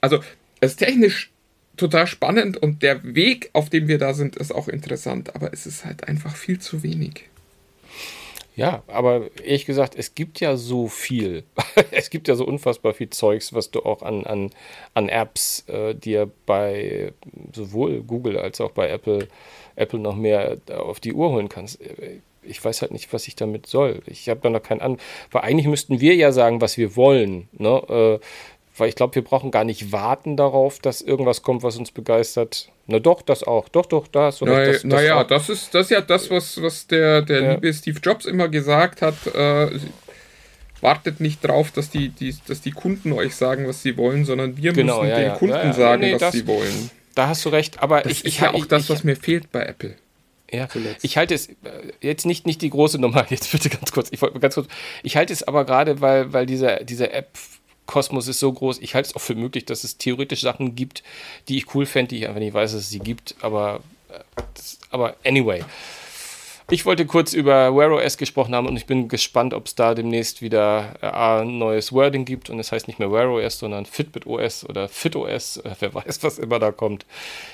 also 0.00 0.18
es 0.60 0.72
ist 0.72 0.78
technisch 0.78 1.30
total 1.78 2.06
spannend 2.06 2.56
und 2.56 2.82
der 2.82 3.02
Weg, 3.14 3.50
auf 3.52 3.70
dem 3.70 3.88
wir 3.88 3.98
da 3.98 4.14
sind, 4.14 4.36
ist 4.36 4.54
auch 4.54 4.68
interessant, 4.68 5.34
aber 5.34 5.52
es 5.52 5.66
ist 5.66 5.84
halt 5.84 6.06
einfach 6.06 6.36
viel 6.36 6.58
zu 6.58 6.82
wenig. 6.82 7.24
Ja, 8.58 8.82
aber 8.88 9.30
ehrlich 9.44 9.66
gesagt, 9.66 9.94
es 9.96 10.16
gibt 10.16 10.40
ja 10.40 10.56
so 10.56 10.88
viel. 10.88 11.44
es 11.92 12.10
gibt 12.10 12.26
ja 12.26 12.34
so 12.34 12.44
unfassbar 12.44 12.92
viel 12.92 13.08
Zeugs, 13.08 13.52
was 13.52 13.70
du 13.70 13.84
auch 13.84 14.02
an, 14.02 14.26
an, 14.26 14.50
an 14.94 15.08
Apps 15.08 15.64
äh, 15.68 15.94
dir 15.94 16.28
bei 16.44 17.12
sowohl 17.54 18.02
Google 18.02 18.36
als 18.36 18.60
auch 18.60 18.72
bei 18.72 18.88
Apple, 18.90 19.28
Apple 19.76 20.00
noch 20.00 20.16
mehr 20.16 20.56
auf 20.76 20.98
die 20.98 21.12
Uhr 21.12 21.30
holen 21.30 21.48
kannst. 21.48 21.78
Ich 22.42 22.64
weiß 22.64 22.82
halt 22.82 22.90
nicht, 22.90 23.12
was 23.12 23.28
ich 23.28 23.36
damit 23.36 23.66
soll. 23.68 24.02
Ich 24.06 24.28
habe 24.28 24.40
da 24.42 24.50
noch 24.50 24.64
keinen 24.64 24.80
an. 24.80 24.98
Weil 25.30 25.42
eigentlich 25.42 25.68
müssten 25.68 26.00
wir 26.00 26.16
ja 26.16 26.32
sagen, 26.32 26.60
was 26.60 26.76
wir 26.76 26.96
wollen. 26.96 27.48
Ne? 27.52 28.18
Äh, 28.20 28.26
weil 28.78 28.88
ich 28.88 28.94
glaube, 28.94 29.14
wir 29.14 29.22
brauchen 29.22 29.50
gar 29.50 29.64
nicht 29.64 29.92
warten 29.92 30.36
darauf, 30.36 30.78
dass 30.78 31.00
irgendwas 31.00 31.42
kommt, 31.42 31.62
was 31.62 31.76
uns 31.76 31.90
begeistert. 31.90 32.70
Na 32.86 32.98
doch, 32.98 33.22
das 33.22 33.42
auch. 33.42 33.68
Doch, 33.68 33.86
doch, 33.86 34.06
das. 34.08 34.40
Naja, 34.40 34.64
das, 34.64 34.82
das, 34.82 34.84
naja, 34.84 35.24
das, 35.24 35.48
ist, 35.48 35.74
das 35.74 35.86
ist 35.86 35.90
ja 35.90 36.00
das, 36.00 36.30
was, 36.30 36.60
was 36.62 36.86
der, 36.86 37.22
der 37.22 37.42
ja. 37.42 37.52
liebe 37.52 37.72
Steve 37.72 37.98
Jobs 38.02 38.26
immer 38.26 38.48
gesagt 38.48 39.02
hat. 39.02 39.14
Äh, 39.34 39.78
wartet 40.80 41.20
nicht 41.20 41.44
drauf, 41.44 41.70
dass 41.72 41.90
die, 41.90 42.10
die, 42.10 42.34
dass 42.46 42.60
die 42.60 42.70
Kunden 42.70 43.12
euch 43.12 43.34
sagen, 43.34 43.66
was 43.66 43.82
sie 43.82 43.96
wollen, 43.96 44.24
sondern 44.24 44.56
wir 44.56 44.72
genau, 44.72 45.00
müssen 45.00 45.10
ja, 45.10 45.16
den 45.16 45.26
ja. 45.28 45.34
Kunden 45.34 45.72
sagen, 45.72 46.02
nee, 46.02 46.12
was 46.14 46.20
das, 46.20 46.32
sie 46.32 46.46
wollen. 46.46 46.90
Da 47.14 47.28
hast 47.28 47.44
du 47.44 47.48
recht, 47.48 47.82
aber 47.82 48.02
das 48.02 48.12
ich, 48.12 48.18
ist 48.24 48.26
ich, 48.26 48.40
ja 48.40 48.54
auch 48.54 48.58
ich, 48.58 48.68
das, 48.68 48.88
was 48.88 49.02
mir 49.02 49.16
fehlt 49.16 49.50
bei 49.50 49.64
Apple. 49.64 49.96
Ja, 50.50 50.68
Zuletzt. 50.68 51.04
ich 51.04 51.16
halte 51.18 51.34
es 51.34 51.48
äh, 51.48 51.54
jetzt 52.00 52.24
nicht, 52.24 52.46
nicht 52.46 52.62
die 52.62 52.70
große 52.70 52.98
Nummer, 52.98 53.26
jetzt 53.30 53.52
bitte 53.52 53.68
ganz 53.68 53.92
kurz, 53.92 54.08
ich 54.10 54.20
ganz 54.20 54.54
kurz, 54.54 54.68
ich 55.02 55.16
halte 55.16 55.32
es 55.32 55.42
aber 55.42 55.64
gerade, 55.64 56.00
weil, 56.00 56.32
weil 56.32 56.46
diese, 56.46 56.80
diese 56.84 57.12
App 57.12 57.28
Kosmos 57.88 58.28
ist 58.28 58.38
so 58.38 58.52
groß. 58.52 58.78
Ich 58.80 58.94
halte 58.94 59.08
es 59.08 59.16
auch 59.16 59.20
für 59.20 59.34
möglich, 59.34 59.64
dass 59.64 59.82
es 59.82 59.96
theoretisch 59.96 60.42
Sachen 60.42 60.76
gibt, 60.76 61.02
die 61.48 61.56
ich 61.56 61.74
cool 61.74 61.86
fände, 61.86 62.10
die 62.10 62.18
ich 62.18 62.28
einfach 62.28 62.38
nicht 62.38 62.54
weiß, 62.54 62.72
dass 62.72 62.82
es 62.82 62.90
sie 62.90 63.00
gibt. 63.00 63.34
Aber, 63.40 63.80
äh, 64.10 64.20
das, 64.54 64.78
aber 64.90 65.16
anyway. 65.24 65.64
Ich 66.70 66.84
wollte 66.84 67.06
kurz 67.06 67.32
über 67.32 67.74
Wear 67.74 67.90
OS 67.92 68.18
gesprochen 68.18 68.54
haben 68.54 68.66
und 68.66 68.76
ich 68.76 68.84
bin 68.84 69.08
gespannt, 69.08 69.54
ob 69.54 69.64
es 69.64 69.74
da 69.74 69.94
demnächst 69.94 70.42
wieder 70.42 70.96
äh, 71.00 71.06
ein 71.06 71.56
neues 71.56 71.94
Wording 71.94 72.26
gibt 72.26 72.50
und 72.50 72.60
es 72.60 72.72
heißt 72.72 72.88
nicht 72.88 72.98
mehr 72.98 73.10
Wear 73.10 73.30
OS, 73.30 73.58
sondern 73.58 73.86
Fitbit 73.86 74.26
OS 74.26 74.68
oder 74.68 74.86
Fit 74.86 75.16
OS. 75.16 75.56
Äh, 75.56 75.70
wer 75.80 75.94
weiß, 75.94 76.22
was 76.22 76.38
immer 76.38 76.58
da 76.58 76.72
kommt. 76.72 77.06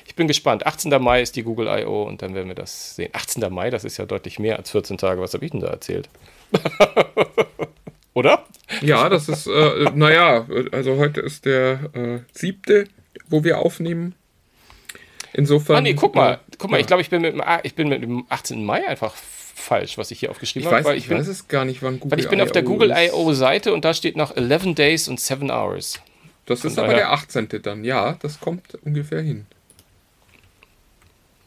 Ich 0.05 0.17
bin 0.17 0.27
gespannt. 0.27 0.67
18. 0.67 1.01
Mai 1.01 1.23
ist 1.23 1.37
die 1.37 1.45
Google 1.45 1.69
I.O. 1.69 2.03
und 2.03 2.23
dann 2.23 2.35
werden 2.35 2.49
wir 2.49 2.57
das 2.57 2.97
sehen. 2.97 3.11
18. 3.13 3.55
Mai, 3.55 3.71
das 3.71 3.85
ist 3.85 3.99
ja 3.99 4.05
deutlich 4.05 4.41
mehr 4.41 4.59
als 4.59 4.73
14 4.73 4.99
Tage. 4.99 5.21
Was 5.21 5.33
habe 5.33 5.45
ich 5.45 5.53
denn 5.53 5.61
da 5.61 5.69
erzählt? 5.69 6.09
Oder? 8.15 8.45
Ja, 8.81 9.09
das 9.09 9.29
ist, 9.29 9.47
äh, 9.49 9.91
naja, 9.95 10.47
also 10.71 10.97
heute 10.97 11.21
ist 11.21 11.45
der 11.45 11.91
äh, 11.95 12.21
siebte, 12.33 12.87
wo 13.29 13.43
wir 13.43 13.59
aufnehmen. 13.59 14.15
Insofern. 15.33 15.77
Ah, 15.77 15.81
nee, 15.81 15.95
guck 15.95 16.15
mal, 16.15 16.39
guck 16.59 16.71
mal, 16.71 16.77
ja. 16.77 16.81
ich 16.81 16.87
glaube, 16.87 17.03
ich 17.03 17.11
bin 17.11 17.23
mit 17.23 17.35
dem, 17.35 17.43
ich 17.65 17.75
bin 17.75 17.89
mit 17.89 18.03
dem 18.03 18.25
18. 18.29 18.65
Mai 18.65 18.87
einfach 18.87 19.15
falsch, 19.17 19.99
was 19.99 20.13
ich 20.13 20.21
hier 20.21 20.31
aufgeschrieben 20.31 20.71
habe. 20.71 20.85
Weil 20.85 20.97
ich, 20.97 21.09
bin, 21.09 21.19
weiß 21.19 21.27
es 21.27 21.49
gar 21.49 21.65
nicht, 21.65 21.83
wann 21.83 21.99
Google 21.99 22.13
Weil 22.13 22.21
ich 22.21 22.31
bin 22.31 22.41
auf 22.41 22.53
der 22.53 22.63
Google 22.63 22.93
I.O. 22.97 23.33
Seite 23.33 23.73
und 23.73 23.85
da 23.85 23.95
steht 23.95 24.17
noch 24.17 24.37
11 24.37 24.75
Days 24.77 25.09
und 25.09 25.19
7 25.19 25.51
Hours. 25.51 26.01
Das 26.47 26.61
Von 26.61 26.71
ist 26.71 26.79
aber 26.79 26.95
der 26.95 27.11
18. 27.11 27.49
dann, 27.63 27.85
ja, 27.85 28.17
das 28.21 28.39
kommt 28.39 28.79
ungefähr 28.85 29.23
hin. 29.23 29.47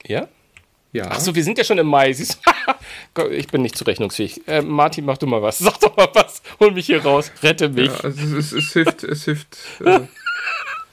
Ja? 0.06 0.28
Ja. 0.92 1.12
Achso, 1.12 1.36
wir 1.36 1.44
sind 1.44 1.58
ja 1.58 1.64
schon 1.64 1.78
im 1.78 1.88
Mai. 1.88 2.14
Ich 3.20 3.48
bin 3.48 3.62
nicht 3.62 3.78
zurechnungsfähig. 3.78 4.48
Äh, 4.48 4.62
Martin, 4.62 5.06
mach 5.06 5.18
du 5.18 5.28
mal 5.28 5.42
was. 5.42 5.58
Sag 5.60 5.80
doch 5.80 5.96
mal 5.96 6.10
was. 6.14 6.42
Hol 6.60 6.72
mich 6.72 6.86
hier 6.86 7.04
raus. 7.04 7.32
Rette 7.42 7.70
mich. 7.70 7.88
Ja, 7.88 8.00
also 8.02 8.38
es, 8.38 8.52
es, 8.52 8.74
hilft, 8.74 9.04
es 9.04 9.26
hilft. 9.26 9.58
Äh, 9.84 10.02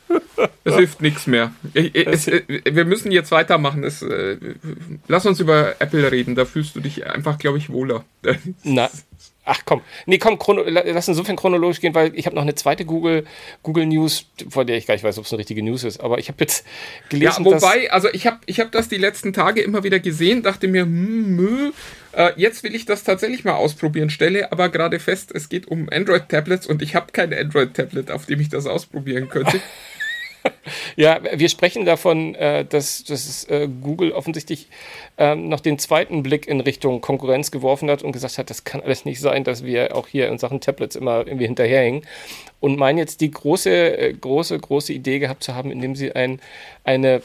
es 0.64 0.74
hilft 0.76 1.00
nichts 1.02 1.26
mehr. 1.26 1.52
Es, 1.72 2.26
es, 2.26 2.42
wir 2.46 2.84
müssen 2.84 3.12
jetzt 3.12 3.30
weitermachen. 3.30 3.84
Es, 3.84 4.02
äh, 4.02 4.36
lass 5.08 5.26
uns 5.26 5.40
über 5.40 5.80
Apple 5.80 6.10
reden. 6.10 6.34
Da 6.34 6.44
fühlst 6.44 6.76
du 6.76 6.80
dich 6.80 7.06
einfach, 7.06 7.38
glaube 7.38 7.58
ich, 7.58 7.70
wohler. 7.70 8.04
Na, 8.62 8.90
ach 9.44 9.60
komm. 9.64 9.82
Nee, 10.06 10.18
komm, 10.18 10.38
chrono, 10.38 10.62
lass 10.66 11.08
insofern 11.08 11.36
chronologisch 11.36 11.80
gehen, 11.80 11.94
weil 11.94 12.16
ich 12.16 12.26
habe 12.26 12.34
noch 12.34 12.42
eine 12.42 12.54
zweite 12.54 12.84
Google, 12.84 13.24
Google 13.62 13.86
News, 13.86 14.26
von 14.48 14.66
der 14.66 14.76
ich 14.76 14.86
gar 14.86 14.94
nicht 14.94 15.04
weiß, 15.04 15.18
ob 15.18 15.24
es 15.24 15.32
eine 15.32 15.38
richtige 15.38 15.62
News 15.62 15.84
ist. 15.84 16.00
Aber 16.00 16.18
ich 16.18 16.28
habe 16.28 16.38
jetzt 16.40 16.66
gelesen, 17.08 17.44
ja, 17.44 17.52
wobei, 17.52 17.90
also 17.92 18.08
ich 18.12 18.26
habe 18.26 18.38
ich 18.46 18.60
hab 18.60 18.72
das 18.72 18.88
die 18.88 18.96
letzten 18.96 19.32
Tage 19.32 19.60
immer 19.60 19.84
wieder 19.84 20.00
gesehen, 20.00 20.42
dachte 20.42 20.68
mir, 20.68 20.82
hm, 20.82 21.36
mö, 21.36 21.72
äh, 22.12 22.32
jetzt 22.36 22.62
will 22.62 22.74
ich 22.74 22.86
das 22.86 23.04
tatsächlich 23.04 23.44
mal 23.44 23.54
ausprobieren, 23.54 24.10
stelle 24.10 24.52
aber 24.52 24.68
gerade 24.68 24.98
fest, 24.98 25.30
es 25.34 25.48
geht 25.48 25.68
um 25.68 25.88
Android-Tablets 25.90 26.66
und 26.66 26.82
ich 26.82 26.94
habe 26.94 27.12
kein 27.12 27.32
Android-Tablet, 27.32 28.10
auf 28.10 28.26
dem 28.26 28.40
ich 28.40 28.48
das 28.48 28.66
ausprobieren 28.66 29.28
könnte. 29.28 29.60
Ja, 30.96 31.20
wir 31.32 31.48
sprechen 31.48 31.84
davon, 31.84 32.34
äh, 32.34 32.64
dass, 32.64 33.04
dass 33.04 33.44
äh, 33.44 33.68
Google 33.82 34.12
offensichtlich 34.12 34.68
ähm, 35.18 35.48
noch 35.48 35.60
den 35.60 35.78
zweiten 35.78 36.22
Blick 36.22 36.46
in 36.46 36.60
Richtung 36.60 37.00
Konkurrenz 37.00 37.50
geworfen 37.50 37.90
hat 37.90 38.02
und 38.02 38.12
gesagt 38.12 38.38
hat, 38.38 38.50
das 38.50 38.64
kann 38.64 38.80
alles 38.80 39.04
nicht 39.04 39.20
sein, 39.20 39.44
dass 39.44 39.64
wir 39.64 39.96
auch 39.96 40.08
hier 40.08 40.28
in 40.28 40.38
Sachen 40.38 40.60
Tablets 40.60 40.96
immer 40.96 41.26
irgendwie 41.26 41.46
hinterherhängen. 41.46 42.02
Und 42.60 42.78
meinen 42.78 42.98
jetzt 42.98 43.20
die 43.20 43.30
große, 43.30 43.98
äh, 43.98 44.12
große, 44.14 44.58
große 44.58 44.92
Idee 44.92 45.18
gehabt 45.18 45.42
zu 45.42 45.54
haben, 45.54 45.70
indem 45.70 45.96
sie 45.96 46.12
ein, 46.12 46.40
eine 46.84 47.22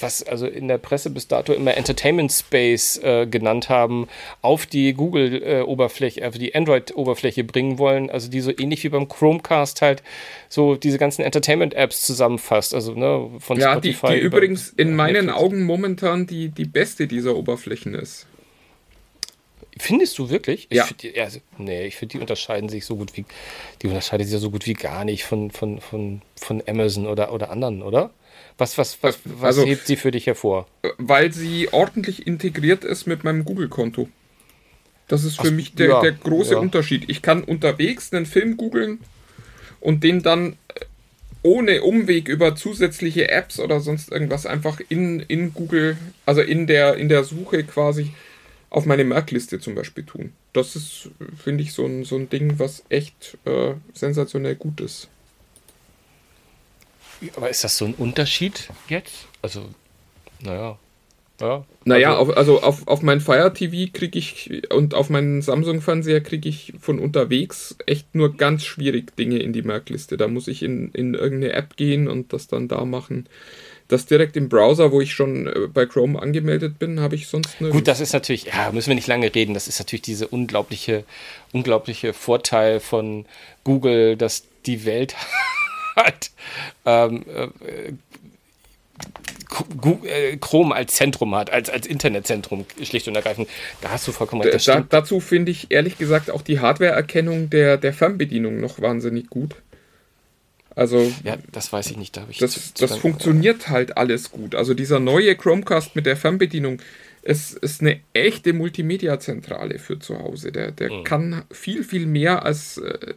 was 0.00 0.22
also 0.22 0.46
in 0.46 0.68
der 0.68 0.78
Presse 0.78 1.10
bis 1.10 1.28
dato 1.28 1.52
immer 1.52 1.76
Entertainment 1.76 2.32
Space 2.32 2.98
äh, 2.98 3.26
genannt 3.26 3.68
haben, 3.68 4.08
auf 4.42 4.66
die 4.66 4.92
Google-Oberfläche, 4.92 6.20
äh, 6.20 6.26
auf 6.26 6.38
die 6.38 6.54
Android-Oberfläche 6.54 7.44
bringen 7.44 7.78
wollen, 7.78 8.10
also 8.10 8.30
die 8.30 8.40
so 8.40 8.50
ähnlich 8.56 8.84
wie 8.84 8.88
beim 8.88 9.08
Chromecast 9.08 9.82
halt 9.82 10.02
so 10.48 10.76
diese 10.76 10.98
ganzen 10.98 11.22
Entertainment-Apps 11.22 12.06
zusammenfasst, 12.06 12.74
also 12.74 12.92
ne, 12.92 13.30
von 13.38 13.58
ja, 13.58 13.72
Spotify. 13.72 14.06
Ja, 14.06 14.12
die, 14.12 14.20
die 14.20 14.26
übrigens 14.26 14.70
in 14.70 14.94
meinen 14.94 15.26
Netflix. 15.26 15.38
Augen 15.38 15.62
momentan 15.64 16.26
die, 16.26 16.48
die 16.48 16.64
beste 16.64 17.06
dieser 17.06 17.36
Oberflächen 17.36 17.94
ist. 17.94 18.26
Findest 19.78 20.18
du 20.18 20.30
wirklich? 20.30 20.68
Ja. 20.70 20.86
Ich 20.88 20.96
find, 20.96 21.18
also, 21.18 21.40
nee, 21.58 21.86
ich 21.86 21.96
finde, 21.96 22.12
die 22.12 22.20
unterscheiden 22.20 22.70
sich 22.70 22.86
so 22.86 22.96
gut 22.96 23.14
wie, 23.16 23.26
die 23.82 23.88
unterscheiden 23.88 24.24
sich 24.24 24.32
ja 24.32 24.38
so 24.38 24.50
gut 24.50 24.66
wie 24.66 24.72
gar 24.72 25.04
nicht 25.04 25.24
von, 25.24 25.50
von, 25.50 25.80
von, 25.80 26.22
von 26.36 26.62
Amazon 26.66 27.06
oder, 27.06 27.32
oder 27.32 27.50
anderen, 27.50 27.82
oder? 27.82 28.10
Was, 28.58 28.78
was, 28.78 28.98
was, 29.02 29.18
was 29.24 29.42
also, 29.42 29.64
hebt 29.64 29.86
sie 29.86 29.96
für 29.96 30.10
dich 30.10 30.26
hervor? 30.26 30.66
Weil 30.96 31.32
sie 31.32 31.68
ordentlich 31.72 32.26
integriert 32.26 32.84
ist 32.84 33.06
mit 33.06 33.22
meinem 33.22 33.44
Google-Konto. 33.44 34.08
Das 35.08 35.24
ist 35.24 35.36
für 35.36 35.48
Ach, 35.48 35.52
mich 35.52 35.74
der, 35.74 35.88
ja, 35.88 36.00
der 36.00 36.12
große 36.12 36.54
ja. 36.54 36.58
Unterschied. 36.58 37.04
Ich 37.08 37.22
kann 37.22 37.44
unterwegs 37.44 38.12
einen 38.12 38.26
Film 38.26 38.56
googeln 38.56 38.98
und 39.80 40.02
den 40.02 40.22
dann 40.22 40.54
äh, 40.74 40.80
ohne 41.42 41.82
Umweg 41.82 42.28
über 42.28 42.56
zusätzliche 42.56 43.28
Apps 43.28 43.60
oder 43.60 43.80
sonst 43.80 44.10
irgendwas 44.10 44.46
einfach 44.46 44.80
in, 44.88 45.20
in 45.20 45.52
Google, 45.52 45.96
also 46.24 46.40
in 46.40 46.66
der, 46.66 46.96
in 46.96 47.08
der 47.08 47.24
Suche 47.24 47.62
quasi 47.62 48.12
auf 48.70 48.84
meine 48.84 49.04
Merkliste 49.04 49.60
zum 49.60 49.74
Beispiel 49.74 50.04
tun. 50.04 50.32
Das 50.52 50.74
ist, 50.74 51.10
finde 51.42 51.62
ich, 51.62 51.72
so 51.72 51.86
ein, 51.86 52.04
so 52.04 52.16
ein 52.16 52.28
Ding, 52.28 52.58
was 52.58 52.82
echt 52.88 53.38
äh, 53.44 53.74
sensationell 53.92 54.56
gut 54.56 54.80
ist. 54.80 55.08
Aber 57.36 57.50
ist 57.50 57.64
das 57.64 57.76
so 57.76 57.84
ein 57.84 57.94
Unterschied 57.94 58.68
jetzt? 58.88 59.26
Also, 59.42 59.68
naja. 60.40 60.78
Ja, 61.40 61.66
naja, 61.84 62.18
also, 62.18 62.32
auf, 62.32 62.36
also 62.36 62.62
auf, 62.62 62.88
auf 62.88 63.02
mein 63.02 63.20
Fire 63.20 63.52
TV 63.52 63.92
kriege 63.92 64.18
ich 64.18 64.62
und 64.72 64.94
auf 64.94 65.10
meinen 65.10 65.42
Samsung-Fernseher 65.42 66.22
kriege 66.22 66.48
ich 66.48 66.72
von 66.80 66.98
unterwegs 66.98 67.76
echt 67.84 68.14
nur 68.14 68.34
ganz 68.36 68.64
schwierig 68.64 69.14
Dinge 69.16 69.38
in 69.38 69.52
die 69.52 69.60
Merkliste. 69.60 70.16
Da 70.16 70.28
muss 70.28 70.48
ich 70.48 70.62
in, 70.62 70.90
in 70.92 71.12
irgendeine 71.12 71.52
App 71.52 71.76
gehen 71.76 72.08
und 72.08 72.32
das 72.32 72.46
dann 72.46 72.68
da 72.68 72.86
machen. 72.86 73.28
Das 73.88 74.06
direkt 74.06 74.36
im 74.36 74.48
Browser, 74.48 74.90
wo 74.92 75.00
ich 75.00 75.12
schon 75.12 75.46
äh, 75.46 75.68
bei 75.72 75.84
Chrome 75.84 76.20
angemeldet 76.20 76.78
bin, 76.78 77.00
habe 77.00 77.14
ich 77.14 77.28
sonst 77.28 77.56
eine. 77.60 77.68
Gut, 77.68 77.86
das 77.86 78.00
ist 78.00 78.14
natürlich, 78.14 78.46
ja, 78.46 78.72
müssen 78.72 78.88
wir 78.88 78.94
nicht 78.94 79.06
lange 79.06 79.32
reden. 79.32 79.54
Das 79.54 79.68
ist 79.68 79.78
natürlich 79.78 80.02
diese 80.02 80.28
unglaubliche, 80.28 81.04
unglaubliche 81.52 82.14
Vorteil 82.14 82.80
von 82.80 83.26
Google, 83.62 84.16
dass 84.16 84.44
die 84.64 84.86
Welt 84.86 85.14
halt 85.96 86.30
ähm, 86.84 87.24
äh, 87.28 87.92
äh, 90.04 90.36
Chrome 90.38 90.74
als 90.74 90.94
Zentrum 90.94 91.34
hat, 91.34 91.50
als, 91.50 91.70
als 91.70 91.86
Internetzentrum, 91.86 92.66
schlicht 92.82 93.08
und 93.08 93.14
ergreifend. 93.14 93.48
Da 93.80 93.90
hast 93.90 94.06
du 94.06 94.12
vollkommen 94.12 94.42
recht. 94.42 94.66
Da, 94.68 94.80
dazu 94.80 95.20
finde 95.20 95.50
ich 95.50 95.70
ehrlich 95.70 95.98
gesagt 95.98 96.30
auch 96.30 96.42
die 96.42 96.60
Hardware-Erkennung 96.60 97.50
der, 97.50 97.76
der 97.76 97.92
Fernbedienung 97.92 98.60
noch 98.60 98.80
wahnsinnig 98.80 99.30
gut. 99.30 99.54
Also. 100.74 101.10
Ja, 101.24 101.36
das 101.52 101.72
weiß 101.72 101.90
ich 101.90 101.96
nicht. 101.96 102.16
Da 102.16 102.26
ich 102.28 102.38
das 102.38 102.52
zu, 102.52 102.74
zu 102.74 102.86
das 102.86 102.96
funktioniert 102.98 103.68
halt 103.68 103.96
alles 103.96 104.30
gut. 104.30 104.54
Also 104.54 104.74
dieser 104.74 105.00
neue 105.00 105.34
Chromecast 105.36 105.96
mit 105.96 106.06
der 106.06 106.16
Fernbedienung 106.16 106.82
ist, 107.22 107.54
ist 107.54 107.80
eine 107.80 108.00
echte 108.12 108.52
Multimedia-Zentrale 108.52 109.78
für 109.78 109.98
zu 109.98 110.18
Hause. 110.18 110.52
Der, 110.52 110.70
der 110.70 110.92
mhm. 110.92 111.04
kann 111.04 111.44
viel, 111.50 111.82
viel 111.82 112.06
mehr 112.06 112.44
als 112.44 112.78
äh, 112.78 113.14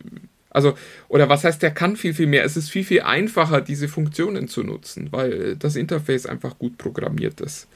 also, 0.50 0.74
oder 1.08 1.30
was 1.30 1.44
heißt, 1.44 1.62
der 1.62 1.72
kann 1.72 1.96
viel, 1.96 2.14
viel 2.14 2.28
mehr. 2.28 2.44
Es 2.44 2.58
ist 2.58 2.70
viel, 2.70 2.84
viel 2.84 3.02
einfacher, 3.02 3.62
diese 3.62 3.88
Funktionen 3.88 4.48
zu 4.48 4.64
nutzen, 4.64 5.10
weil 5.12 5.56
das 5.56 5.76
Interface 5.76 6.26
einfach 6.26 6.58
gut 6.58 6.78
programmiert 6.78 7.40
ist. 7.42 7.68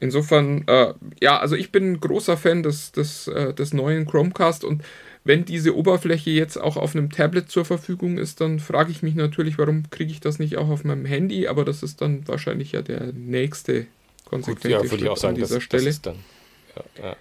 Insofern, 0.00 0.66
äh, 0.68 0.94
ja, 1.20 1.38
also 1.38 1.56
ich 1.56 1.72
bin 1.72 1.92
ein 1.92 2.00
großer 2.00 2.36
Fan 2.36 2.62
des, 2.62 2.92
des, 2.92 3.26
äh, 3.26 3.52
des 3.52 3.74
neuen 3.74 4.06
Chromecast 4.06 4.64
und 4.64 4.82
wenn 5.24 5.44
diese 5.44 5.76
Oberfläche 5.76 6.30
jetzt 6.30 6.56
auch 6.56 6.76
auf 6.76 6.94
einem 6.94 7.10
Tablet 7.10 7.50
zur 7.50 7.64
Verfügung 7.64 8.16
ist, 8.16 8.40
dann 8.40 8.60
frage 8.60 8.92
ich 8.92 9.02
mich 9.02 9.16
natürlich, 9.16 9.58
warum 9.58 9.90
kriege 9.90 10.12
ich 10.12 10.20
das 10.20 10.38
nicht 10.38 10.56
auch 10.56 10.68
auf 10.68 10.84
meinem 10.84 11.04
Handy, 11.04 11.48
aber 11.48 11.64
das 11.64 11.82
ist 11.82 12.00
dann 12.00 12.26
wahrscheinlich 12.28 12.72
ja 12.72 12.80
der 12.82 13.12
nächste 13.12 13.86
konsequente 14.24 14.68
Gut, 14.68 14.84
ja, 14.84 14.88
Schritt 14.88 15.02
ich 15.02 15.08
auch 15.08 15.16
sagen, 15.16 15.34
an 15.34 15.40
dieser 15.42 15.56
das, 15.56 15.64
Stelle. 15.64 15.84
Das 15.84 16.00
dann, 16.00 16.16
ja, 16.76 17.02
ja. 17.02 17.16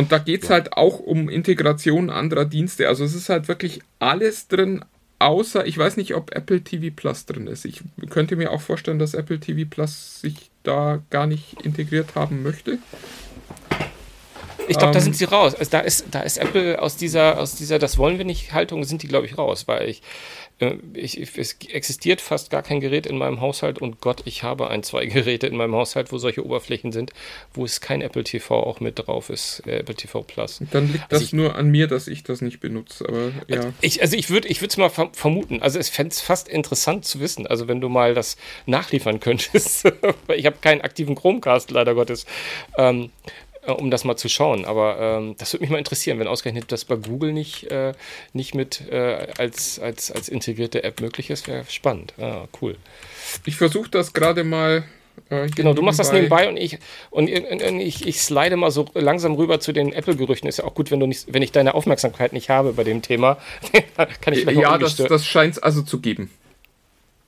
Und 0.00 0.12
da 0.12 0.16
geht 0.16 0.44
es 0.44 0.48
ja. 0.48 0.54
halt 0.54 0.72
auch 0.72 0.98
um 0.98 1.28
Integration 1.28 2.08
anderer 2.08 2.46
Dienste. 2.46 2.88
Also 2.88 3.04
es 3.04 3.14
ist 3.14 3.28
halt 3.28 3.48
wirklich 3.48 3.82
alles 3.98 4.48
drin, 4.48 4.82
außer 5.18 5.66
ich 5.66 5.76
weiß 5.76 5.98
nicht, 5.98 6.14
ob 6.14 6.34
Apple 6.34 6.62
TV 6.62 6.90
Plus 6.96 7.26
drin 7.26 7.46
ist. 7.46 7.66
Ich 7.66 7.82
könnte 8.08 8.36
mir 8.36 8.50
auch 8.50 8.62
vorstellen, 8.62 8.98
dass 8.98 9.12
Apple 9.12 9.38
TV 9.38 9.68
Plus 9.68 10.22
sich 10.22 10.50
da 10.62 11.02
gar 11.10 11.26
nicht 11.26 11.60
integriert 11.62 12.14
haben 12.14 12.42
möchte. 12.42 12.78
Ich 14.68 14.78
glaube, 14.78 14.94
da 14.94 15.00
sind 15.00 15.12
ähm. 15.12 15.18
sie 15.18 15.24
raus. 15.24 15.54
Also 15.54 15.70
da 15.70 15.80
ist, 15.80 16.06
da 16.12 16.20
ist 16.20 16.38
Apple 16.38 16.80
aus 16.80 16.96
dieser, 16.96 17.38
aus 17.38 17.56
dieser, 17.56 17.78
das 17.78 17.98
wollen 17.98 18.16
wir 18.16 18.24
nicht 18.24 18.54
Haltung, 18.54 18.84
sind 18.84 19.02
die, 19.02 19.08
glaube 19.08 19.26
ich, 19.26 19.36
raus, 19.36 19.68
weil 19.68 19.86
ich 19.86 20.00
äh, 20.60 20.76
ich, 20.94 21.18
es 21.18 21.56
existiert 21.68 22.20
fast 22.20 22.50
gar 22.50 22.62
kein 22.62 22.80
Gerät 22.80 23.06
in 23.06 23.18
meinem 23.18 23.40
Haushalt 23.40 23.78
und 23.78 24.00
Gott, 24.00 24.22
ich 24.24 24.42
habe 24.42 24.70
ein, 24.70 24.82
zwei 24.82 25.06
Geräte 25.20 25.46
in 25.46 25.56
meinem 25.56 25.74
Haushalt, 25.74 26.12
wo 26.12 26.18
solche 26.18 26.44
Oberflächen 26.44 26.92
sind, 26.92 27.12
wo 27.52 27.64
es 27.64 27.80
kein 27.80 28.02
Apple 28.02 28.24
TV 28.24 28.62
auch 28.62 28.80
mit 28.80 28.98
drauf 28.98 29.30
ist, 29.30 29.62
äh, 29.66 29.78
Apple 29.78 29.94
TV 29.94 30.22
Plus. 30.22 30.62
Dann 30.70 30.92
liegt 30.92 31.04
also 31.04 31.08
das 31.10 31.22
ich, 31.22 31.32
nur 31.32 31.54
an 31.54 31.68
mir, 31.68 31.86
dass 31.86 32.06
ich 32.06 32.22
das 32.22 32.40
nicht 32.40 32.60
benutze, 32.60 33.08
aber 33.08 33.32
ja. 33.48 33.72
Ich, 33.80 34.02
also 34.02 34.16
ich 34.16 34.30
würde 34.30 34.48
ich 34.48 34.62
es 34.62 34.76
mal 34.76 34.90
vermuten, 34.90 35.62
also 35.62 35.78
es 35.78 35.88
fände 35.88 36.12
es 36.12 36.20
fast 36.20 36.48
interessant 36.48 37.04
zu 37.04 37.20
wissen, 37.20 37.46
also 37.46 37.66
wenn 37.66 37.80
du 37.80 37.88
mal 37.88 38.14
das 38.14 38.36
nachliefern 38.66 39.20
könntest, 39.20 39.84
ich 40.28 40.46
habe 40.46 40.56
keinen 40.60 40.82
aktiven 40.82 41.14
Chromecast, 41.14 41.70
leider 41.70 41.94
Gottes, 41.94 42.26
ähm, 42.76 43.10
äh, 43.62 43.72
um 43.72 43.90
das 43.90 44.04
mal 44.04 44.16
zu 44.16 44.28
schauen. 44.28 44.64
Aber 44.64 44.98
ähm, 44.98 45.34
das 45.38 45.52
würde 45.52 45.62
mich 45.62 45.70
mal 45.70 45.78
interessieren, 45.78 46.18
wenn 46.18 46.26
ausgerechnet 46.26 46.72
das 46.72 46.84
bei 46.84 46.96
Google 46.96 47.32
nicht, 47.32 47.70
äh, 47.70 47.92
nicht 48.32 48.54
mit 48.54 48.82
äh, 48.90 49.28
als, 49.38 49.78
als, 49.78 50.10
als 50.10 50.28
integrierte 50.28 50.82
App 50.84 51.00
möglich 51.00 51.30
ist, 51.30 51.46
wäre 51.46 51.64
spannend. 51.68 52.14
Ah, 52.18 52.46
cool. 52.60 52.76
Ich 53.44 53.56
versuche 53.56 53.90
das 53.90 54.12
gerade 54.12 54.44
mal. 54.44 54.84
Äh, 55.28 55.48
genau, 55.48 55.74
du 55.74 55.82
machst 55.82 55.98
das 55.98 56.12
nebenbei 56.12 56.48
und 56.48 56.56
ich 56.56 56.78
und 57.10 57.28
ich, 57.28 58.06
ich 58.06 58.22
slide 58.22 58.56
mal 58.56 58.70
so 58.70 58.86
langsam 58.94 59.34
rüber 59.34 59.60
zu 59.60 59.72
den 59.72 59.92
Apple-Gerüchten. 59.92 60.48
Ist 60.48 60.58
ja 60.58 60.64
auch 60.64 60.74
gut, 60.74 60.90
wenn 60.90 61.00
du 61.00 61.06
nicht, 61.06 61.26
wenn 61.32 61.42
ich 61.42 61.52
deine 61.52 61.74
Aufmerksamkeit 61.74 62.32
nicht 62.32 62.48
habe 62.48 62.72
bei 62.72 62.84
dem 62.84 63.02
Thema, 63.02 63.36
kann 64.22 64.32
ich 64.32 64.40
vielleicht 64.40 64.58
Ja, 64.58 64.78
das, 64.78 64.96
das 64.96 65.26
scheint 65.26 65.54
es 65.54 65.62
also 65.62 65.82
zu 65.82 66.00
geben. 66.00 66.30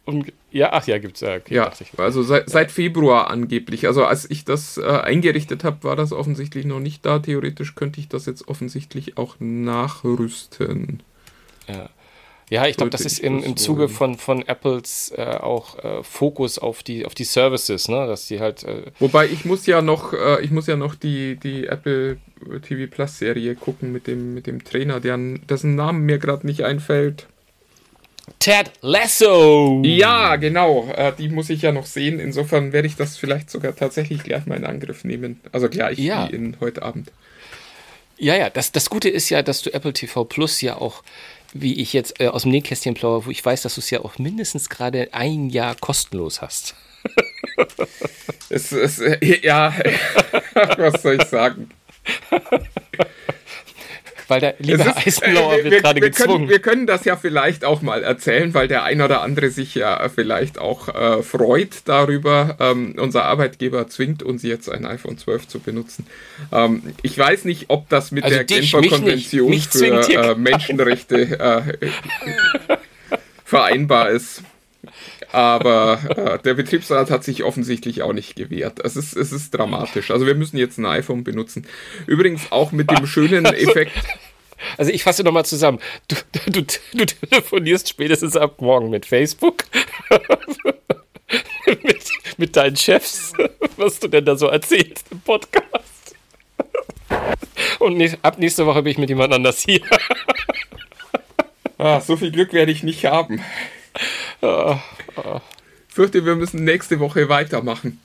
Um, 0.04 0.24
ja, 0.50 0.70
ach 0.72 0.86
ja, 0.86 0.98
gibt's 0.98 1.20
ja. 1.20 1.36
Okay, 1.36 1.54
ja, 1.54 1.72
also 1.96 2.22
seit, 2.22 2.50
seit, 2.50 2.72
Februar 2.72 3.30
angeblich. 3.30 3.86
Also 3.86 4.04
als 4.04 4.28
ich 4.28 4.44
das 4.44 4.76
äh, 4.76 4.82
eingerichtet 4.82 5.62
habe, 5.62 5.84
war 5.84 5.94
das 5.94 6.12
offensichtlich 6.12 6.66
noch 6.66 6.80
nicht 6.80 7.06
da. 7.06 7.20
Theoretisch 7.20 7.76
könnte 7.76 8.00
ich 8.00 8.08
das 8.08 8.26
jetzt 8.26 8.48
offensichtlich 8.48 9.16
auch 9.16 9.36
nachrüsten. 9.38 11.02
Ja. 11.68 11.88
Ja, 12.50 12.66
ich 12.66 12.76
glaube, 12.76 12.90
das 12.90 13.00
ist 13.00 13.18
im, 13.20 13.42
im 13.42 13.56
Zuge 13.56 13.88
von, 13.88 14.18
von 14.18 14.46
Apples 14.46 15.10
äh, 15.16 15.22
auch 15.22 15.78
äh, 15.78 16.02
Fokus 16.02 16.58
auf 16.58 16.82
die, 16.82 17.06
auf 17.06 17.14
die 17.14 17.24
Services, 17.24 17.88
ne? 17.88 18.06
Dass 18.06 18.26
die 18.26 18.40
halt. 18.40 18.62
Äh 18.64 18.90
Wobei 18.98 19.26
ich 19.26 19.46
muss 19.46 19.64
ja 19.64 19.80
noch, 19.80 20.12
äh, 20.12 20.42
ich 20.42 20.50
muss 20.50 20.66
ja 20.66 20.76
noch 20.76 20.94
die, 20.94 21.36
die 21.36 21.66
Apple 21.66 22.18
TV 22.60 22.94
Plus 22.94 23.18
Serie 23.18 23.54
gucken 23.54 23.90
mit 23.90 24.06
dem, 24.06 24.34
mit 24.34 24.46
dem 24.46 24.64
Trainer, 24.64 25.00
deren, 25.00 25.46
dessen 25.46 25.76
Namen 25.76 26.04
mir 26.04 26.18
gerade 26.18 26.46
nicht 26.46 26.62
einfällt. 26.62 27.26
Ted 28.38 28.72
Lasso. 28.80 29.82
Ja, 29.84 30.36
genau. 30.36 30.88
Äh, 30.96 31.12
die 31.16 31.28
muss 31.28 31.50
ich 31.50 31.62
ja 31.62 31.72
noch 31.72 31.86
sehen. 31.86 32.18
Insofern 32.18 32.72
werde 32.72 32.88
ich 32.88 32.96
das 32.96 33.16
vielleicht 33.16 33.50
sogar 33.50 33.74
tatsächlich 33.74 34.22
gleich 34.22 34.46
mal 34.46 34.56
in 34.56 34.64
Angriff 34.64 35.04
nehmen. 35.04 35.40
Also 35.52 35.68
gleich 35.68 35.98
ja. 35.98 36.28
wie 36.28 36.34
in 36.34 36.56
heute 36.60 36.82
Abend. 36.82 37.10
Ja, 38.18 38.36
ja. 38.36 38.50
Das, 38.50 38.72
das 38.72 38.90
Gute 38.90 39.08
ist 39.08 39.28
ja, 39.30 39.42
dass 39.42 39.62
du 39.62 39.72
Apple 39.72 39.92
TV 39.92 40.24
Plus 40.24 40.60
ja 40.60 40.76
auch, 40.76 41.02
wie 41.52 41.80
ich 41.80 41.92
jetzt 41.92 42.20
äh, 42.20 42.28
aus 42.28 42.42
dem 42.42 42.52
Nähkästchen 42.52 42.94
plaue, 42.94 43.26
wo 43.26 43.30
ich 43.30 43.44
weiß, 43.44 43.62
dass 43.62 43.74
du 43.74 43.80
es 43.80 43.90
ja 43.90 44.00
auch 44.00 44.18
mindestens 44.18 44.68
gerade 44.68 45.08
ein 45.12 45.50
Jahr 45.50 45.74
kostenlos 45.74 46.40
hast. 46.40 46.74
es, 48.48 48.72
es, 48.72 49.02
ja, 49.42 49.74
was 50.76 51.02
soll 51.02 51.18
ich 51.20 51.28
sagen? 51.28 51.70
weil 54.32 54.40
der 54.40 54.54
liebe 54.58 54.82
ist, 54.82 55.22
Eisenlauer 55.22 55.54
äh, 55.54 55.64
wird 55.64 55.72
wir, 55.72 55.82
gerade 55.82 56.00
wir, 56.00 56.08
gezwungen. 56.08 56.32
können, 56.32 56.48
wir 56.48 56.58
können 56.60 56.86
das 56.86 57.04
ja 57.04 57.16
vielleicht 57.16 57.64
auch 57.64 57.82
mal 57.82 58.02
erzählen, 58.02 58.54
weil 58.54 58.66
der 58.66 58.84
ein 58.84 59.00
oder 59.02 59.20
andere 59.20 59.50
sich 59.50 59.74
ja 59.74 60.08
vielleicht 60.08 60.58
auch 60.58 60.88
äh, 60.88 61.22
freut 61.22 61.82
darüber. 61.84 62.56
Ähm, 62.58 62.94
unser 62.98 63.24
Arbeitgeber 63.24 63.88
zwingt 63.88 64.22
uns 64.22 64.42
jetzt 64.42 64.70
ein 64.70 64.86
iPhone 64.86 65.18
12 65.18 65.48
zu 65.48 65.60
benutzen. 65.60 66.06
Ähm, 66.50 66.82
ich 67.02 67.16
weiß 67.18 67.44
nicht, 67.44 67.66
ob 67.68 67.88
das 67.88 68.10
mit 68.10 68.24
Also 68.24 68.36
der 68.36 68.44
dich, 68.44 68.72
Genfer 68.72 68.80
nicht. 68.80 68.92
Konvention 68.92 69.50
Mich 69.50 69.68
für 69.68 69.86
äh. 69.86 70.34
Menschenrechte 70.34 71.38
äh, 71.38 71.88
vereinbar 73.44 74.10
ist. 74.10 74.42
Aber 75.32 76.00
äh, 76.16 76.38
der 76.42 76.54
Betriebsrat 76.54 77.10
hat 77.10 77.24
sich 77.24 77.42
offensichtlich 77.42 78.02
auch 78.02 78.12
nicht 78.12 78.36
gewehrt. 78.36 78.80
Es 78.84 78.96
ist, 78.96 79.16
es 79.16 79.32
ist 79.32 79.52
dramatisch. 79.52 80.10
Also 80.10 80.26
wir 80.26 80.34
müssen 80.34 80.58
jetzt 80.58 80.78
ein 80.78 80.86
iPhone 80.86 81.24
benutzen. 81.24 81.66
Übrigens 82.06 82.52
auch 82.52 82.72
mit 82.72 82.90
dem 82.90 83.06
schönen 83.06 83.46
Effekt. 83.46 83.92
Also 84.78 84.92
ich 84.92 85.02
fasse 85.02 85.24
nochmal 85.24 85.44
zusammen. 85.44 85.78
Du, 86.08 86.16
du, 86.50 86.62
du 86.94 87.04
telefonierst 87.06 87.88
spätestens 87.88 88.36
ab 88.36 88.60
morgen 88.60 88.90
mit 88.90 89.06
Facebook, 89.06 89.64
mit, 91.82 92.04
mit 92.36 92.56
deinen 92.56 92.76
Chefs, 92.76 93.32
was 93.76 93.98
du 93.98 94.08
denn 94.08 94.24
da 94.24 94.36
so 94.36 94.48
erzählst 94.48 95.06
im 95.10 95.20
Podcast. 95.20 96.14
Und 97.78 97.96
näch- 97.96 98.18
ab 98.22 98.38
nächste 98.38 98.66
Woche 98.66 98.82
bin 98.82 98.92
ich 98.92 98.98
mit 98.98 99.08
jemand 99.08 99.32
anders 99.32 99.60
hier. 99.60 99.80
Ah, 101.78 102.00
so 102.00 102.16
viel 102.16 102.30
Glück 102.30 102.52
werde 102.52 102.70
ich 102.70 102.82
nicht 102.84 103.04
haben. 103.06 103.42
Fürchte, 105.88 106.24
wir 106.24 106.36
müssen 106.36 106.64
nächste 106.64 106.98
Woche 106.98 107.28
weitermachen. 107.28 108.00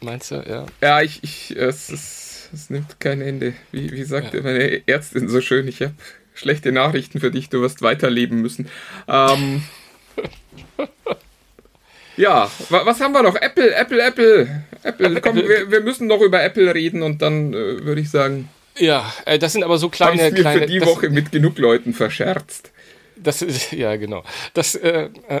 Meinst 0.00 0.30
du, 0.30 0.36
ja? 0.36 0.66
Ja, 0.80 1.00
ich, 1.02 1.22
ich 1.22 1.56
es, 1.56 1.88
ist, 1.90 2.50
es 2.52 2.70
nimmt 2.70 3.00
kein 3.00 3.20
Ende. 3.20 3.54
Wie, 3.72 3.90
wie 3.92 4.04
sagte 4.04 4.42
meine 4.42 4.86
Ärztin 4.86 5.28
so 5.28 5.40
schön, 5.40 5.66
ich 5.66 5.80
habe 5.80 5.94
schlechte 6.34 6.72
Nachrichten 6.72 7.20
für 7.20 7.30
dich, 7.30 7.48
du 7.48 7.60
wirst 7.60 7.82
weiterleben 7.82 8.40
müssen. 8.40 8.68
Ähm, 9.08 9.62
ja, 12.16 12.50
wa, 12.68 12.86
was 12.86 13.00
haben 13.00 13.12
wir 13.12 13.22
noch? 13.22 13.34
Apple, 13.36 13.74
Apple, 13.74 14.02
Apple. 14.02 14.64
Apple, 14.82 15.20
komm, 15.20 15.36
wir, 15.36 15.70
wir 15.70 15.80
müssen 15.80 16.06
noch 16.06 16.20
über 16.20 16.42
Apple 16.42 16.72
reden 16.74 17.02
und 17.02 17.22
dann 17.22 17.52
äh, 17.52 17.84
würde 17.84 18.00
ich 18.00 18.10
sagen, 18.10 18.48
Ja, 18.76 19.12
äh, 19.24 19.38
das 19.38 19.54
sind 19.54 19.64
aber 19.64 19.78
so 19.78 19.88
kleine, 19.88 20.22
es 20.22 20.32
mir 20.32 20.40
kleine 20.40 20.60
für 20.60 20.66
die 20.66 20.80
Woche 20.82 21.10
mit 21.10 21.32
genug 21.32 21.58
Leuten 21.58 21.94
verscherzt. 21.94 22.72
Das 23.22 23.42
ist, 23.42 23.72
ja, 23.72 23.96
genau. 23.96 24.22
Das, 24.54 24.74
äh, 24.74 25.10
äh, 25.28 25.40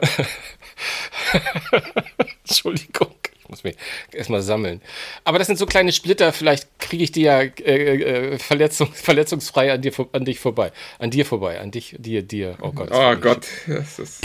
Entschuldigung, 2.46 3.14
ich 3.40 3.48
muss 3.48 3.64
mich 3.64 3.76
erstmal 4.12 4.42
sammeln. 4.42 4.80
Aber 5.24 5.38
das 5.38 5.46
sind 5.46 5.58
so 5.58 5.66
kleine 5.66 5.92
Splitter, 5.92 6.32
vielleicht 6.32 6.78
kriege 6.78 7.04
ich 7.04 7.12
die 7.12 7.22
ja 7.22 7.40
äh, 7.40 8.32
äh, 8.32 8.38
Verletzung, 8.38 8.92
verletzungsfrei 8.92 9.72
an 9.72 9.82
dir, 9.82 9.92
an 10.12 10.24
dich 10.24 10.38
vorbei. 10.38 10.72
An 10.98 11.10
dir 11.10 11.24
vorbei, 11.24 11.60
an 11.60 11.70
dich, 11.70 11.96
dir, 11.98 12.22
dir. 12.22 12.56
Oh 12.60 12.72
Gott. 12.72 12.90
Oh 12.92 13.16
Gott, 13.16 13.46
das 13.66 13.98
ist. 13.98 14.20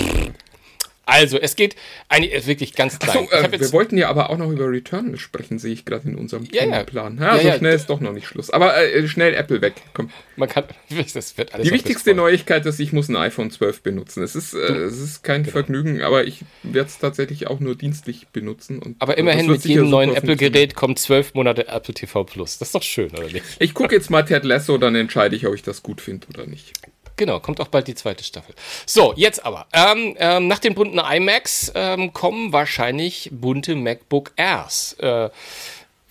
Also, 1.05 1.37
es 1.37 1.55
geht 1.55 1.75
eigentlich 2.07 2.47
wirklich 2.47 2.73
ganz 2.73 2.97
klein. 2.97 3.27
Achso, 3.31 3.45
äh, 3.47 3.59
wir 3.59 3.71
wollten 3.73 3.97
ja 3.97 4.09
aber 4.09 4.29
auch 4.29 4.37
noch 4.37 4.49
über 4.49 4.69
Returnal 4.69 5.17
sprechen, 5.17 5.59
sehe 5.59 5.73
ich 5.73 5.83
gerade 5.83 6.07
in 6.07 6.15
unserem 6.15 6.45
Ja, 6.45 6.63
ja. 6.63 6.71
Themenplan. 6.71 7.17
Ja, 7.19 7.35
Ja, 7.35 7.41
so 7.41 7.47
ja. 7.49 7.57
schnell 7.57 7.75
ist 7.75 7.89
doch 7.89 7.99
noch 7.99 8.13
nicht 8.13 8.27
Schluss. 8.27 8.49
Aber 8.49 8.77
äh, 8.77 9.07
schnell 9.07 9.33
Apple 9.33 9.61
weg. 9.61 9.73
Komm. 9.93 10.09
man 10.37 10.47
kann, 10.47 10.63
das 11.13 11.37
wird 11.37 11.53
alles 11.53 11.67
Die 11.67 11.73
wichtigste 11.73 12.13
Neuigkeit 12.15 12.65
ist, 12.65 12.79
ich 12.79 12.93
muss 12.93 13.09
ein 13.09 13.17
iPhone 13.17 13.51
12 13.51 13.81
benutzen. 13.81 14.23
Es 14.23 14.35
ist, 14.35 14.53
äh, 14.53 14.57
es 14.57 14.99
ist 14.99 15.23
kein 15.23 15.43
Genau. 15.43 15.51
Vergnügen, 15.53 16.01
aber 16.01 16.25
ich 16.25 16.39
werde 16.63 16.87
es 16.87 16.99
tatsächlich 16.99 17.47
auch 17.47 17.59
nur 17.59 17.75
dienstlich 17.75 18.27
benutzen. 18.29 18.79
Und 18.79 18.95
Aber 19.01 19.17
immerhin 19.17 19.47
mit 19.47 19.65
jedem 19.65 19.89
neuen 19.89 20.15
Apple-Gerät 20.15 20.75
kommt 20.75 20.99
zwölf 20.99 21.33
Monate 21.33 21.67
Apple 21.67 21.93
TV 21.93 22.23
Plus. 22.23 22.57
Das 22.59 22.69
ist 22.69 22.75
doch 22.75 22.83
schön, 22.83 23.11
oder 23.11 23.27
nicht? 23.29 23.43
Ich 23.59 23.73
gucke 23.73 23.93
jetzt 23.93 24.09
mal 24.09 24.23
Ted 24.23 24.45
Lasso, 24.45 24.77
dann 24.77 24.95
entscheide 24.95 25.35
ich, 25.35 25.45
ob 25.47 25.53
ich 25.53 25.63
das 25.63 25.83
gut 25.83 25.99
finde 25.99 26.27
oder 26.33 26.45
nicht. 26.47 26.71
Genau, 27.15 27.39
kommt 27.39 27.61
auch 27.61 27.67
bald 27.67 27.87
die 27.87 27.95
zweite 27.95 28.23
Staffel. 28.23 28.55
So, 28.85 29.13
jetzt 29.15 29.45
aber. 29.45 29.67
Ähm, 29.73 30.15
ähm, 30.17 30.47
nach 30.47 30.59
den 30.59 30.73
bunten 30.73 30.99
iMacs 30.99 31.71
ähm, 31.75 32.13
kommen 32.13 32.53
wahrscheinlich 32.53 33.29
bunte 33.31 33.75
MacBook 33.75 34.31
Airs. 34.35 34.93
Äh, 34.93 35.29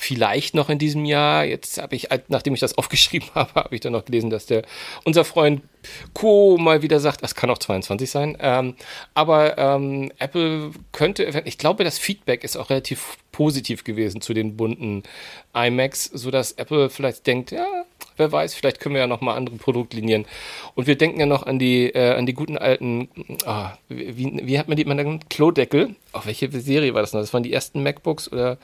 vielleicht 0.02 0.54
noch 0.54 0.68
in 0.68 0.78
diesem 0.78 1.04
Jahr. 1.04 1.44
Jetzt 1.44 1.80
habe 1.80 1.94
ich, 1.94 2.08
nachdem 2.28 2.54
ich 2.54 2.60
das 2.60 2.76
aufgeschrieben 2.78 3.28
habe, 3.34 3.54
habe 3.54 3.74
ich 3.74 3.80
dann 3.80 3.92
noch 3.92 4.04
gelesen, 4.04 4.30
dass 4.30 4.46
der 4.46 4.62
unser 5.04 5.24
Freund 5.24 5.62
Co 6.12 6.56
mal 6.58 6.82
wieder 6.82 7.00
sagt, 7.00 7.22
das 7.22 7.34
kann 7.34 7.50
auch 7.50 7.58
22 7.58 8.10
sein. 8.10 8.36
Ähm, 8.40 8.76
aber 9.14 9.58
ähm, 9.58 10.12
Apple 10.18 10.72
könnte, 10.92 11.42
ich 11.44 11.58
glaube, 11.58 11.84
das 11.84 11.98
Feedback 11.98 12.44
ist 12.44 12.56
auch 12.56 12.70
relativ 12.70 13.16
positiv 13.32 13.82
gewesen 13.84 14.20
zu 14.20 14.34
den 14.34 14.56
bunten 14.56 15.02
iMacs, 15.54 16.04
sodass 16.04 16.52
Apple 16.52 16.90
vielleicht 16.90 17.26
denkt, 17.26 17.50
ja, 17.50 17.66
wer 18.16 18.30
weiß, 18.30 18.54
vielleicht 18.54 18.78
können 18.80 18.94
wir 18.94 19.00
ja 19.00 19.06
noch 19.06 19.20
mal 19.20 19.34
andere 19.34 19.56
Produktlinien. 19.56 20.26
Und 20.74 20.86
wir 20.86 20.96
denken 20.96 21.18
ja 21.18 21.26
noch 21.26 21.44
an 21.44 21.58
die, 21.58 21.86
äh, 21.86 22.14
an 22.14 22.26
die 22.26 22.34
guten 22.34 22.58
alten, 22.58 23.08
ah, 23.46 23.72
wie, 23.88 24.40
wie 24.44 24.58
hat 24.58 24.68
man 24.68 24.76
die 24.76 24.82
immer 24.82 24.94
genannt? 24.94 25.30
Klodeckel. 25.30 25.96
Auf 26.12 26.26
welche 26.26 26.50
Serie 26.52 26.94
war 26.94 27.00
das 27.00 27.12
noch? 27.12 27.20
Das 27.20 27.32
waren 27.32 27.42
die 27.42 27.52
ersten 27.52 27.82
MacBooks 27.82 28.30
oder 28.30 28.58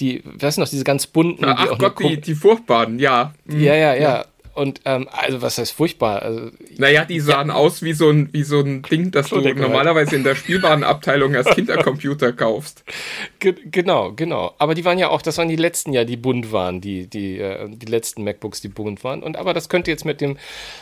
die, 0.00 0.22
was 0.24 0.56
noch, 0.56 0.68
diese 0.68 0.84
ganz 0.84 1.06
bunten. 1.06 1.42
die 1.42 1.48
Ach 1.48 1.78
Gott, 1.78 2.00
die, 2.00 2.20
die 2.20 2.34
furchtbaren, 2.34 2.98
ja. 2.98 3.34
Hm. 3.46 3.60
ja, 3.60 3.74
ja, 3.74 3.94
ja. 3.94 4.24
Und 4.58 4.80
ähm, 4.86 5.08
also 5.12 5.40
was 5.40 5.56
heißt 5.56 5.70
furchtbar? 5.70 6.20
Also, 6.20 6.50
Naja, 6.78 7.04
die 7.04 7.20
sahen 7.20 7.52
aus 7.52 7.80
wie 7.82 7.92
so, 7.92 8.10
ein, 8.10 8.32
wie 8.32 8.42
so 8.42 8.58
ein 8.58 8.82
Ding, 8.82 9.12
das 9.12 9.28
du 9.28 9.40
normalerweise 9.40 10.16
in 10.16 10.24
der 10.24 10.34
Spielwarenabteilung 10.34 11.36
als 11.36 11.46
Kindercomputer 11.50 12.32
kaufst. 12.32 12.82
ge 13.38 13.54
genau, 13.70 14.10
genau. 14.14 14.56
Aber 14.58 14.74
die 14.74 14.84
waren 14.84 14.98
ja 14.98 15.10
auch, 15.10 15.22
das 15.22 15.38
waren 15.38 15.48
die 15.48 15.54
letzten 15.54 15.92
ja, 15.92 16.02
die 16.02 16.16
bunt 16.16 16.50
waren, 16.50 16.80
die, 16.80 17.06
die, 17.06 17.38
äh, 17.38 17.68
die 17.70 17.86
letzten 17.86 18.24
MacBooks, 18.24 18.60
die 18.60 18.66
bunt 18.66 19.04
waren. 19.04 19.22
Und 19.22 19.36
aber 19.36 19.54
das 19.54 19.68
könnte 19.68 19.92
jetzt 19.92 20.04
mit 20.04 20.20
dem 20.20 20.36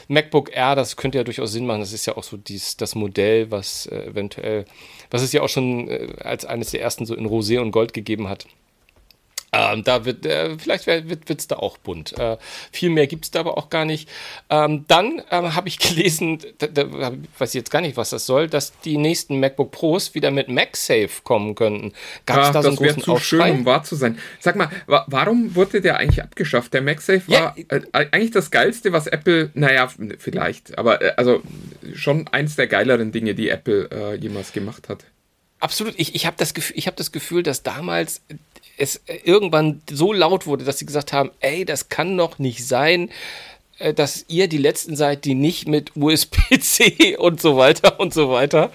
MacBook 0.08 0.56
Air, 0.56 0.74
das 0.74 0.96
könnte 0.96 1.18
ja 1.18 1.24
durchaus 1.24 1.52
Sinn 1.52 1.66
machen. 1.66 1.80
Das 1.80 1.92
ist 1.92 2.06
ja 2.06 2.16
auch 2.16 2.24
so 2.24 2.38
dies, 2.38 2.78
das 2.78 2.94
Modell, 2.94 3.50
was 3.50 3.84
äh, 3.84 4.06
eventuell, 4.06 4.64
was 5.10 5.20
es 5.20 5.34
ja 5.34 5.42
auch 5.42 5.50
schon 5.50 5.88
äh, 5.88 6.14
als 6.20 6.46
eines 6.46 6.70
der 6.70 6.80
ersten 6.80 7.04
so 7.04 7.14
in 7.14 7.26
Rosé 7.26 7.60
und 7.60 7.72
Gold 7.72 7.92
gegeben 7.92 8.30
hat. 8.30 8.46
Ähm, 9.56 9.84
da 9.84 10.04
wird, 10.04 10.26
äh, 10.26 10.58
vielleicht 10.58 10.86
wird 10.86 11.30
es 11.30 11.48
da 11.48 11.56
auch 11.56 11.78
bunt. 11.78 12.12
Äh, 12.18 12.36
viel 12.72 12.90
mehr 12.90 13.06
gibt 13.06 13.24
es 13.24 13.30
da 13.30 13.40
aber 13.40 13.56
auch 13.56 13.70
gar 13.70 13.84
nicht. 13.84 14.08
Ähm, 14.50 14.84
dann 14.88 15.22
ähm, 15.30 15.54
habe 15.54 15.68
ich 15.68 15.78
gelesen, 15.78 16.40
da, 16.58 16.66
da 16.66 17.12
weiß 17.38 17.50
ich 17.50 17.54
jetzt 17.54 17.70
gar 17.70 17.80
nicht, 17.80 17.96
was 17.96 18.10
das 18.10 18.26
soll, 18.26 18.48
dass 18.48 18.78
die 18.80 18.98
nächsten 18.98 19.40
MacBook 19.40 19.70
Pros 19.70 20.14
wieder 20.14 20.30
mit 20.30 20.48
MagSafe 20.48 21.22
kommen 21.22 21.54
könnten. 21.54 21.92
Gab 22.26 22.38
es 22.42 22.48
Ach, 22.48 22.52
da 22.52 22.62
so 22.62 22.70
das 22.70 22.80
wäre 22.80 22.98
zu 23.00 23.16
schön, 23.18 23.40
um 23.40 23.64
wahr 23.64 23.82
zu 23.84 23.96
sein. 23.96 24.18
Sag 24.40 24.56
mal, 24.56 24.68
wa 24.86 25.04
warum 25.08 25.54
wurde 25.54 25.80
der 25.80 25.96
eigentlich 25.96 26.22
abgeschafft? 26.22 26.74
Der 26.74 26.82
MagSafe 26.82 27.22
Ja, 27.28 27.54
war 27.56 27.56
äh, 27.68 27.80
eigentlich 27.92 28.32
das 28.32 28.50
Geilste, 28.50 28.92
was 28.92 29.06
Apple, 29.06 29.50
naja, 29.54 29.88
vielleicht, 30.18 30.76
aber 30.78 31.00
äh, 31.02 31.12
also 31.16 31.42
schon 31.94 32.28
eins 32.28 32.56
der 32.56 32.66
geileren 32.66 33.12
Dinge, 33.12 33.34
die 33.34 33.48
Apple 33.48 33.88
äh, 33.90 34.14
jemals 34.16 34.52
gemacht 34.52 34.88
hat. 34.88 35.04
Absolut. 35.58 35.94
Ich, 35.96 36.14
ich 36.14 36.26
habe 36.26 36.36
das, 36.38 36.52
Gefühl- 36.52 36.76
ich 36.76 36.86
hab 36.86 36.96
das 36.96 37.12
Gefühl, 37.12 37.42
dass 37.42 37.62
damals 37.62 38.20
es 38.78 39.00
irgendwann 39.24 39.82
so 39.90 40.12
laut 40.12 40.46
wurde, 40.46 40.64
dass 40.64 40.78
sie 40.78 40.86
gesagt 40.86 41.12
haben, 41.12 41.30
ey, 41.40 41.64
das 41.64 41.88
kann 41.88 42.16
doch 42.16 42.38
nicht 42.38 42.66
sein, 42.66 43.10
äh, 43.78 43.92
dass 43.94 44.24
ihr 44.28 44.48
die 44.48 44.58
Letzten 44.58 44.96
seid, 44.96 45.24
die 45.24 45.34
nicht 45.34 45.66
mit 45.68 45.92
USB-C 45.96 47.16
und 47.18 47.40
so 47.40 47.56
weiter 47.56 48.00
und 48.00 48.12
so 48.14 48.30
weiter. 48.30 48.70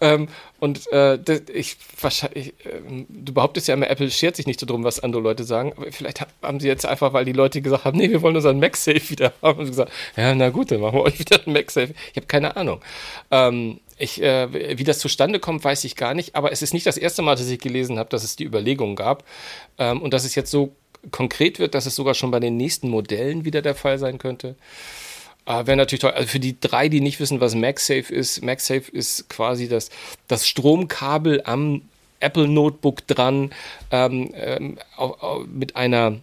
Ähm, 0.00 0.28
und 0.58 0.86
äh, 0.92 1.18
das, 1.18 1.42
ich 1.52 1.76
wahrscheinlich, 2.00 2.54
ähm, 2.64 3.06
du 3.08 3.32
behauptest 3.34 3.66
ja 3.66 3.74
immer, 3.74 3.90
Apple 3.90 4.08
schert 4.12 4.36
sich 4.36 4.46
nicht 4.46 4.60
so 4.60 4.66
drum, 4.66 4.84
was 4.84 5.00
andere 5.00 5.20
Leute 5.20 5.42
sagen. 5.42 5.72
Aber 5.76 5.90
vielleicht 5.90 6.20
ha- 6.20 6.28
haben 6.40 6.60
sie 6.60 6.68
jetzt 6.68 6.86
einfach, 6.86 7.12
weil 7.12 7.24
die 7.24 7.32
Leute 7.32 7.60
gesagt 7.62 7.84
haben, 7.84 7.98
nee, 7.98 8.10
wir 8.10 8.22
wollen 8.22 8.36
unseren 8.36 8.60
MagSafe 8.60 9.10
wieder 9.10 9.32
haben, 9.42 9.58
und 9.58 9.66
gesagt, 9.66 9.90
ja, 10.16 10.32
na 10.36 10.50
gut, 10.50 10.70
dann 10.70 10.80
machen 10.80 10.98
wir 10.98 11.02
euch 11.02 11.18
wieder 11.18 11.44
einen 11.44 11.52
MagSafe. 11.54 11.94
Ich 12.12 12.16
habe 12.16 12.26
keine 12.26 12.56
Ahnung. 12.56 12.80
Ähm, 13.32 13.80
ich, 14.02 14.20
äh, 14.22 14.78
wie 14.78 14.84
das 14.84 14.98
zustande 14.98 15.38
kommt, 15.38 15.64
weiß 15.64 15.84
ich 15.84 15.96
gar 15.96 16.14
nicht. 16.14 16.34
Aber 16.34 16.52
es 16.52 16.62
ist 16.62 16.74
nicht 16.74 16.86
das 16.86 16.96
erste 16.96 17.22
Mal, 17.22 17.36
dass 17.36 17.48
ich 17.48 17.58
gelesen 17.58 17.98
habe, 17.98 18.10
dass 18.10 18.24
es 18.24 18.36
die 18.36 18.44
Überlegung 18.44 18.96
gab 18.96 19.24
ähm, 19.78 20.02
und 20.02 20.12
dass 20.12 20.24
es 20.24 20.34
jetzt 20.34 20.50
so 20.50 20.72
konkret 21.10 21.58
wird, 21.58 21.74
dass 21.74 21.86
es 21.86 21.94
sogar 21.96 22.14
schon 22.14 22.30
bei 22.30 22.40
den 22.40 22.56
nächsten 22.56 22.88
Modellen 22.88 23.44
wieder 23.44 23.62
der 23.62 23.74
Fall 23.74 23.98
sein 23.98 24.18
könnte. 24.18 24.54
Äh, 25.46 25.66
Wäre 25.66 25.76
natürlich 25.76 26.00
toll. 26.00 26.12
Also 26.12 26.28
für 26.28 26.40
die 26.40 26.60
drei, 26.60 26.88
die 26.88 27.00
nicht 27.00 27.18
wissen, 27.20 27.40
was 27.40 27.54
MagSafe 27.54 28.12
ist, 28.14 28.42
MagSafe 28.42 28.90
ist 28.92 29.28
quasi 29.28 29.68
das, 29.68 29.90
das 30.28 30.46
Stromkabel 30.46 31.42
am 31.44 31.82
Apple 32.20 32.46
Notebook 32.46 33.04
dran 33.08 33.50
ähm, 33.90 34.32
ähm, 34.34 34.78
au- 34.96 35.16
au- 35.20 35.44
mit 35.46 35.74
einer 35.74 36.18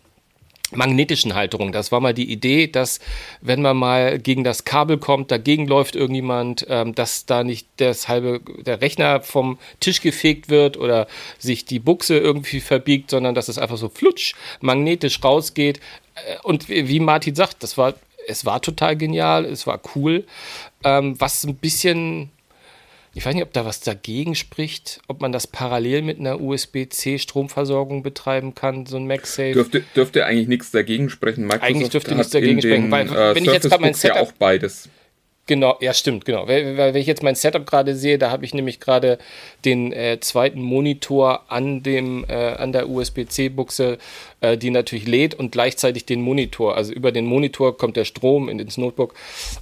magnetischen 0.71 1.35
Halterung. 1.35 1.71
Das 1.71 1.91
war 1.91 1.99
mal 1.99 2.13
die 2.13 2.31
Idee, 2.31 2.67
dass 2.67 2.99
wenn 3.41 3.61
man 3.61 3.77
mal 3.77 4.19
gegen 4.19 4.43
das 4.43 4.65
Kabel 4.65 4.97
kommt, 4.97 5.31
dagegen 5.31 5.67
läuft 5.67 5.95
irgendjemand, 5.95 6.65
ähm, 6.69 6.93
dass 6.95 7.25
da 7.25 7.43
nicht 7.43 7.67
das 7.77 8.07
halbe, 8.07 8.41
der 8.63 8.81
Rechner 8.81 9.21
vom 9.21 9.57
Tisch 9.79 10.01
gefegt 10.01 10.49
wird 10.49 10.77
oder 10.77 11.07
sich 11.37 11.65
die 11.65 11.79
Buchse 11.79 12.17
irgendwie 12.17 12.59
verbiegt, 12.59 13.09
sondern 13.09 13.35
dass 13.35 13.47
es 13.47 13.57
einfach 13.57 13.77
so 13.77 13.89
flutsch 13.89 14.33
magnetisch 14.61 15.23
rausgeht. 15.23 15.79
Äh, 16.15 16.37
Und 16.43 16.69
wie 16.69 16.99
Martin 16.99 17.35
sagt, 17.35 17.63
das 17.63 17.77
war, 17.77 17.95
es 18.27 18.45
war 18.45 18.61
total 18.61 18.95
genial, 18.95 19.45
es 19.45 19.65
war 19.65 19.79
cool. 19.95 20.25
Ähm, 20.83 21.19
was 21.19 21.43
ein 21.43 21.55
bisschen 21.55 22.29
ich 23.13 23.25
weiß 23.25 23.33
nicht, 23.33 23.43
ob 23.43 23.53
da 23.53 23.65
was 23.65 23.79
dagegen 23.79 24.35
spricht, 24.35 25.01
ob 25.07 25.21
man 25.21 25.31
das 25.31 25.47
parallel 25.47 26.03
mit 26.03 26.19
einer 26.19 26.39
USB-C-Stromversorgung 26.39 28.03
betreiben 28.03 28.53
kann, 28.55 28.85
so 28.85 28.97
ein 28.97 29.07
MagSafe. 29.07 29.53
Dürfte, 29.53 29.83
dürfte 29.95 30.25
eigentlich 30.25 30.47
nichts 30.47 30.71
dagegen 30.71 31.09
sprechen. 31.09 31.43
Microsoft 31.43 31.63
eigentlich 31.63 31.89
dürfte 31.89 32.15
nichts 32.15 32.31
dagegen 32.31 32.61
sprechen, 32.61 32.91
weil 32.91 33.07
äh, 33.07 33.35
wenn 33.35 33.45
ich 33.45 33.51
jetzt 33.51 33.69
gerade 33.69 33.81
mein 33.81 33.93
Setup 33.93 34.17
ja 34.17 34.23
auch 34.23 34.31
beides. 34.33 34.89
Genau, 35.49 35.77
ja, 35.81 35.95
stimmt, 35.95 36.25
genau. 36.25 36.47
Weil, 36.47 36.77
wenn 36.77 36.95
ich 36.95 37.07
jetzt 37.07 37.23
mein 37.23 37.33
Setup 37.33 37.65
gerade 37.65 37.95
sehe, 37.95 38.19
da 38.19 38.29
habe 38.29 38.45
ich 38.45 38.53
nämlich 38.53 38.79
gerade 38.79 39.17
den 39.65 39.91
äh, 39.91 40.19
zweiten 40.19 40.61
Monitor 40.61 41.45
an 41.47 41.81
dem 41.81 42.23
äh, 42.29 42.51
an 42.53 42.71
der 42.71 42.87
USB-C-Buchse, 42.87 43.97
äh, 44.41 44.59
die 44.59 44.69
natürlich 44.69 45.07
lädt 45.07 45.33
und 45.33 45.51
gleichzeitig 45.51 46.05
den 46.05 46.21
Monitor. 46.21 46.75
Also 46.75 46.93
über 46.93 47.11
den 47.11 47.25
Monitor 47.25 47.75
kommt 47.75 47.97
der 47.97 48.05
Strom 48.05 48.47
in, 48.47 48.59
ins 48.59 48.77
Notebook. 48.77 49.15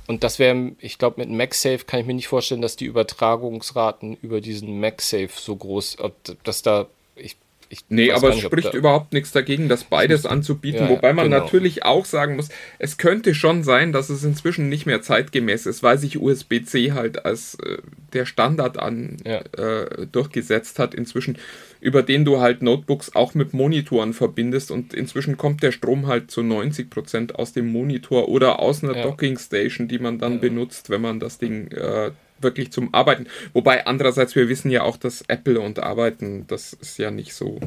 Und 0.08 0.26
das 0.26 0.40
wäre, 0.40 0.74
ich 0.82 0.98
glaube, 0.98 1.22
mit 1.22 1.30
MagSafe 1.30 1.86
kann 1.86 2.02
ich 2.02 2.06
mir 2.06 2.16
nicht 2.16 2.28
vorstellen, 2.28 2.62
dass 2.62 2.76
die 2.76 2.84
Übertragungsraten 2.84 4.18
über 4.22 4.42
diesen 4.42 4.82
MagSafe 4.82 5.30
so 5.34 5.56
groß, 5.56 6.00
dass 6.44 6.64
da 6.64 6.88
ich 7.16 7.38
ich 7.70 7.84
nee, 7.89 8.11
aber 8.11 8.30
es 8.30 8.39
spricht 8.39 8.74
überhaupt 8.74 9.13
nichts 9.13 9.32
dagegen, 9.32 9.68
das 9.68 9.84
beides 9.84 10.26
anzubieten. 10.26 10.86
Ja, 10.86 10.89
Wobei 10.89 11.13
man 11.13 11.26
genau. 11.26 11.43
natürlich 11.43 11.84
auch 11.84 12.05
sagen 12.05 12.38
muss, 12.38 12.49
es 12.80 12.97
könnte 12.97 13.36
schon 13.36 13.63
sein, 13.63 13.91
dass 13.91 14.09
es 14.09 14.24
inzwischen 14.24 14.70
nicht 14.70 14.86
mehr 14.86 15.01
zeitgemäß 15.01 15.65
ist, 15.65 15.84
weil 15.84 15.97
sich 15.97 16.20
USB-C 16.20 16.93
halt 16.93 17.26
als 17.26 17.55
äh, 17.55 17.80
der 18.13 18.26
Standard 18.26 18.80
an 18.80 19.18
ja. 19.26 19.41
äh, 19.57 20.07
durchgesetzt 20.11 20.80
hat 20.80 20.93
inzwischen, 20.93 21.38
über 21.82 22.03
den 22.03 22.24
du 22.24 22.39
halt 22.39 22.61
Notebooks 22.61 23.15
auch 23.15 23.34
mit 23.34 23.53
Monitoren 23.53 24.13
verbindest 24.13 24.72
und 24.72 24.93
inzwischen 24.93 25.38
kommt 25.38 25.61
der 25.61 25.72
Strom 25.72 26.07
halt 26.07 26.32
zu 26.32 26.43
90 26.43 26.89
Prozent 26.89 27.36
aus 27.36 27.53
dem 27.53 27.72
Monitor 27.72 28.30
oder 28.30 28.59
aus 28.59 28.84
einer 28.84 28.95
ja. 28.95 29.03
Docking 29.03 29.38
Station, 29.38 29.88
die 29.88 29.99
man 29.99 30.20
dann 30.20 30.39
benutzt, 30.39 30.89
wenn 30.89 31.01
man 31.01 31.20
das 31.20 31.38
Ding 31.38 31.72
äh, 31.72 32.11
wirklich 32.42 32.72
zum 32.72 32.94
Arbeiten. 32.94 33.28
Wobei 33.54 33.86
andererseits, 33.86 34.36
wir 34.36 34.50
wissen 34.50 34.72
ja 34.72 34.84
auch, 34.84 34.98
dass 34.98 35.24
Apple 35.28 35.60
und 35.60 35.80
Arbeiten, 35.80 36.46
das 36.48 36.74
ist 36.74 36.98
ja 36.98 37.12
nicht 37.12 37.34
so. 37.34 37.60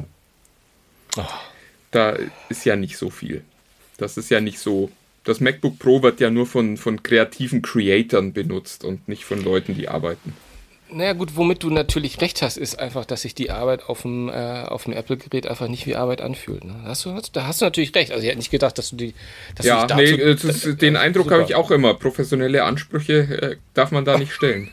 Oh. 1.17 1.25
Da 1.91 2.17
ist 2.49 2.65
ja 2.65 2.75
nicht 2.75 2.97
so 2.97 3.09
viel. 3.09 3.43
Das 3.97 4.17
ist 4.17 4.29
ja 4.29 4.41
nicht 4.41 4.59
so. 4.59 4.89
Das 5.23 5.39
MacBook 5.39 5.77
Pro 5.77 6.01
wird 6.01 6.19
ja 6.19 6.29
nur 6.29 6.47
von, 6.47 6.77
von 6.77 7.03
kreativen 7.03 7.61
Creatoren 7.61 8.33
benutzt 8.33 8.83
und 8.83 9.07
nicht 9.07 9.25
von 9.25 9.43
Leuten, 9.43 9.75
die 9.75 9.87
arbeiten. 9.87 10.33
Naja 10.93 11.13
gut, 11.13 11.37
womit 11.37 11.63
du 11.63 11.69
natürlich 11.69 12.19
recht 12.19 12.41
hast, 12.41 12.57
ist 12.57 12.77
einfach, 12.77 13.05
dass 13.05 13.21
sich 13.21 13.33
die 13.33 13.49
Arbeit 13.49 13.87
auf 13.87 14.01
dem, 14.01 14.27
äh, 14.27 14.63
auf 14.63 14.83
dem 14.83 14.93
Apple-Gerät 14.93 15.47
einfach 15.47 15.69
nicht 15.69 15.85
wie 15.87 15.95
Arbeit 15.95 16.21
anfühlt. 16.21 16.65
Ne? 16.65 16.81
Hast 16.83 17.05
du, 17.05 17.17
da 17.31 17.47
hast 17.47 17.61
du 17.61 17.65
natürlich 17.65 17.95
recht. 17.95 18.11
Also 18.11 18.23
ich 18.23 18.27
hätte 18.27 18.39
nicht 18.39 18.51
gedacht, 18.51 18.77
dass 18.77 18.89
du 18.89 18.97
die... 18.97 19.13
Dass 19.55 19.65
ja, 19.65 19.87
du 19.87 19.95
nee, 19.95 20.11
ist, 20.11 20.81
den 20.81 20.97
Eindruck 20.97 21.31
habe 21.31 21.43
ich 21.43 21.55
auch 21.55 21.71
immer. 21.71 21.93
Professionelle 21.93 22.63
Ansprüche 22.63 23.13
äh, 23.13 23.55
darf 23.73 23.91
man 23.91 24.03
da 24.03 24.17
nicht 24.17 24.33
stellen. 24.33 24.69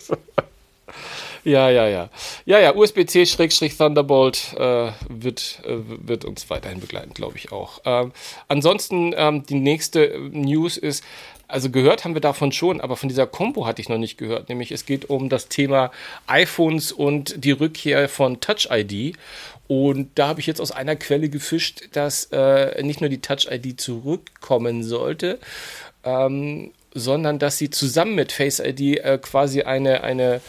ja, 1.44 1.70
ja, 1.70 1.88
ja. 1.90 2.10
Ja, 2.46 2.60
ja, 2.60 2.74
USB-C-Thunderbolt 2.74 4.56
äh, 4.58 4.92
wird, 5.10 5.60
äh, 5.66 5.78
wird 6.08 6.24
uns 6.24 6.50
weiterhin 6.50 6.80
begleiten, 6.80 7.14
glaube 7.14 7.36
ich 7.36 7.52
auch. 7.52 7.82
Ähm, 7.84 8.14
ansonsten, 8.48 9.14
ähm, 9.18 9.46
die 9.46 9.56
nächste 9.56 10.18
News 10.32 10.78
ist, 10.78 11.04
also 11.48 11.70
gehört 11.70 12.04
haben 12.04 12.14
wir 12.14 12.22
davon 12.22 12.52
schon, 12.52 12.82
aber 12.82 12.96
von 12.96 13.10
dieser 13.10 13.28
Combo 13.28 13.66
hatte 13.66 13.82
ich 13.82 13.90
noch 13.90 13.98
nicht 13.98 14.18
gehört. 14.18 14.50
Nämlich 14.50 14.72
es 14.72 14.86
geht 14.86 15.10
um 15.10 15.30
das 15.30 15.48
Thema 15.48 15.92
iPhones 16.28 16.92
und 16.92 17.44
die 17.44 17.52
Rückkehr 17.52 18.10
von 18.10 18.40
Touch 18.40 18.70
ID. 18.72 19.18
Und 19.68 20.10
da 20.16 20.28
habe 20.28 20.40
ich 20.40 20.48
jetzt 20.48 20.62
aus 20.62 20.72
einer 20.72 20.96
Quelle 20.96 21.30
gefischt, 21.30 21.90
dass 21.94 22.26
äh, 22.32 22.82
nicht 22.84 23.02
nur 23.02 23.10
die 23.10 23.22
Touch 23.22 23.48
ID 23.50 23.80
zurückkommen 23.80 24.84
sollte, 24.84 25.40
ähm, 26.04 26.72
sondern 26.94 27.40
dass 27.40 27.58
sie 27.58 27.70
zusammen 27.70 28.16
mit 28.16 28.32
Face 28.32 28.60
ID 28.60 29.00
äh, 29.00 29.20
quasi 29.22 29.64
eine, 29.64 30.04
eine 30.04 30.42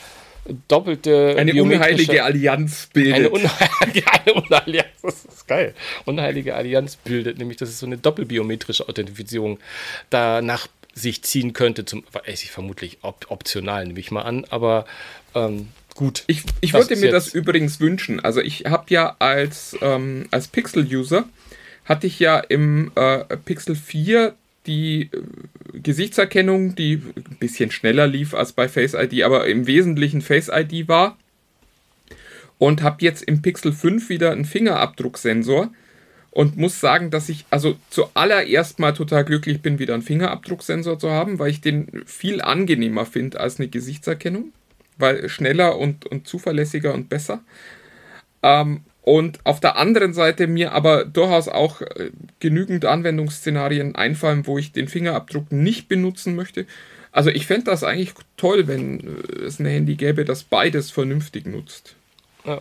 doppelte. 0.69 1.35
Eine 1.37 1.63
unheilige 1.63 2.25
Allianz 2.25 2.89
bildet. 2.93 3.15
Eine 3.15 3.31
unheilige, 3.31 4.13
eine 4.13 4.35
unheilige, 4.35 4.85
das 5.03 5.25
ist 5.25 5.49
geil. 5.49 5.75
Unheilige 6.05 6.55
Allianz 6.55 6.97
bildet, 6.97 7.39
nämlich 7.39 7.57
das 7.57 7.69
ist 7.69 7.79
so 7.79 7.87
eine 7.87 7.99
doppelbiometrische 7.99 8.89
Authentifizierung 8.89 9.59
danach 10.11 10.69
sich 10.97 11.23
ziehen 11.23 11.53
könnte, 11.53 11.85
zum, 11.85 12.05
ich 12.27 12.51
vermutlich 12.51 12.99
op 13.03 13.27
optional, 13.29 13.87
nehme 13.87 14.01
ich 14.01 14.11
mal 14.11 14.23
an, 14.23 14.47
aber 14.49 14.87
ähm, 15.35 15.69
gut. 15.95 16.25
Ich, 16.27 16.43
ich 16.63 16.73
würde 16.73 16.97
mir 16.97 17.11
das 17.11 17.35
übrigens 17.35 17.81
wünschen. 17.81 18.19
Also 18.19 18.41
ich 18.41 18.65
habe 18.65 18.87
ja 18.89 19.15
als, 19.19 19.77
ähm, 19.83 20.27
als 20.31 20.49
Pixel-User, 20.49 21.29
hatte 21.85 22.07
ich 22.07 22.19
ja 22.19 22.39
im 22.39 22.93
äh, 22.95 23.37
Pixel 23.37 23.77
4 23.77 24.35
die 24.67 25.11
äh, 25.13 25.79
Gesichtserkennung, 25.81 26.75
die 26.75 27.03
ein 27.15 27.37
bisschen 27.39 27.71
schneller 27.71 28.07
lief 28.07 28.33
als 28.33 28.53
bei 28.53 28.67
Face 28.67 28.95
ID, 28.95 29.23
aber 29.23 29.47
im 29.47 29.67
Wesentlichen 29.67 30.23
Face 30.23 30.51
ID 30.53 30.89
war. 30.89 31.19
Und 32.59 32.83
habe 32.83 33.05
jetzt 33.05 33.23
im 33.23 33.43
Pixel 33.43 33.73
5 33.73 34.09
wieder 34.09 34.33
einen 34.33 34.47
Fingerabdrucksensor 34.47 35.71
und 36.37 36.59
muss 36.59 36.81
sagen, 36.81 37.11
dass 37.11 37.31
ich 37.31 37.47
also 37.49 37.77
zuallererst 37.89 38.79
mal 38.79 38.93
total 38.93 39.25
glücklich 39.25 39.63
bin, 39.63 39.79
wieder 39.79 39.95
einen 39.95 40.03
Fingerabdrucksensor 40.03 40.99
zu 40.99 41.11
haben, 41.11 41.39
weil 41.39 41.51
ich 41.51 41.63
den 41.63 42.03
viel 42.05 42.43
angenehmer 42.43 43.07
finde 43.07 43.41
als 43.41 43.59
eine 43.59 43.69
Gesichtserkennung, 43.69 44.53
weil 44.99 45.31
schneller 45.31 45.79
und, 45.79 46.05
und 46.05 46.29
zuverlässiger 46.29 46.93
und 46.93 47.09
besser. 47.09 47.41
Ähm, 48.43 48.83
und 49.01 49.39
auf 49.45 49.61
der 49.61 49.79
anderen 49.79 50.13
Seite 50.13 50.47
mir 50.47 50.73
aber 50.73 51.07
durchaus 51.07 51.49
auch 51.49 51.81
äh, 51.81 52.11
genügend 52.39 52.85
Anwendungsszenarien 52.85 53.95
einfallen, 53.95 54.47
wo 54.47 54.59
ich 54.59 54.73
den 54.73 54.89
Fingerabdruck 54.89 55.51
nicht 55.53 55.89
benutzen 55.89 56.37
möchte. 56.37 56.67
Also 57.13 57.31
ich 57.31 57.47
fände 57.47 57.65
das 57.65 57.83
eigentlich 57.83 58.13
toll, 58.37 58.69
wenn 58.69 59.01
äh, 59.01 59.45
es 59.47 59.59
ein 59.59 59.65
Handy 59.65 59.95
gäbe, 59.95 60.27
das 60.27 60.45
beides 60.45 60.91
vernünftig 60.91 61.47
nutzt. 61.47 61.97
Ja. 62.45 62.61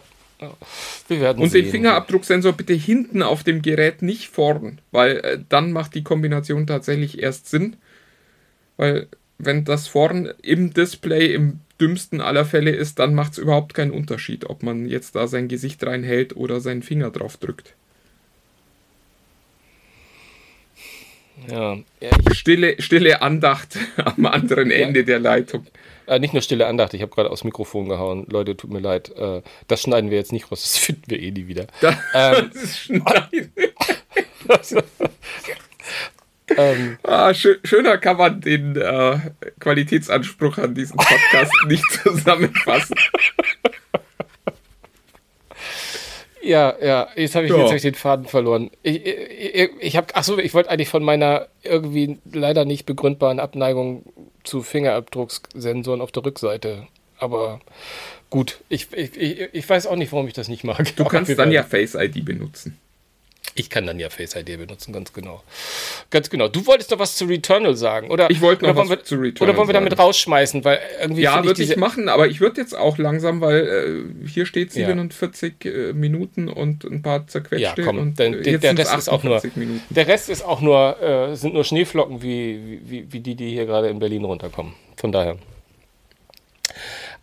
Wir 1.08 1.22
werden 1.22 1.42
Und 1.42 1.50
sehen. 1.50 1.64
den 1.64 1.72
Fingerabdrucksensor 1.72 2.54
bitte 2.54 2.74
hinten 2.74 3.22
auf 3.22 3.44
dem 3.44 3.62
Gerät 3.62 4.02
nicht 4.02 4.30
vorn, 4.30 4.80
weil 4.92 5.18
äh, 5.18 5.40
dann 5.50 5.72
macht 5.72 5.96
die 5.96 6.04
Kombination 6.04 6.68
tatsächlich 6.68 7.22
erst 7.22 7.50
Sinn. 7.50 7.78
Weil 8.78 9.08
wenn 9.38 9.64
das 9.66 9.88
vorn 9.88 10.34
im 10.42 10.74
Display 10.74 11.34
im 11.34 11.60
dümmsten 11.80 12.22
aller 12.22 12.46
Fälle 12.46 12.72
ist, 12.72 13.00
dann 13.00 13.16
macht 13.16 13.34
es 13.34 13.38
überhaupt 13.38 13.74
keinen 13.74 13.92
Unterschied, 13.92 14.46
ob 14.46 14.64
man 14.64 14.88
jetzt 14.88 15.16
da 15.16 15.28
sein 15.28 15.48
Gesicht 15.48 15.86
reinhält 15.86 16.36
oder 16.36 16.60
seinen 16.62 16.84
Finger 16.84 17.12
drauf 17.12 17.38
drückt. 17.38 17.74
Ja, 21.50 21.78
stille, 22.32 22.82
stille 22.82 23.22
Andacht 23.22 23.78
am 23.98 24.26
anderen 24.26 24.72
ja. 24.72 24.78
Ende 24.78 25.04
der 25.04 25.20
Leitung. 25.20 25.68
Äh, 26.08 26.20
nicht 26.20 26.34
nur 26.34 26.41
stille 26.41 26.68
Andacht, 26.68 26.93
ich 26.93 27.01
habe 27.01 27.12
gerade 27.12 27.32
aufs 27.32 27.43
Mikrofon 27.43 27.89
gehauen. 27.89 28.26
Leute, 28.30 28.56
tut 28.56 28.72
mir 28.72 28.80
leid. 28.80 29.10
Äh, 29.18 29.41
das 29.68 29.82
schneiden 29.82 30.10
wir 30.10 30.18
jetzt 30.18 30.32
nicht 30.32 30.51
raus, 30.51 30.62
das 30.64 30.78
finden 30.78 31.03
wir 31.08 31.20
eh 31.20 31.32
nie 31.32 31.47
wieder. 31.47 31.68
Das, 31.82 31.95
ähm, 32.14 32.51
das 32.53 32.78
schneiden. 32.78 33.53
ähm, 36.58 36.97
ah, 37.03 37.34
schö 37.34 37.58
schöner 37.64 37.97
kann 37.97 38.18
man 38.18 38.39
den 38.41 38.76
äh, 38.76 39.18
Qualitätsanspruch 39.60 40.60
an 40.60 40.76
diesem 40.76 40.97
Podcast 40.97 41.51
nicht 41.68 41.84
zusammenfassen. 42.03 42.95
Ja, 46.46 46.76
ja, 46.80 47.08
jetzt 47.16 47.36
habe 47.36 47.48
ich, 47.48 47.52
ja. 47.52 47.58
hab 47.58 47.74
ich 47.74 47.82
den 47.82 47.96
Faden 47.96 48.26
verloren. 48.26 48.70
Ich, 48.84 49.04
ich, 49.04 49.72
ich 49.80 49.98
habe, 49.98 50.16
achso, 50.16 50.38
ich 50.38 50.54
wollte 50.54 50.70
eigentlich 50.70 50.89
von 50.89 51.04
meiner 51.04 51.48
irgendwie 51.64 52.20
leider 52.32 52.66
nicht 52.66 52.86
begründbaren 52.86 53.39
Abneigung 53.39 54.04
zu 54.43 54.62
Fingerabdruckssensoren 54.62 56.02
auf 56.02 56.12
der 56.12 56.24
Rückseite. 56.24 56.88
Aber 57.18 57.62
gut, 58.30 58.60
ich, 58.70 58.89
ich, 58.93 59.18
ich, 59.18 59.70
weiß 59.70 59.88
auch 59.88 59.96
nicht, 59.96 60.12
warum 60.12 60.28
ich 60.28 60.34
das 60.34 60.48
nicht 60.48 60.64
mag. 60.64 60.96
Du 60.96 61.06
kannst 61.06 61.38
dann 61.38 61.52
ja 61.52 61.64
Face 61.64 61.96
ID 61.96 62.24
benutzen. 62.24 62.78
Ich 63.58 63.70
kann 63.70 63.88
dann 63.88 63.97
ja 64.01 64.10
Face 64.10 64.36
ID 64.36 64.58
benutzen, 64.58 64.91
ganz 64.91 65.14
genau. 65.14 65.41
Ganz 66.10 66.30
genau. 66.30 66.49
Du 66.49 66.68
wolltest 66.68 66.91
doch 66.91 66.99
was 66.99 67.16
zu 67.16 67.24
Returnal 67.24 67.78
sagen, 67.78 68.12
oder? 68.12 68.30
Ich 68.30 68.41
wollte 68.41 68.66
noch 68.66 68.76
was 68.76 68.89
wir, 68.89 69.01
zu 69.01 69.16
Returnal 69.16 69.49
Oder 69.49 69.58
wollen 69.58 69.70
wir 69.70 69.74
damit 69.74 69.91
sagen. 69.91 70.01
rausschmeißen, 70.01 70.66
weil 70.66 70.82
irgendwie. 70.99 71.22
Ja, 71.22 71.41
würde 71.41 71.64
ich, 71.64 71.72
ich, 71.72 71.78
machen, 71.78 72.10
aber 72.10 72.28
ich 72.28 72.41
würde 72.41 72.60
jetzt 72.60 72.78
auch 72.78 72.97
langsam, 72.97 73.39
weil 73.39 74.06
äh, 74.26 74.28
hier 74.28 74.45
steht 74.45 74.74
47 74.74 75.53
ja. 75.64 75.72
äh, 75.72 75.93
Minuten 75.93 76.49
und 76.49 76.84
ein 76.84 77.01
paar 77.01 77.28
zerquetschte. 77.28 77.82
Ja, 77.82 77.86
komm, 77.88 77.97
und, 77.97 78.20
denn, 78.20 78.34
äh, 78.34 78.60
der 78.60 78.78
Rest 78.78 78.93
ist 78.93 79.08
auch 79.08 79.24
nur. 79.24 79.41
Minuten. 79.56 79.82
Der 79.89 80.06
Rest 80.06 80.30
ist 80.30 80.43
auch 80.43 80.60
nur, 80.60 81.01
äh, 81.01 81.36
sind 81.38 81.53
nur 81.53 81.64
Schneeflocken 81.64 82.22
wie, 82.22 82.82
wie, 82.84 83.08
wie 83.10 83.22
die, 83.22 83.36
die 83.36 83.51
hier 83.51 83.66
gerade 83.66 83.88
in 83.88 83.99
Berlin 83.99 84.26
runterkommen. 84.26 84.74
Von 84.97 85.14
daher. 85.14 85.38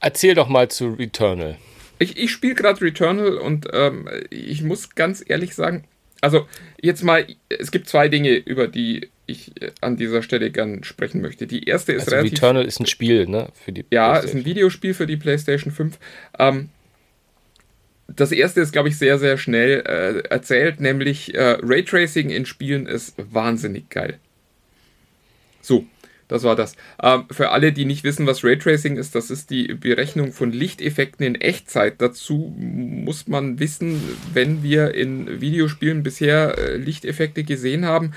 Erzähl 0.01 0.35
doch 0.35 0.49
mal 0.49 0.69
zu 0.69 0.95
Returnal. 0.95 1.59
Ich, 1.99 2.17
ich 2.17 2.31
spiele 2.31 2.55
gerade 2.55 2.81
Returnal 2.81 3.37
und 3.37 3.69
ähm, 3.73 4.09
ich 4.31 4.63
muss 4.63 4.95
ganz 4.95 5.23
ehrlich 5.27 5.55
sagen, 5.55 5.85
also 6.23 6.47
jetzt 6.81 7.03
mal, 7.03 7.27
es 7.51 7.71
gibt 7.71 7.89
zwei 7.89 8.09
Dinge, 8.09 8.35
über 8.37 8.69
die 8.69 9.11
ich 9.27 9.61
äh, 9.61 9.73
an 9.83 9.97
dieser 9.97 10.23
Stelle 10.23 10.51
gern 10.51 10.85
sprechen 10.85 11.21
möchte. 11.21 11.47
Die 11.47 11.65
erste 11.65 11.93
ist 11.93 12.05
also 12.05 12.13
relativ. 12.13 12.33
Returnal 12.33 12.65
ist 12.65 12.81
ein 12.81 12.87
Spiel, 12.87 13.27
ne? 13.27 13.49
Für 13.65 13.73
die 13.73 13.85
ja, 13.91 14.17
ist 14.17 14.35
ein 14.35 14.45
Videospiel 14.45 14.95
für 14.95 15.07
die 15.07 15.17
PlayStation 15.17 15.73
5. 15.73 15.99
Ähm, 16.39 16.71
das 18.07 18.31
erste 18.31 18.61
ist, 18.61 18.73
glaube 18.73 18.89
ich, 18.89 18.99
sehr, 18.99 19.19
sehr 19.19 19.37
schnell 19.37 19.81
äh, 19.81 20.29
erzählt, 20.29 20.81
nämlich 20.81 21.35
äh, 21.35 21.59
Raytracing 21.61 22.31
in 22.31 22.47
Spielen 22.47 22.87
ist 22.87 23.15
wahnsinnig 23.17 23.91
geil. 23.91 24.19
So, 25.61 25.87
Das 26.29 26.45
war 26.45 26.57
das. 26.57 26.77
Ähm, 27.03 27.25
für 27.31 27.51
alle, 27.51 27.73
die 27.73 27.85
nicht 27.85 28.05
wissen, 28.05 28.27
was 28.27 28.45
Raytracing 28.45 28.97
ist, 28.97 29.15
das 29.15 29.31
ist 29.31 29.51
die 29.51 29.75
Berechnung 29.75 30.33
von 30.33 30.51
Lichteffekten 30.51 31.27
in 31.27 31.35
Echtzeit. 31.35 32.01
Dazu 32.01 32.55
muss 32.57 33.29
man 33.29 33.59
wissen, 33.59 34.01
wenn 34.33 34.63
wir 34.63 34.95
in 34.95 35.41
Videospielen 35.41 36.03
bisher 36.03 36.57
äh, 36.57 36.77
Lichteffekte 36.77 37.45
gesehen 37.45 37.85
haben, 37.85 38.13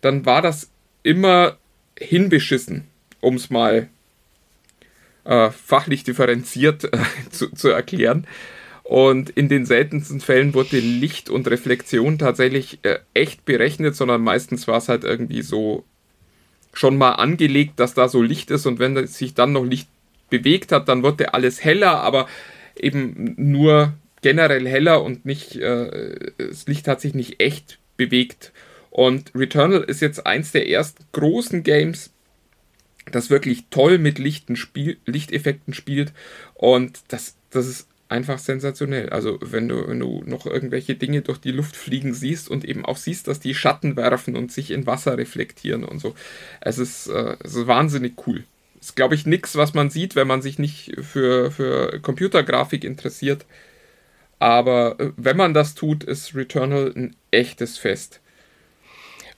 dann 0.00 0.26
war 0.26 0.42
das 0.42 0.70
immer 1.02 1.58
hinbeschissen, 1.98 2.84
um 3.20 3.36
es 3.36 3.50
mal 3.50 3.88
äh, 5.24 5.50
fachlich 5.50 6.04
differenziert 6.04 6.84
äh, 6.84 6.98
zu, 7.30 7.50
zu 7.54 7.68
erklären. 7.68 8.26
Und 8.82 9.30
in 9.30 9.48
den 9.48 9.66
seltensten 9.66 10.20
Fällen 10.20 10.52
wurde 10.52 10.80
Licht 10.80 11.30
und 11.30 11.46
Reflexion 11.46 12.18
tatsächlich 12.18 12.80
äh, 12.82 12.98
echt 13.14 13.44
berechnet, 13.44 13.94
sondern 13.94 14.20
meistens 14.20 14.66
war 14.66 14.78
es 14.78 14.88
halt 14.88 15.04
irgendwie 15.04 15.42
so 15.42 15.84
schon 16.72 16.96
mal 16.96 17.12
angelegt, 17.12 17.80
dass 17.80 17.94
da 17.94 18.08
so 18.08 18.22
Licht 18.22 18.50
ist 18.50 18.66
und 18.66 18.78
wenn 18.78 19.06
sich 19.06 19.34
dann 19.34 19.52
noch 19.52 19.64
Licht 19.64 19.88
bewegt 20.28 20.72
hat, 20.72 20.88
dann 20.88 21.02
wurde 21.02 21.34
alles 21.34 21.64
heller, 21.64 22.00
aber 22.00 22.28
eben 22.76 23.34
nur 23.36 23.94
generell 24.22 24.68
heller 24.68 25.02
und 25.02 25.24
nicht, 25.24 25.56
äh, 25.56 26.32
das 26.38 26.66
Licht 26.66 26.88
hat 26.88 27.00
sich 27.00 27.14
nicht 27.14 27.40
echt 27.40 27.78
bewegt. 27.96 28.52
Und 28.90 29.32
Returnal 29.34 29.82
ist 29.82 30.00
jetzt 30.00 30.26
eins 30.26 30.52
der 30.52 30.68
ersten 30.68 31.04
großen 31.12 31.62
Games, 31.62 32.12
das 33.10 33.30
wirklich 33.30 33.64
toll 33.70 33.98
mit 33.98 34.18
Lichten 34.18 34.56
spiel 34.56 34.98
Lichteffekten 35.06 35.74
spielt 35.74 36.12
und 36.54 37.00
das, 37.08 37.36
das 37.50 37.66
ist 37.66 37.88
einfach 38.10 38.38
sensationell. 38.38 39.08
Also 39.10 39.38
wenn 39.40 39.68
du, 39.68 39.88
wenn 39.88 40.00
du 40.00 40.22
noch 40.26 40.44
irgendwelche 40.44 40.96
Dinge 40.96 41.22
durch 41.22 41.38
die 41.38 41.52
Luft 41.52 41.76
fliegen 41.76 42.12
siehst 42.12 42.48
und 42.48 42.64
eben 42.64 42.84
auch 42.84 42.96
siehst, 42.96 43.28
dass 43.28 43.40
die 43.40 43.54
Schatten 43.54 43.96
werfen 43.96 44.36
und 44.36 44.50
sich 44.50 44.72
in 44.72 44.86
Wasser 44.86 45.16
reflektieren 45.16 45.84
und 45.84 46.00
so. 46.00 46.14
Es 46.60 46.78
ist, 46.78 47.06
äh, 47.06 47.36
es 47.42 47.54
ist 47.54 47.66
wahnsinnig 47.66 48.14
cool. 48.26 48.44
Ist, 48.80 48.96
glaube 48.96 49.14
ich, 49.14 49.26
nichts, 49.26 49.56
was 49.56 49.74
man 49.74 49.90
sieht, 49.90 50.16
wenn 50.16 50.26
man 50.26 50.42
sich 50.42 50.58
nicht 50.58 50.92
für, 51.00 51.50
für 51.52 52.00
Computergrafik 52.00 52.82
interessiert. 52.84 53.46
Aber 54.40 54.98
äh, 54.98 55.12
wenn 55.16 55.36
man 55.36 55.54
das 55.54 55.74
tut, 55.76 56.02
ist 56.02 56.34
Returnal 56.34 56.92
ein 56.96 57.16
echtes 57.30 57.78
Fest. 57.78 58.20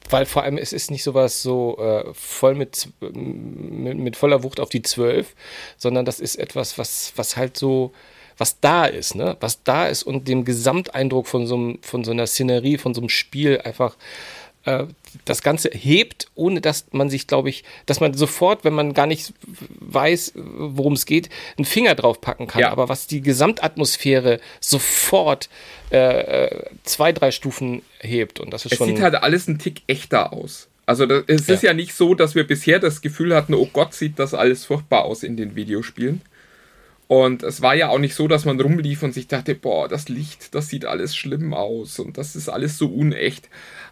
Weil 0.09 0.25
vor 0.27 0.45
allem 0.45 0.57
es 0.57 0.73
ist 0.73 0.91
nicht 0.91 1.05
sowas 1.05 1.43
so 1.43 1.79
äh, 1.79 2.13
voll 2.15 2.55
mit, 2.55 2.89
mit, 3.01 3.99
mit 3.99 4.17
voller 4.17 4.43
Wucht 4.43 4.61
auf 4.61 4.69
die 4.71 4.83
12, 4.83 5.35
sondern 5.77 6.05
das 6.05 6.21
ist 6.21 6.37
etwas, 6.37 6.79
was, 6.79 7.13
was 7.17 7.37
halt 7.37 7.57
so 7.57 7.93
was 8.39 8.61
da 8.61 8.85
ist, 8.85 9.15
ne? 9.15 9.37
was 9.41 9.63
da 9.63 9.87
ist 9.87 10.03
und 10.03 10.29
dem 10.29 10.45
Gesamteindruck 10.45 11.27
von 11.27 11.47
so, 11.47 11.75
von 11.83 12.05
so 12.05 12.11
einer 12.11 12.27
Szenerie, 12.27 12.79
von 12.79 12.95
so 12.95 13.01
einem 13.01 13.09
Spiel 13.09 13.61
einfach 13.63 13.97
äh, 14.65 14.85
das 15.25 15.43
Ganze 15.43 15.71
hebt, 15.71 16.29
ohne 16.35 16.61
dass 16.61 16.87
man 16.93 17.11
sich, 17.11 17.27
glaube 17.27 17.51
ich, 17.51 17.65
dass 17.87 18.01
man 18.01 18.15
sofort, 18.15 18.65
wenn 18.65 18.73
man 18.73 18.95
gar 18.95 19.07
nicht 19.07 19.35
weiß, 19.81 20.33
worum 20.35 20.95
es 20.95 21.05
geht, 21.05 21.29
einen 21.59 21.65
Finger 21.65 21.95
drauf 21.95 22.21
packen 22.21 22.47
kann. 22.47 22.63
Ja. 22.63 22.71
Aber 22.71 22.89
was 22.89 23.07
die 23.07 23.21
Gesamtatmosphäre 23.21 24.41
sofort 24.61 25.51
äh, 25.91 26.45
äh, 26.47 26.65
zwei, 26.85 27.13
drei 27.13 27.31
Stufen 27.31 27.83
hebt. 28.01 28.41
Und 28.41 28.53
das 28.53 28.65
ist 28.65 28.73
es 28.73 28.79
schon. 28.79 28.89
Sieht 28.89 29.01
halt 29.01 29.17
alles 29.17 29.49
ein 29.49 29.59
Tick 29.59 29.83
echter 29.87 30.33
aus. 30.33 30.69
Also 30.87 31.07
das, 31.07 31.25
es 31.27 31.47
ja. 31.47 31.55
ist 31.55 31.63
ja 31.63 31.75
nicht 31.75 31.95
so, 31.95 32.15
dass 32.15 32.35
wir 32.35 32.47
bisher 32.47 32.79
das 32.79 33.03
Gefühl 33.03 33.35
hatten, 33.35 33.55
oh 33.55 33.69
Gott, 33.73 33.95
sieht 33.95 34.19
das 34.19 34.33
alles 34.33 34.65
furchtbar 34.65 35.05
aus 35.05 35.23
in 35.23 35.37
den 35.37 35.55
Videospielen. 35.55 36.23
Und 37.09 37.43
es 37.43 37.61
war 37.61 37.75
ja 37.75 37.89
auch 37.89 37.99
nicht 37.99 38.15
so, 38.15 38.27
dass 38.29 38.45
man 38.45 38.61
rumlief 38.61 39.03
und 39.03 39.13
sich 39.13 39.29
dachte, 39.29 39.55
boah, 39.55 39.89
das 39.89 40.09
Licht, 40.09 40.55
das 40.55 40.69
sieht 40.69 40.87
alles 40.87 41.15
schlimm 41.15 41.53
aus 41.53 41.99
und 41.99 42.17
das 42.17 42.37
ist 42.37 42.49
alles 42.49 42.79
so 42.79 42.87
unecht. 42.89 43.49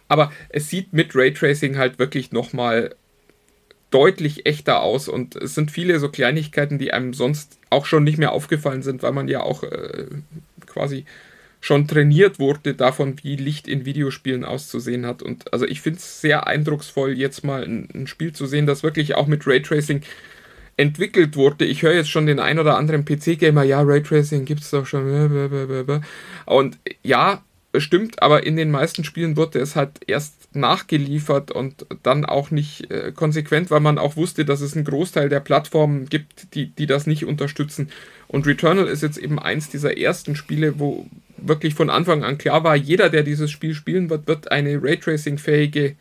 Aber 0.07 0.31
es 0.49 0.69
sieht 0.69 0.93
mit 0.93 1.15
Raytracing 1.15 1.77
halt 1.77 1.99
wirklich 1.99 2.31
nochmal 2.31 2.95
deutlich 3.91 4.45
echter 4.45 4.81
aus 4.81 5.07
und 5.07 5.35
es 5.35 5.53
sind 5.53 5.69
viele 5.69 5.99
so 5.99 6.09
Kleinigkeiten, 6.09 6.79
die 6.79 6.93
einem 6.93 7.13
sonst 7.13 7.59
auch 7.69 7.85
schon 7.85 8.03
nicht 8.03 8.17
mehr 8.17 8.31
aufgefallen 8.31 8.83
sind, 8.83 9.03
weil 9.03 9.11
man 9.11 9.27
ja 9.27 9.41
auch 9.41 9.63
äh, 9.63 10.07
quasi 10.65 11.05
schon 11.59 11.87
trainiert 11.87 12.39
wurde 12.39 12.73
davon, 12.73 13.17
wie 13.21 13.35
Licht 13.35 13.67
in 13.67 13.85
Videospielen 13.85 14.43
auszusehen 14.43 15.05
hat. 15.05 15.21
Und 15.21 15.53
also 15.53 15.65
ich 15.67 15.81
finde 15.81 15.99
es 15.99 16.19
sehr 16.19 16.47
eindrucksvoll, 16.47 17.17
jetzt 17.17 17.43
mal 17.43 17.63
ein, 17.63 17.87
ein, 17.93 18.07
Spiel 18.07 18.33
zu 18.33 18.47
sehen, 18.47 18.65
das 18.65 18.81
wirklich 18.81 19.13
auch 19.15 19.27
mit 19.27 19.45
Raytracing 19.45 20.01
entwickelt 20.81 21.35
wurde. 21.35 21.65
Ich 21.65 21.83
höre 21.83 21.93
jetzt 21.93 22.09
schon 22.09 22.25
den 22.25 22.39
ein 22.39 22.57
oder 22.57 22.75
anderen 22.75 23.05
PC-Gamer, 23.05 23.63
ja, 23.63 23.81
Raytracing 23.81 24.45
gibt 24.45 24.61
es 24.61 24.71
doch 24.71 24.87
schon. 24.87 25.05
Und 26.45 26.79
ja, 27.03 27.43
stimmt, 27.77 28.21
aber 28.21 28.45
in 28.45 28.55
den 28.55 28.71
meisten 28.71 29.03
Spielen 29.03 29.37
wurde 29.37 29.59
es 29.59 29.75
halt 29.75 29.99
erst 30.07 30.55
nachgeliefert 30.55 31.51
und 31.51 31.85
dann 32.01 32.25
auch 32.25 32.49
nicht 32.49 32.91
äh, 32.91 33.11
konsequent, 33.11 33.69
weil 33.69 33.79
man 33.79 33.99
auch 33.99 34.17
wusste, 34.17 34.43
dass 34.43 34.61
es 34.61 34.75
einen 34.75 34.85
Großteil 34.85 35.29
der 35.29 35.39
Plattformen 35.39 36.07
gibt, 36.07 36.53
die, 36.55 36.67
die 36.67 36.87
das 36.87 37.05
nicht 37.05 37.25
unterstützen. 37.25 37.89
Und 38.27 38.47
Returnal 38.47 38.87
ist 38.87 39.03
jetzt 39.03 39.17
eben 39.17 39.37
eins 39.37 39.69
dieser 39.69 39.97
ersten 39.97 40.35
Spiele, 40.35 40.79
wo 40.79 41.05
wirklich 41.37 41.75
von 41.75 41.91
Anfang 41.91 42.23
an 42.23 42.39
klar 42.39 42.63
war, 42.63 42.75
jeder, 42.75 43.09
der 43.09 43.23
dieses 43.23 43.51
Spiel 43.51 43.75
spielen 43.75 44.09
wird, 44.09 44.27
wird 44.27 44.51
eine 44.51 44.81
Raytracing-fähige 44.81 45.95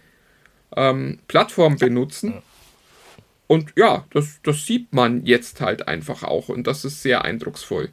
ähm, 0.74 1.18
Plattform 1.28 1.76
benutzen. 1.76 2.42
Und 3.50 3.72
ja, 3.76 4.06
das, 4.12 4.38
das 4.44 4.64
sieht 4.64 4.94
man 4.94 5.26
jetzt 5.26 5.60
halt 5.60 5.88
einfach 5.88 6.22
auch 6.22 6.48
und 6.50 6.68
das 6.68 6.84
ist 6.84 7.02
sehr 7.02 7.24
eindrucksvoll. 7.24 7.88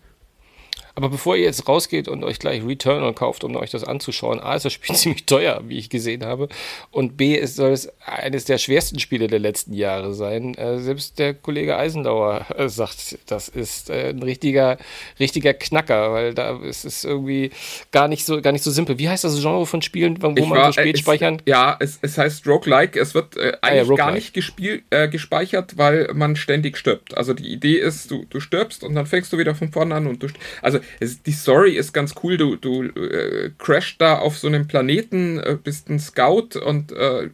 Aber 0.98 1.10
bevor 1.10 1.36
ihr 1.36 1.44
jetzt 1.44 1.68
rausgeht 1.68 2.08
und 2.08 2.24
euch 2.24 2.40
gleich 2.40 2.66
Returnal 2.66 3.14
kauft, 3.14 3.44
um 3.44 3.56
euch 3.56 3.70
das 3.70 3.84
anzuschauen, 3.84 4.40
A 4.40 4.56
ist 4.56 4.66
das 4.66 4.74
Spiel 4.74 4.96
ziemlich 4.96 5.28
teuer, 5.28 5.62
wie 5.68 5.78
ich 5.78 5.92
gesehen 5.92 6.26
habe. 6.26 6.50
Und 6.90 7.18
B 7.18 7.36
ist, 7.36 7.56
soll 7.56 7.70
es 7.70 7.92
eines 8.04 8.46
der 8.46 8.58
schwersten 8.58 8.98
Spiele 8.98 9.28
der 9.28 9.38
letzten 9.38 9.74
Jahre 9.74 10.16
sein. 10.16 10.56
Äh, 10.56 10.80
selbst 10.80 11.20
der 11.20 11.36
Kollege 11.36 11.78
Eisenlauer 11.78 12.48
äh, 12.58 12.68
sagt, 12.68 13.20
das 13.28 13.48
ist 13.48 13.92
äh, 13.92 14.10
ein 14.10 14.24
richtiger, 14.24 14.80
richtiger 15.20 15.54
Knacker, 15.54 16.14
weil 16.14 16.34
da 16.34 16.58
ist 16.64 16.84
es 16.84 17.04
irgendwie 17.04 17.52
gar 17.92 18.08
nicht 18.08 18.26
so, 18.26 18.42
gar 18.42 18.52
nicht 18.52 18.64
so 18.64 18.72
simpel. 18.72 18.98
Wie 18.98 19.08
heißt 19.08 19.24
das 19.24 19.40
Genre 19.40 19.68
von 19.68 19.84
Spielen, 19.84 20.20
wo 20.24 20.34
ich 20.36 20.48
man 20.48 20.58
war, 20.58 20.74
so 20.74 20.82
spät 20.82 20.96
es, 20.96 21.02
speichern? 21.02 21.44
Ja, 21.46 21.78
es, 21.80 22.00
es 22.02 22.18
heißt 22.18 22.48
Roguelike. 22.48 23.00
Es 23.00 23.14
wird 23.14 23.38
äh, 23.38 23.56
eigentlich 23.62 23.88
ah, 23.88 23.92
ja, 23.92 23.96
gar 23.98 24.12
nicht 24.14 24.34
gespielt, 24.34 24.84
äh, 24.90 25.08
gespeichert, 25.08 25.78
weil 25.78 26.10
man 26.16 26.36
ständig 26.36 26.76
stirbt. 26.76 27.16
Also 27.16 27.36
die 27.36 27.54
Idee 27.54 27.78
ist, 27.78 28.10
du, 28.10 28.26
du 28.32 28.40
stirbst 28.40 28.84
und 28.84 28.96
dann 28.96 29.06
fängst 29.06 29.32
du 29.32 29.38
wieder 29.38 29.54
von 29.54 29.72
vorne 29.72 29.94
an 29.94 30.08
und 30.08 30.24
du. 30.24 30.28
Also 30.64 30.80
es, 31.00 31.22
die 31.24 31.32
Story 31.32 31.76
ist 31.76 31.94
ganz 31.94 32.16
cool. 32.24 32.38
Du, 32.38 32.56
du 32.56 32.84
äh, 32.84 33.52
crashst 33.58 34.00
da 34.00 34.18
auf 34.18 34.38
so 34.38 34.48
einem 34.48 34.68
Planeten, 34.68 35.40
äh, 35.40 35.58
bist 35.62 35.90
ein 35.90 36.00
Scout 36.00 36.60
und 36.64 36.92
äh, 36.92 37.30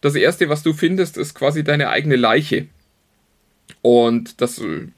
das 0.00 0.14
erste, 0.14 0.48
was 0.48 0.62
du 0.62 0.72
findest, 0.72 1.16
ist 1.16 1.34
quasi 1.34 1.64
deine 1.64 1.88
eigene 1.88 2.16
Leiche. 2.16 2.66
Und 3.82 4.40
das 4.40 4.58
äh, 4.58 4.88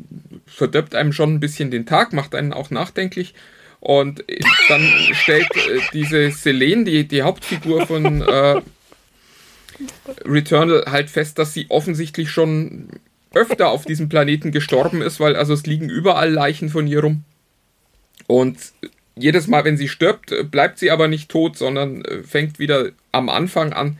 verdirbt 0.46 0.94
einem 0.94 1.12
schon 1.12 1.34
ein 1.34 1.40
bisschen 1.40 1.70
den 1.70 1.86
Tag, 1.86 2.12
macht 2.12 2.34
einen 2.34 2.52
auch 2.52 2.70
nachdenklich. 2.70 3.34
Und 3.80 4.24
dann 4.68 4.82
stellt 5.12 5.48
äh, 5.54 5.80
diese 5.92 6.30
Selene, 6.30 6.84
die, 6.84 7.06
die 7.06 7.22
Hauptfigur 7.22 7.86
von 7.86 8.22
äh, 8.22 8.62
Returnal, 10.24 10.84
halt 10.86 11.10
fest, 11.10 11.38
dass 11.38 11.52
sie 11.52 11.66
offensichtlich 11.68 12.30
schon 12.30 12.88
öfter 13.34 13.68
auf 13.68 13.84
diesem 13.84 14.08
Planeten 14.08 14.50
gestorben 14.50 15.02
ist, 15.02 15.20
weil 15.20 15.36
also 15.36 15.52
es 15.52 15.66
liegen 15.66 15.88
überall 15.88 16.32
Leichen 16.32 16.68
von 16.68 16.86
ihr 16.86 17.00
rum. 17.00 17.24
Und 18.26 18.58
jedes 19.16 19.46
Mal, 19.46 19.64
wenn 19.64 19.76
sie 19.76 19.88
stirbt, 19.88 20.34
bleibt 20.50 20.78
sie 20.78 20.90
aber 20.90 21.08
nicht 21.08 21.30
tot, 21.30 21.56
sondern 21.56 22.04
äh, 22.04 22.22
fängt 22.22 22.58
wieder 22.58 22.90
am 23.12 23.28
Anfang 23.28 23.72
an. 23.72 23.98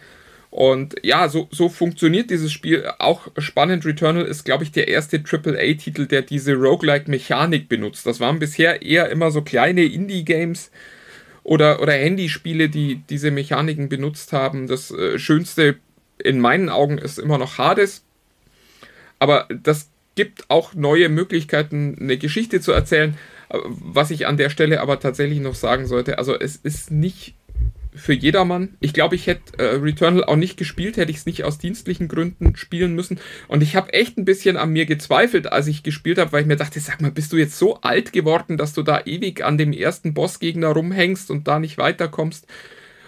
Und 0.51 0.95
ja, 1.03 1.29
so, 1.29 1.49
so 1.51 1.69
funktioniert 1.69 2.31
dieses 2.31 2.53
Spiel. 2.53 2.91
Auch 2.99 3.29
spannend, 3.37 3.85
Returnal 3.85 4.25
ist, 4.25 4.45
glaube 4.45 4.65
ich, 4.65 4.73
der 4.73 4.89
erste 4.89 5.19
AAA-Titel, 5.19 6.07
der 6.07 6.23
diese 6.23 6.55
Roguelike-Mechanik 6.55 7.69
benutzt. 7.69 8.07
Das 8.07 8.21
waren 8.21 8.39
bisher 8.39 8.83
eher 8.83 9.11
immer 9.11 9.31
so 9.31 9.43
kleine 9.43 9.85
Indie-Games 9.85 10.71
oder, 11.43 11.83
oder 11.83 11.93
Handyspiele, 11.93 12.69
die 12.69 13.03
diese 13.09 13.31
Mechaniken 13.31 13.89
benutzt 13.89 14.33
haben. 14.33 14.67
Das 14.67 14.91
äh, 14.91 15.19
Schönste 15.19 15.77
in 16.23 16.41
meinen 16.41 16.69
Augen 16.69 16.99
ist 16.99 17.19
immer 17.19 17.39
noch 17.39 17.59
Hades. 17.59 18.03
Aber 19.19 19.47
das 19.63 19.91
gibt 20.15 20.49
auch 20.49 20.75
neue 20.75 21.09
Möglichkeiten, 21.09 21.97
eine 22.01 22.17
Geschichte 22.17 22.61
zu 22.61 22.73
erzählen. 22.73 23.17
Was 23.49 24.11
ich 24.11 24.27
an 24.27 24.37
der 24.37 24.51
Stelle 24.51 24.81
aber 24.81 25.01
tatsächlich 25.01 25.41
noch 25.41 25.55
sagen 25.55 25.87
sollte, 25.87 26.19
also 26.19 26.35
es 26.39 26.57
ist 26.57 26.91
nicht 26.91 27.35
für 27.97 28.13
jedermann. 28.13 28.77
Ich 28.81 28.93
glaube, 28.93 29.15
ich 29.15 29.27
hätte 29.27 29.59
äh, 29.59 29.77
Returnal 29.77 30.25
auch 30.25 30.37
nicht 30.37 30.57
gespielt, 30.57 30.97
hätte 30.97 31.11
ich 31.11 31.19
es 31.19 31.27
nicht 31.27 31.45
aus 31.45 31.59
dienstlichen 31.59 32.09
Gründen 32.09 32.55
spielen 32.57 32.95
müssen. 32.95 33.19
Und 33.49 33.63
ich 33.63 33.75
habe 33.75 33.93
echt 33.93 34.19
ein 34.19 34.25
bisschen 34.25 34.57
an 34.57 34.71
mir 34.71 34.87
gezweifelt, 34.87 35.51
als 35.51 35.67
ich 35.67 35.83
gespielt 35.83 36.19
habe, 36.19 36.33
weil 36.33 36.43
ich 36.43 36.47
mir 36.47 36.57
dachte, 36.57 36.79
sag 36.79 37.01
mal, 37.01 37.11
bist 37.11 37.33
du 37.33 37.37
jetzt 37.37 37.59
so 37.59 37.81
alt 37.81 38.13
geworden, 38.13 38.57
dass 38.59 38.75
du 38.75 38.83
da 38.83 39.01
ewig 39.05 39.45
an 39.45 39.59
dem 39.59 39.73
ersten 39.73 40.15
Bossgegner 40.15 40.69
rumhängst 40.69 41.31
und 41.31 41.49
da 41.49 41.59
nicht 41.59 41.79
weiterkommst? 41.79 42.47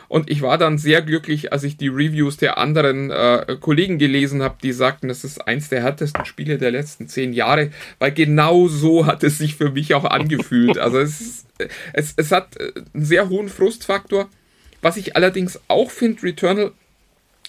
Und 0.09 0.31
ich 0.31 0.41
war 0.41 0.57
dann 0.57 0.79
sehr 0.79 1.03
glücklich, 1.03 1.53
als 1.53 1.65
ich 1.65 1.77
die 1.77 1.89
Reviews 1.89 2.39
der 2.39 2.57
anderen 2.57 3.11
äh, 3.11 3.57
Kollegen 3.61 3.99
gelesen 3.99 4.43
habe, 4.43 4.57
die 4.63 4.73
sagten, 4.73 5.11
es 5.11 5.23
ist 5.23 5.47
eins 5.47 5.69
der 5.69 5.83
härtesten 5.83 6.25
Spiele 6.25 6.57
der 6.57 6.71
letzten 6.71 7.09
zehn 7.09 7.35
Jahre, 7.35 7.71
weil 7.99 8.13
genau 8.13 8.69
so 8.69 9.05
hat 9.05 9.23
es 9.23 9.37
sich 9.37 9.55
für 9.57 9.71
mich 9.71 9.95
auch 9.95 10.05
angefühlt. 10.05 10.79
Also 10.89 11.01
es, 11.01 11.21
ist, 11.21 11.47
es, 11.93 12.15
es 12.17 12.33
hat 12.33 12.57
äh, 12.57 12.73
einen 12.95 13.05
sehr 13.05 13.29
hohen 13.29 13.51
Frustfaktor. 13.51 14.29
Was 14.81 14.97
ich 14.97 15.17
allerdings 15.17 15.61
auch 15.69 15.91
finde, 15.91 16.23
Returnal 16.23 16.73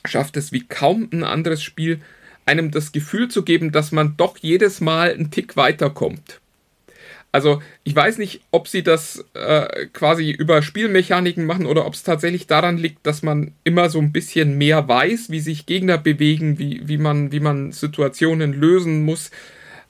schafft 0.03 0.35
es 0.35 0.51
wie 0.51 0.65
kaum 0.67 1.07
ein 1.13 1.23
anderes 1.23 1.63
Spiel, 1.63 2.01
einem 2.45 2.71
das 2.71 2.91
Gefühl 2.91 3.29
zu 3.29 3.43
geben, 3.43 3.71
dass 3.71 3.91
man 3.91 4.17
doch 4.17 4.37
jedes 4.37 4.81
Mal 4.81 5.13
einen 5.13 5.31
Tick 5.31 5.55
weiterkommt. 5.55 6.41
Also 7.31 7.61
ich 7.83 7.95
weiß 7.95 8.17
nicht, 8.17 8.41
ob 8.51 8.67
sie 8.67 8.81
das 8.81 9.23
äh, 9.33 9.85
quasi 9.93 10.31
über 10.31 10.61
Spielmechaniken 10.61 11.45
machen 11.45 11.67
oder 11.67 11.85
ob 11.85 11.93
es 11.93 12.03
tatsächlich 12.03 12.47
daran 12.47 12.77
liegt, 12.77 13.05
dass 13.05 13.21
man 13.21 13.53
immer 13.63 13.89
so 13.89 13.99
ein 13.99 14.11
bisschen 14.11 14.57
mehr 14.57 14.87
weiß, 14.87 15.29
wie 15.29 15.39
sich 15.39 15.67
Gegner 15.67 15.97
bewegen, 15.97 16.57
wie, 16.57 16.87
wie, 16.87 16.97
man, 16.97 17.31
wie 17.31 17.39
man 17.39 17.71
Situationen 17.71 18.53
lösen 18.53 19.03
muss. 19.03 19.29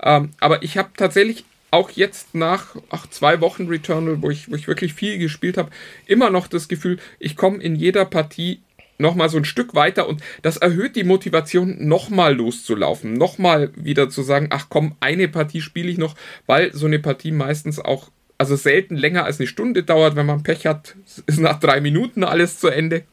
Ähm, 0.01 0.31
aber 0.39 0.63
ich 0.63 0.77
habe 0.77 0.89
tatsächlich 0.97 1.45
auch 1.71 1.91
jetzt 1.91 2.35
nach 2.35 2.75
ach, 2.89 3.07
zwei 3.07 3.41
Wochen 3.41 3.67
Returnal, 3.67 4.21
wo 4.21 4.29
ich, 4.29 4.51
wo 4.51 4.55
ich 4.55 4.67
wirklich 4.67 4.93
viel 4.93 5.17
gespielt 5.17 5.57
habe, 5.57 5.69
immer 6.07 6.29
noch 6.29 6.47
das 6.47 6.67
Gefühl, 6.67 6.99
ich 7.19 7.35
komme 7.35 7.61
in 7.61 7.75
jeder 7.75 8.05
Partie 8.05 8.59
nochmal 8.99 9.29
so 9.29 9.37
ein 9.37 9.45
Stück 9.45 9.73
weiter 9.73 10.07
und 10.07 10.21
das 10.41 10.57
erhöht 10.57 10.95
die 10.95 11.03
Motivation, 11.03 11.87
nochmal 11.87 12.35
loszulaufen, 12.35 13.13
nochmal 13.13 13.71
wieder 13.75 14.09
zu 14.09 14.21
sagen, 14.21 14.47
ach 14.51 14.67
komm, 14.69 14.95
eine 14.99 15.27
Partie 15.27 15.61
spiele 15.61 15.89
ich 15.89 15.97
noch, 15.97 16.15
weil 16.45 16.73
so 16.73 16.85
eine 16.85 16.99
Partie 16.99 17.31
meistens 17.31 17.79
auch, 17.79 18.11
also 18.37 18.55
selten 18.55 18.95
länger 18.95 19.25
als 19.25 19.39
eine 19.39 19.47
Stunde 19.47 19.83
dauert, 19.83 20.15
wenn 20.15 20.25
man 20.25 20.43
Pech 20.43 20.67
hat, 20.67 20.95
ist 21.25 21.39
nach 21.39 21.59
drei 21.59 21.81
Minuten 21.81 22.23
alles 22.23 22.59
zu 22.59 22.67
Ende. 22.67 23.03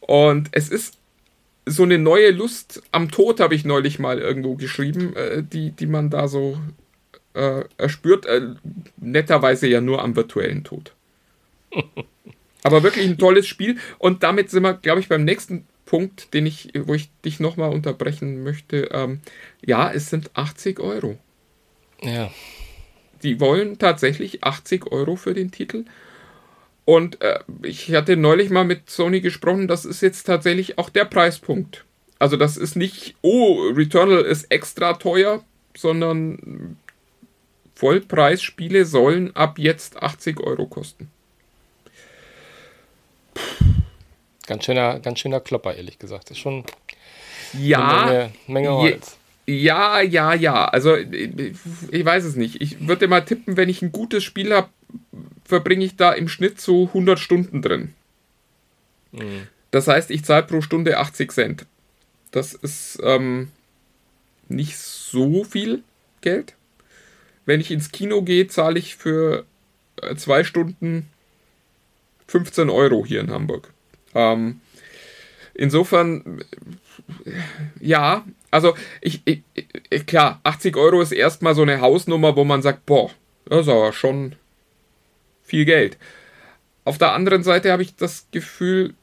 Und 0.00 0.48
es 0.52 0.68
ist 0.68 0.98
so 1.66 1.84
eine 1.84 1.98
neue 1.98 2.30
Lust 2.30 2.82
am 2.92 3.10
Tod, 3.10 3.40
habe 3.40 3.54
ich 3.54 3.64
neulich 3.64 3.98
mal 3.98 4.18
irgendwo 4.18 4.54
geschrieben, 4.56 5.16
äh, 5.16 5.42
die, 5.42 5.70
die 5.70 5.86
man 5.86 6.10
da 6.10 6.28
so 6.28 6.58
äh, 7.32 7.64
erspürt, 7.78 8.26
äh, 8.26 8.54
netterweise 8.98 9.66
ja 9.66 9.80
nur 9.80 10.02
am 10.02 10.14
virtuellen 10.16 10.64
Tod. 10.64 10.94
Aber 12.64 12.82
wirklich 12.82 13.06
ein 13.06 13.18
tolles 13.18 13.46
Spiel. 13.46 13.78
Und 13.98 14.22
damit 14.24 14.50
sind 14.50 14.64
wir, 14.64 14.74
glaube 14.74 15.00
ich, 15.00 15.08
beim 15.08 15.24
nächsten 15.24 15.66
Punkt, 15.84 16.34
den 16.34 16.46
ich, 16.46 16.72
wo 16.74 16.94
ich 16.94 17.10
dich 17.24 17.38
nochmal 17.38 17.70
unterbrechen 17.70 18.42
möchte. 18.42 18.88
Ähm, 18.90 19.20
ja, 19.64 19.92
es 19.92 20.10
sind 20.10 20.30
80 20.34 20.80
Euro. 20.80 21.18
Ja. 22.00 22.30
Die 23.22 23.38
wollen 23.38 23.78
tatsächlich 23.78 24.42
80 24.42 24.90
Euro 24.90 25.16
für 25.16 25.34
den 25.34 25.50
Titel. 25.50 25.84
Und 26.86 27.20
äh, 27.22 27.40
ich 27.62 27.94
hatte 27.94 28.16
neulich 28.16 28.50
mal 28.50 28.64
mit 28.64 28.90
Sony 28.90 29.20
gesprochen, 29.20 29.68
das 29.68 29.84
ist 29.84 30.00
jetzt 30.00 30.24
tatsächlich 30.24 30.78
auch 30.78 30.90
der 30.90 31.04
Preispunkt. 31.04 31.84
Also 32.18 32.36
das 32.36 32.56
ist 32.56 32.76
nicht, 32.76 33.14
oh, 33.22 33.68
Returnal 33.74 34.22
ist 34.22 34.50
extra 34.50 34.94
teuer, 34.94 35.44
sondern 35.76 36.78
Vollpreisspiele 37.74 38.84
sollen 38.84 39.34
ab 39.36 39.58
jetzt 39.58 40.02
80 40.02 40.40
Euro 40.40 40.66
kosten. 40.66 41.10
Ganz 44.46 44.64
schöner, 44.64 45.00
ganz 45.00 45.18
schöner 45.18 45.40
Klopper, 45.40 45.74
ehrlich 45.74 45.98
gesagt. 45.98 46.24
Das 46.24 46.36
ist 46.36 46.42
schon 46.42 46.64
ja, 47.58 48.02
eine 48.02 48.12
Menge, 48.12 48.32
Menge 48.46 48.76
Holz. 48.76 49.16
Ja, 49.46 50.00
ja, 50.00 50.34
ja. 50.34 50.66
Also 50.66 50.96
ich 50.96 52.04
weiß 52.04 52.24
es 52.24 52.36
nicht. 52.36 52.60
Ich 52.60 52.86
würde 52.86 53.08
mal 53.08 53.20
tippen, 53.22 53.56
wenn 53.56 53.68
ich 53.68 53.82
ein 53.82 53.92
gutes 53.92 54.24
Spiel 54.24 54.54
habe, 54.54 54.68
verbringe 55.44 55.84
ich 55.84 55.96
da 55.96 56.12
im 56.12 56.28
Schnitt 56.28 56.60
so 56.60 56.86
100 56.88 57.18
Stunden 57.18 57.60
drin. 57.60 57.94
Mhm. 59.12 59.48
Das 59.70 59.88
heißt, 59.88 60.10
ich 60.10 60.24
zahle 60.24 60.44
pro 60.44 60.60
Stunde 60.60 60.98
80 60.98 61.32
Cent. 61.32 61.66
Das 62.30 62.54
ist 62.54 62.98
ähm, 63.02 63.48
nicht 64.48 64.78
so 64.78 65.44
viel 65.44 65.82
Geld. 66.20 66.54
Wenn 67.44 67.60
ich 67.60 67.70
ins 67.70 67.92
Kino 67.92 68.22
gehe, 68.22 68.48
zahle 68.48 68.78
ich 68.78 68.96
für 68.96 69.44
äh, 70.00 70.14
zwei 70.16 70.44
Stunden 70.44 71.10
15 72.28 72.70
Euro 72.70 73.04
hier 73.04 73.20
in 73.20 73.30
Hamburg. 73.30 73.73
Ähm, 74.14 74.60
insofern, 75.54 76.44
ja, 77.80 78.24
also 78.50 78.74
ich, 79.00 79.22
ich, 79.24 79.42
klar, 80.06 80.40
80 80.44 80.76
Euro 80.76 81.00
ist 81.00 81.12
erstmal 81.12 81.54
so 81.54 81.62
eine 81.62 81.80
Hausnummer, 81.80 82.36
wo 82.36 82.44
man 82.44 82.62
sagt, 82.62 82.86
boah, 82.86 83.10
das 83.46 83.62
ist 83.62 83.68
aber 83.68 83.92
schon 83.92 84.36
viel 85.42 85.64
Geld. 85.64 85.98
Auf 86.84 86.98
der 86.98 87.12
anderen 87.12 87.42
Seite 87.42 87.72
habe 87.72 87.82
ich 87.82 87.96
das 87.96 88.28
Gefühl, 88.30 88.94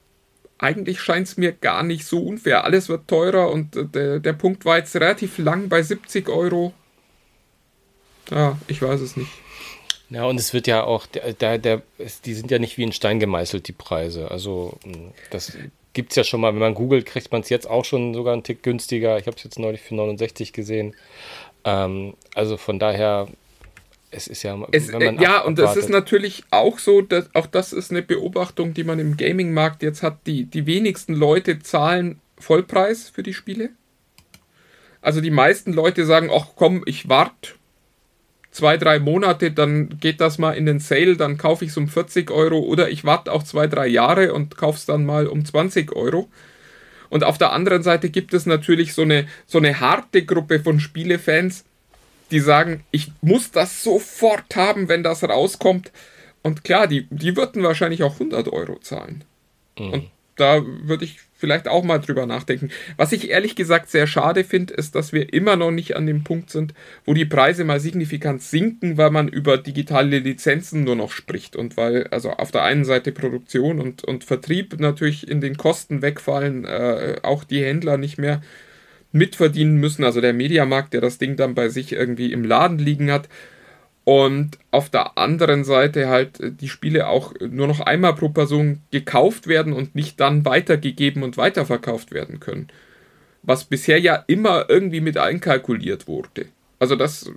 eigentlich 0.57 1.01
scheint 1.01 1.27
es 1.27 1.37
mir 1.37 1.51
gar 1.51 1.83
nicht 1.83 2.05
so 2.05 2.19
unfair. 2.19 2.63
Alles 2.63 2.87
wird 2.87 3.07
teurer 3.07 3.51
und 3.51 3.75
der, 3.95 4.19
der 4.19 4.33
Punkt 4.33 4.63
war 4.65 4.77
jetzt 4.77 4.95
relativ 4.95 5.39
lang 5.39 5.69
bei 5.69 5.81
70 5.81 6.29
Euro. 6.29 6.73
Ja, 8.29 8.57
ich 8.67 8.81
weiß 8.81 9.01
es 9.01 9.17
nicht. 9.17 9.31
Ja, 10.11 10.25
und 10.25 10.37
es 10.37 10.53
wird 10.53 10.67
ja 10.67 10.83
auch, 10.83 11.05
der, 11.05 11.57
der, 11.57 11.81
die 12.25 12.33
sind 12.33 12.51
ja 12.51 12.59
nicht 12.59 12.77
wie 12.77 12.83
in 12.83 12.91
Stein 12.91 13.21
gemeißelt, 13.21 13.69
die 13.69 13.73
Preise. 13.73 14.29
Also, 14.29 14.77
hm, 14.83 15.11
das 15.29 15.57
gibt 15.93 16.11
es 16.11 16.17
ja 16.17 16.25
schon 16.25 16.41
mal. 16.41 16.51
Wenn 16.53 16.59
man 16.59 16.73
googelt, 16.73 17.05
kriegt 17.05 17.31
man 17.31 17.41
es 17.41 17.49
jetzt 17.49 17.69
auch 17.69 17.85
schon 17.85 18.13
sogar 18.13 18.33
einen 18.33 18.43
Tick 18.43 18.61
günstiger. 18.61 19.17
Ich 19.17 19.25
habe 19.25 19.37
es 19.37 19.43
jetzt 19.43 19.57
neulich 19.57 19.79
für 19.79 19.95
69 19.95 20.51
gesehen. 20.51 20.95
Ähm, 21.63 22.15
also 22.35 22.57
von 22.57 22.77
daher, 22.77 23.29
es 24.11 24.27
ist 24.27 24.43
ja. 24.43 24.59
Es, 24.73 24.89
äh, 24.89 25.13
ja, 25.15 25.41
und 25.43 25.57
es 25.57 25.77
ist 25.77 25.89
natürlich 25.89 26.43
auch 26.51 26.77
so, 26.77 27.01
dass 27.01 27.33
auch 27.33 27.47
das 27.47 27.71
ist 27.71 27.89
eine 27.89 28.01
Beobachtung, 28.01 28.73
die 28.73 28.83
man 28.83 28.99
im 28.99 29.15
Gaming-Markt 29.15 29.81
jetzt 29.81 30.03
hat. 30.03 30.27
Die, 30.27 30.43
die 30.43 30.65
wenigsten 30.65 31.13
Leute 31.13 31.59
zahlen 31.59 32.19
Vollpreis 32.37 33.09
für 33.09 33.23
die 33.23 33.33
Spiele. 33.33 33.69
Also 35.01 35.21
die 35.21 35.31
meisten 35.31 35.71
Leute 35.71 36.05
sagen, 36.05 36.29
ach 36.33 36.47
komm, 36.57 36.83
ich 36.85 37.07
warte 37.07 37.53
zwei, 38.51 38.77
drei 38.77 38.99
Monate, 38.99 39.51
dann 39.51 39.97
geht 39.99 40.21
das 40.21 40.37
mal 40.37 40.51
in 40.51 40.65
den 40.65 40.79
Sale, 40.79 41.15
dann 41.15 41.37
kaufe 41.37 41.65
ich 41.65 41.71
es 41.71 41.77
um 41.77 41.87
40 41.87 42.29
Euro 42.31 42.59
oder 42.59 42.89
ich 42.89 43.05
warte 43.05 43.31
auch 43.31 43.43
zwei, 43.43 43.67
drei 43.67 43.87
Jahre 43.87 44.33
und 44.33 44.57
kaufe 44.57 44.77
es 44.77 44.85
dann 44.85 45.05
mal 45.05 45.27
um 45.27 45.45
20 45.45 45.95
Euro. 45.95 46.29
Und 47.09 47.23
auf 47.23 47.37
der 47.37 47.51
anderen 47.51 47.83
Seite 47.83 48.09
gibt 48.09 48.33
es 48.33 48.45
natürlich 48.45 48.93
so 48.93 49.01
eine, 49.01 49.27
so 49.45 49.57
eine 49.57 49.79
harte 49.79 50.23
Gruppe 50.23 50.59
von 50.59 50.79
Spielefans, 50.79 51.65
die 52.31 52.39
sagen, 52.39 52.83
ich 52.91 53.11
muss 53.21 53.51
das 53.51 53.83
sofort 53.83 54.55
haben, 54.55 54.87
wenn 54.87 55.03
das 55.03 55.23
rauskommt. 55.23 55.91
Und 56.41 56.63
klar, 56.63 56.87
die, 56.87 57.07
die 57.09 57.35
würden 57.35 57.63
wahrscheinlich 57.63 58.03
auch 58.03 58.13
100 58.13 58.47
Euro 58.47 58.79
zahlen. 58.79 59.23
Mhm. 59.77 59.93
Und 59.93 60.09
da 60.37 60.61
würde 60.65 61.05
ich 61.05 61.19
vielleicht 61.41 61.67
auch 61.67 61.83
mal 61.83 61.97
drüber 61.97 62.25
nachdenken. 62.25 62.69
Was 62.95 63.11
ich 63.11 63.29
ehrlich 63.29 63.55
gesagt 63.55 63.89
sehr 63.89 64.07
schade 64.07 64.43
finde, 64.43 64.75
ist, 64.75 64.95
dass 64.95 65.11
wir 65.11 65.33
immer 65.33 65.57
noch 65.57 65.71
nicht 65.71 65.97
an 65.97 66.05
dem 66.05 66.23
Punkt 66.23 66.51
sind, 66.51 66.73
wo 67.03 67.13
die 67.13 67.25
Preise 67.25 67.65
mal 67.65 67.79
signifikant 67.79 68.41
sinken, 68.41 68.95
weil 68.97 69.09
man 69.09 69.27
über 69.27 69.57
digitale 69.57 70.19
Lizenzen 70.19 70.83
nur 70.83 70.95
noch 70.95 71.11
spricht 71.11 71.55
und 71.55 71.75
weil 71.75 72.07
also 72.11 72.29
auf 72.29 72.51
der 72.51 72.63
einen 72.63 72.85
Seite 72.85 73.11
Produktion 73.11 73.81
und, 73.81 74.03
und 74.03 74.23
Vertrieb 74.23 74.79
natürlich 74.79 75.27
in 75.27 75.41
den 75.41 75.57
Kosten 75.57 76.01
wegfallen, 76.01 76.63
äh, 76.63 77.17
auch 77.23 77.43
die 77.43 77.63
Händler 77.63 77.97
nicht 77.97 78.19
mehr 78.19 78.41
mitverdienen 79.11 79.75
müssen, 79.75 80.03
also 80.03 80.21
der 80.21 80.33
Mediamarkt, 80.33 80.93
der 80.93 81.01
das 81.01 81.17
Ding 81.17 81.35
dann 81.35 81.55
bei 81.55 81.69
sich 81.69 81.91
irgendwie 81.91 82.31
im 82.31 82.45
Laden 82.45 82.77
liegen 82.77 83.11
hat, 83.11 83.27
und 84.11 84.57
auf 84.71 84.89
der 84.89 85.17
anderen 85.17 85.63
Seite 85.63 86.09
halt 86.09 86.41
äh, 86.41 86.51
die 86.51 86.67
Spiele 86.67 87.07
auch 87.07 87.33
nur 87.39 87.67
noch 87.67 87.79
einmal 87.79 88.13
pro 88.13 88.27
Person 88.27 88.81
gekauft 88.91 89.47
werden 89.47 89.71
und 89.71 89.95
nicht 89.95 90.19
dann 90.19 90.43
weitergegeben 90.43 91.23
und 91.23 91.37
weiterverkauft 91.37 92.11
werden 92.11 92.41
können. 92.41 92.67
Was 93.41 93.63
bisher 93.63 94.01
ja 94.01 94.21
immer 94.27 94.65
irgendwie 94.67 94.99
mit 94.99 95.17
einkalkuliert 95.17 96.09
wurde. 96.09 96.47
Also 96.77 96.97
das 96.97 97.31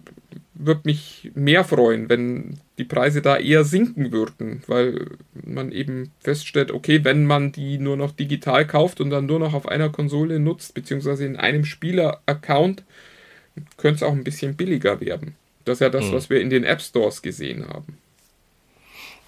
würde 0.55 0.81
mich 0.83 1.31
mehr 1.37 1.63
freuen, 1.63 2.09
wenn 2.09 2.59
die 2.79 2.85
Preise 2.85 3.23
da 3.23 3.37
eher 3.37 3.63
sinken 3.63 4.11
würden, 4.11 4.65
weil 4.67 5.07
man 5.45 5.71
eben 5.71 6.11
feststellt, 6.19 6.73
okay, 6.73 7.05
wenn 7.05 7.25
man 7.25 7.53
die 7.53 7.79
nur 7.79 7.97
noch 7.97 8.11
digital 8.11 8.67
kauft 8.67 9.01
und 9.01 9.11
dann 9.11 9.27
nur 9.27 9.39
noch 9.39 9.55
auf 9.55 9.69
einer 9.69 9.91
Konsole 9.91 10.41
nutzt, 10.41 10.75
beziehungsweise 10.75 11.25
in 11.25 11.37
einem 11.37 11.65
Spieler-Account, 11.65 12.83
könnte 13.77 13.97
es 13.97 14.03
auch 14.03 14.13
ein 14.13 14.25
bisschen 14.25 14.57
billiger 14.57 15.01
werden. 15.01 15.37
Das 15.65 15.77
ist 15.77 15.81
ja 15.81 15.91
das, 15.91 16.07
mhm. 16.07 16.13
was 16.13 16.31
wir 16.31 16.41
in 16.41 16.51
den 16.51 16.65
App 16.65 16.81
Stores 16.81 17.23
gesehen 17.23 17.67
haben. 17.69 17.99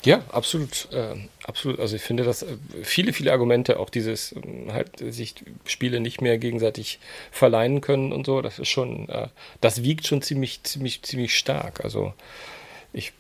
Ja, 0.05 0.23
absolut, 0.31 0.89
äh, 0.93 1.17
absolut. 1.43 1.81
Also 1.81 1.97
ich 1.97 2.03
finde, 2.03 2.23
dass 2.23 2.43
äh, 2.43 2.57
viele, 2.85 3.13
viele 3.13 3.33
Argumente, 3.33 3.81
auch 3.81 3.91
dieses 3.91 4.33
äh, 4.33 4.71
halt 4.71 4.99
sich 5.01 5.35
Spiele 5.65 5.99
nicht 5.99 6.21
mehr 6.21 6.39
gegenseitig 6.39 7.01
verleihen 7.33 7.81
können 7.81 8.13
und 8.13 8.25
so, 8.25 8.41
das 8.41 8.61
ist 8.61 8.69
schon, 8.69 9.09
äh, 9.09 9.29
das 9.61 9.83
wiegt 9.83 10.07
schon 10.07 10.23
ziemlich, 10.23 10.63
ziemlich, 10.63 11.03
ziemlich 11.03 11.37
stark. 11.37 11.83
Also 11.83 12.13
ich 12.93 13.13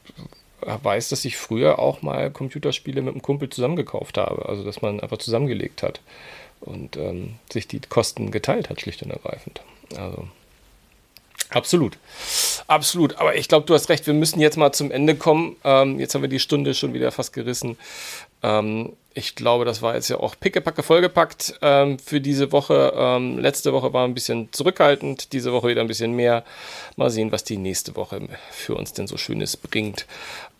weiß, 0.60 1.08
dass 1.08 1.24
ich 1.24 1.36
früher 1.36 1.80
auch 1.80 2.02
mal 2.02 2.30
Computerspiele 2.30 3.02
mit 3.02 3.14
einem 3.14 3.22
Kumpel 3.22 3.50
zusammengekauft 3.50 4.16
habe, 4.16 4.48
also 4.48 4.62
dass 4.62 4.80
man 4.80 5.00
einfach 5.00 5.18
zusammengelegt 5.18 5.82
hat 5.82 6.00
und 6.60 6.96
ähm, 6.96 7.34
sich 7.52 7.66
die 7.66 7.80
Kosten 7.80 8.30
geteilt 8.30 8.70
hat, 8.70 8.80
schlicht 8.80 9.02
und 9.02 9.10
ergreifend. 9.10 9.60
Also 9.96 10.28
Absolut. 11.50 11.98
Absolut. 12.66 13.18
Aber 13.18 13.36
ich 13.36 13.48
glaube, 13.48 13.66
du 13.66 13.74
hast 13.74 13.88
recht, 13.88 14.06
wir 14.06 14.14
müssen 14.14 14.40
jetzt 14.40 14.56
mal 14.56 14.72
zum 14.72 14.90
Ende 14.90 15.14
kommen. 15.14 15.56
Ähm, 15.64 16.00
jetzt 16.00 16.14
haben 16.14 16.22
wir 16.22 16.28
die 16.28 16.40
Stunde 16.40 16.74
schon 16.74 16.94
wieder 16.94 17.12
fast 17.12 17.32
gerissen. 17.32 17.76
Ähm, 18.42 18.92
ich 19.14 19.34
glaube, 19.34 19.64
das 19.64 19.80
war 19.80 19.94
jetzt 19.94 20.10
ja 20.10 20.18
auch 20.18 20.34
pickepacke 20.38 20.82
vollgepackt 20.82 21.54
ähm, 21.62 21.98
für 21.98 22.20
diese 22.20 22.52
Woche. 22.52 22.92
Ähm, 22.94 23.38
letzte 23.38 23.72
Woche 23.72 23.94
war 23.94 24.04
ein 24.04 24.12
bisschen 24.12 24.52
zurückhaltend, 24.52 25.32
diese 25.32 25.52
Woche 25.52 25.68
wieder 25.68 25.80
ein 25.80 25.86
bisschen 25.86 26.12
mehr. 26.12 26.44
Mal 26.96 27.08
sehen, 27.08 27.32
was 27.32 27.42
die 27.42 27.56
nächste 27.56 27.96
Woche 27.96 28.20
für 28.50 28.74
uns 28.74 28.92
denn 28.92 29.06
so 29.06 29.16
Schönes 29.16 29.56
bringt. 29.56 30.06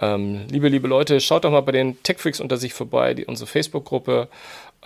Ähm, 0.01 0.47
liebe, 0.49 0.69
liebe 0.69 0.89
Leute, 0.89 1.21
schaut 1.21 1.45
doch 1.45 1.51
mal 1.51 1.61
bei 1.61 1.73
den 1.73 2.03
Tech 2.03 2.19
Freaks 2.19 2.41
unter 2.41 2.57
sich 2.57 2.73
vorbei, 2.73 3.13
die, 3.13 3.27
unsere 3.27 3.47
Facebook-Gruppe. 3.47 4.29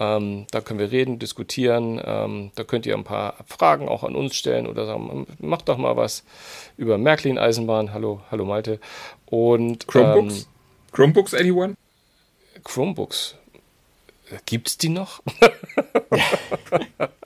Ähm, 0.01 0.47
da 0.51 0.63
können 0.63 0.81
wir 0.81 0.91
reden, 0.91 1.19
diskutieren. 1.19 2.01
Ähm, 2.03 2.51
da 2.55 2.65
könnt 2.65 2.87
ihr 2.87 2.97
ein 2.97 3.05
paar 3.05 3.35
Fragen 3.47 3.87
auch 3.87 4.03
an 4.03 4.17
uns 4.17 4.35
stellen 4.35 4.67
oder 4.67 4.87
sagen, 4.87 5.27
macht 5.39 5.69
doch 5.69 5.77
mal 5.77 5.97
was 5.97 6.25
über 6.79 6.97
Märklin-Eisenbahn. 6.97 7.93
Hallo, 7.93 8.23
hallo 8.31 8.47
Malte. 8.47 8.81
Und 9.27 9.87
Chromebooks? 9.87 10.39
Ähm, 10.41 10.47
Chromebooks, 10.93 11.35
anyone? 11.35 11.75
Chromebooks. 12.65 13.37
Gibt 14.47 14.69
es 14.69 14.79
die 14.79 14.89
noch? 14.89 15.21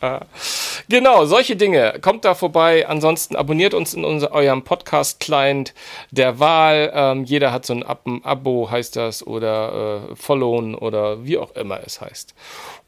genau, 0.88 1.24
solche 1.26 1.56
Dinge. 1.56 1.98
Kommt 2.00 2.24
da 2.24 2.34
vorbei. 2.34 2.88
Ansonsten 2.88 3.36
abonniert 3.36 3.74
uns 3.74 3.94
in 3.94 4.04
unser, 4.04 4.32
eurem 4.32 4.62
Podcast-Client 4.62 5.74
der 6.10 6.38
Wahl. 6.38 6.90
Ähm, 6.94 7.24
jeder 7.24 7.52
hat 7.52 7.66
so 7.66 7.74
ein, 7.74 7.82
Ab 7.82 8.06
Abo, 8.22 8.70
heißt 8.70 8.96
das, 8.96 9.26
oder 9.26 10.08
äh, 10.10 10.16
Followen 10.16 10.74
oder 10.74 11.24
wie 11.24 11.38
auch 11.38 11.54
immer 11.56 11.80
es 11.84 12.00
heißt. 12.00 12.34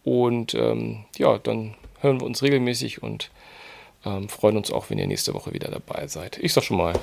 Und 0.05 0.55
ähm, 0.55 1.05
ja, 1.17 1.39
dann 1.39 1.75
hören 2.01 2.21
wir 2.21 2.27
uns 2.27 2.43
regelmäßig 2.43 3.03
und 3.03 3.31
ähm, 4.05 4.29
freuen 4.29 4.57
uns 4.57 4.73
auch, 4.73 4.91
wenn 4.91 4.99
ihr 4.99 5.07
nächste 5.07 5.35
Woche 5.35 5.53
wieder 5.53 5.71
dabei 5.71 6.07
seid. 6.07 6.39
Ich 6.39 6.53
sag 6.53 6.65
schon 6.65 6.77
mal 6.77 6.95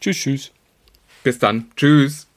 Tschüss, 0.00 0.16
tschüss. 0.16 0.52
Bis 1.24 1.38
dann. 1.38 1.70
Tschüss. 1.76 2.27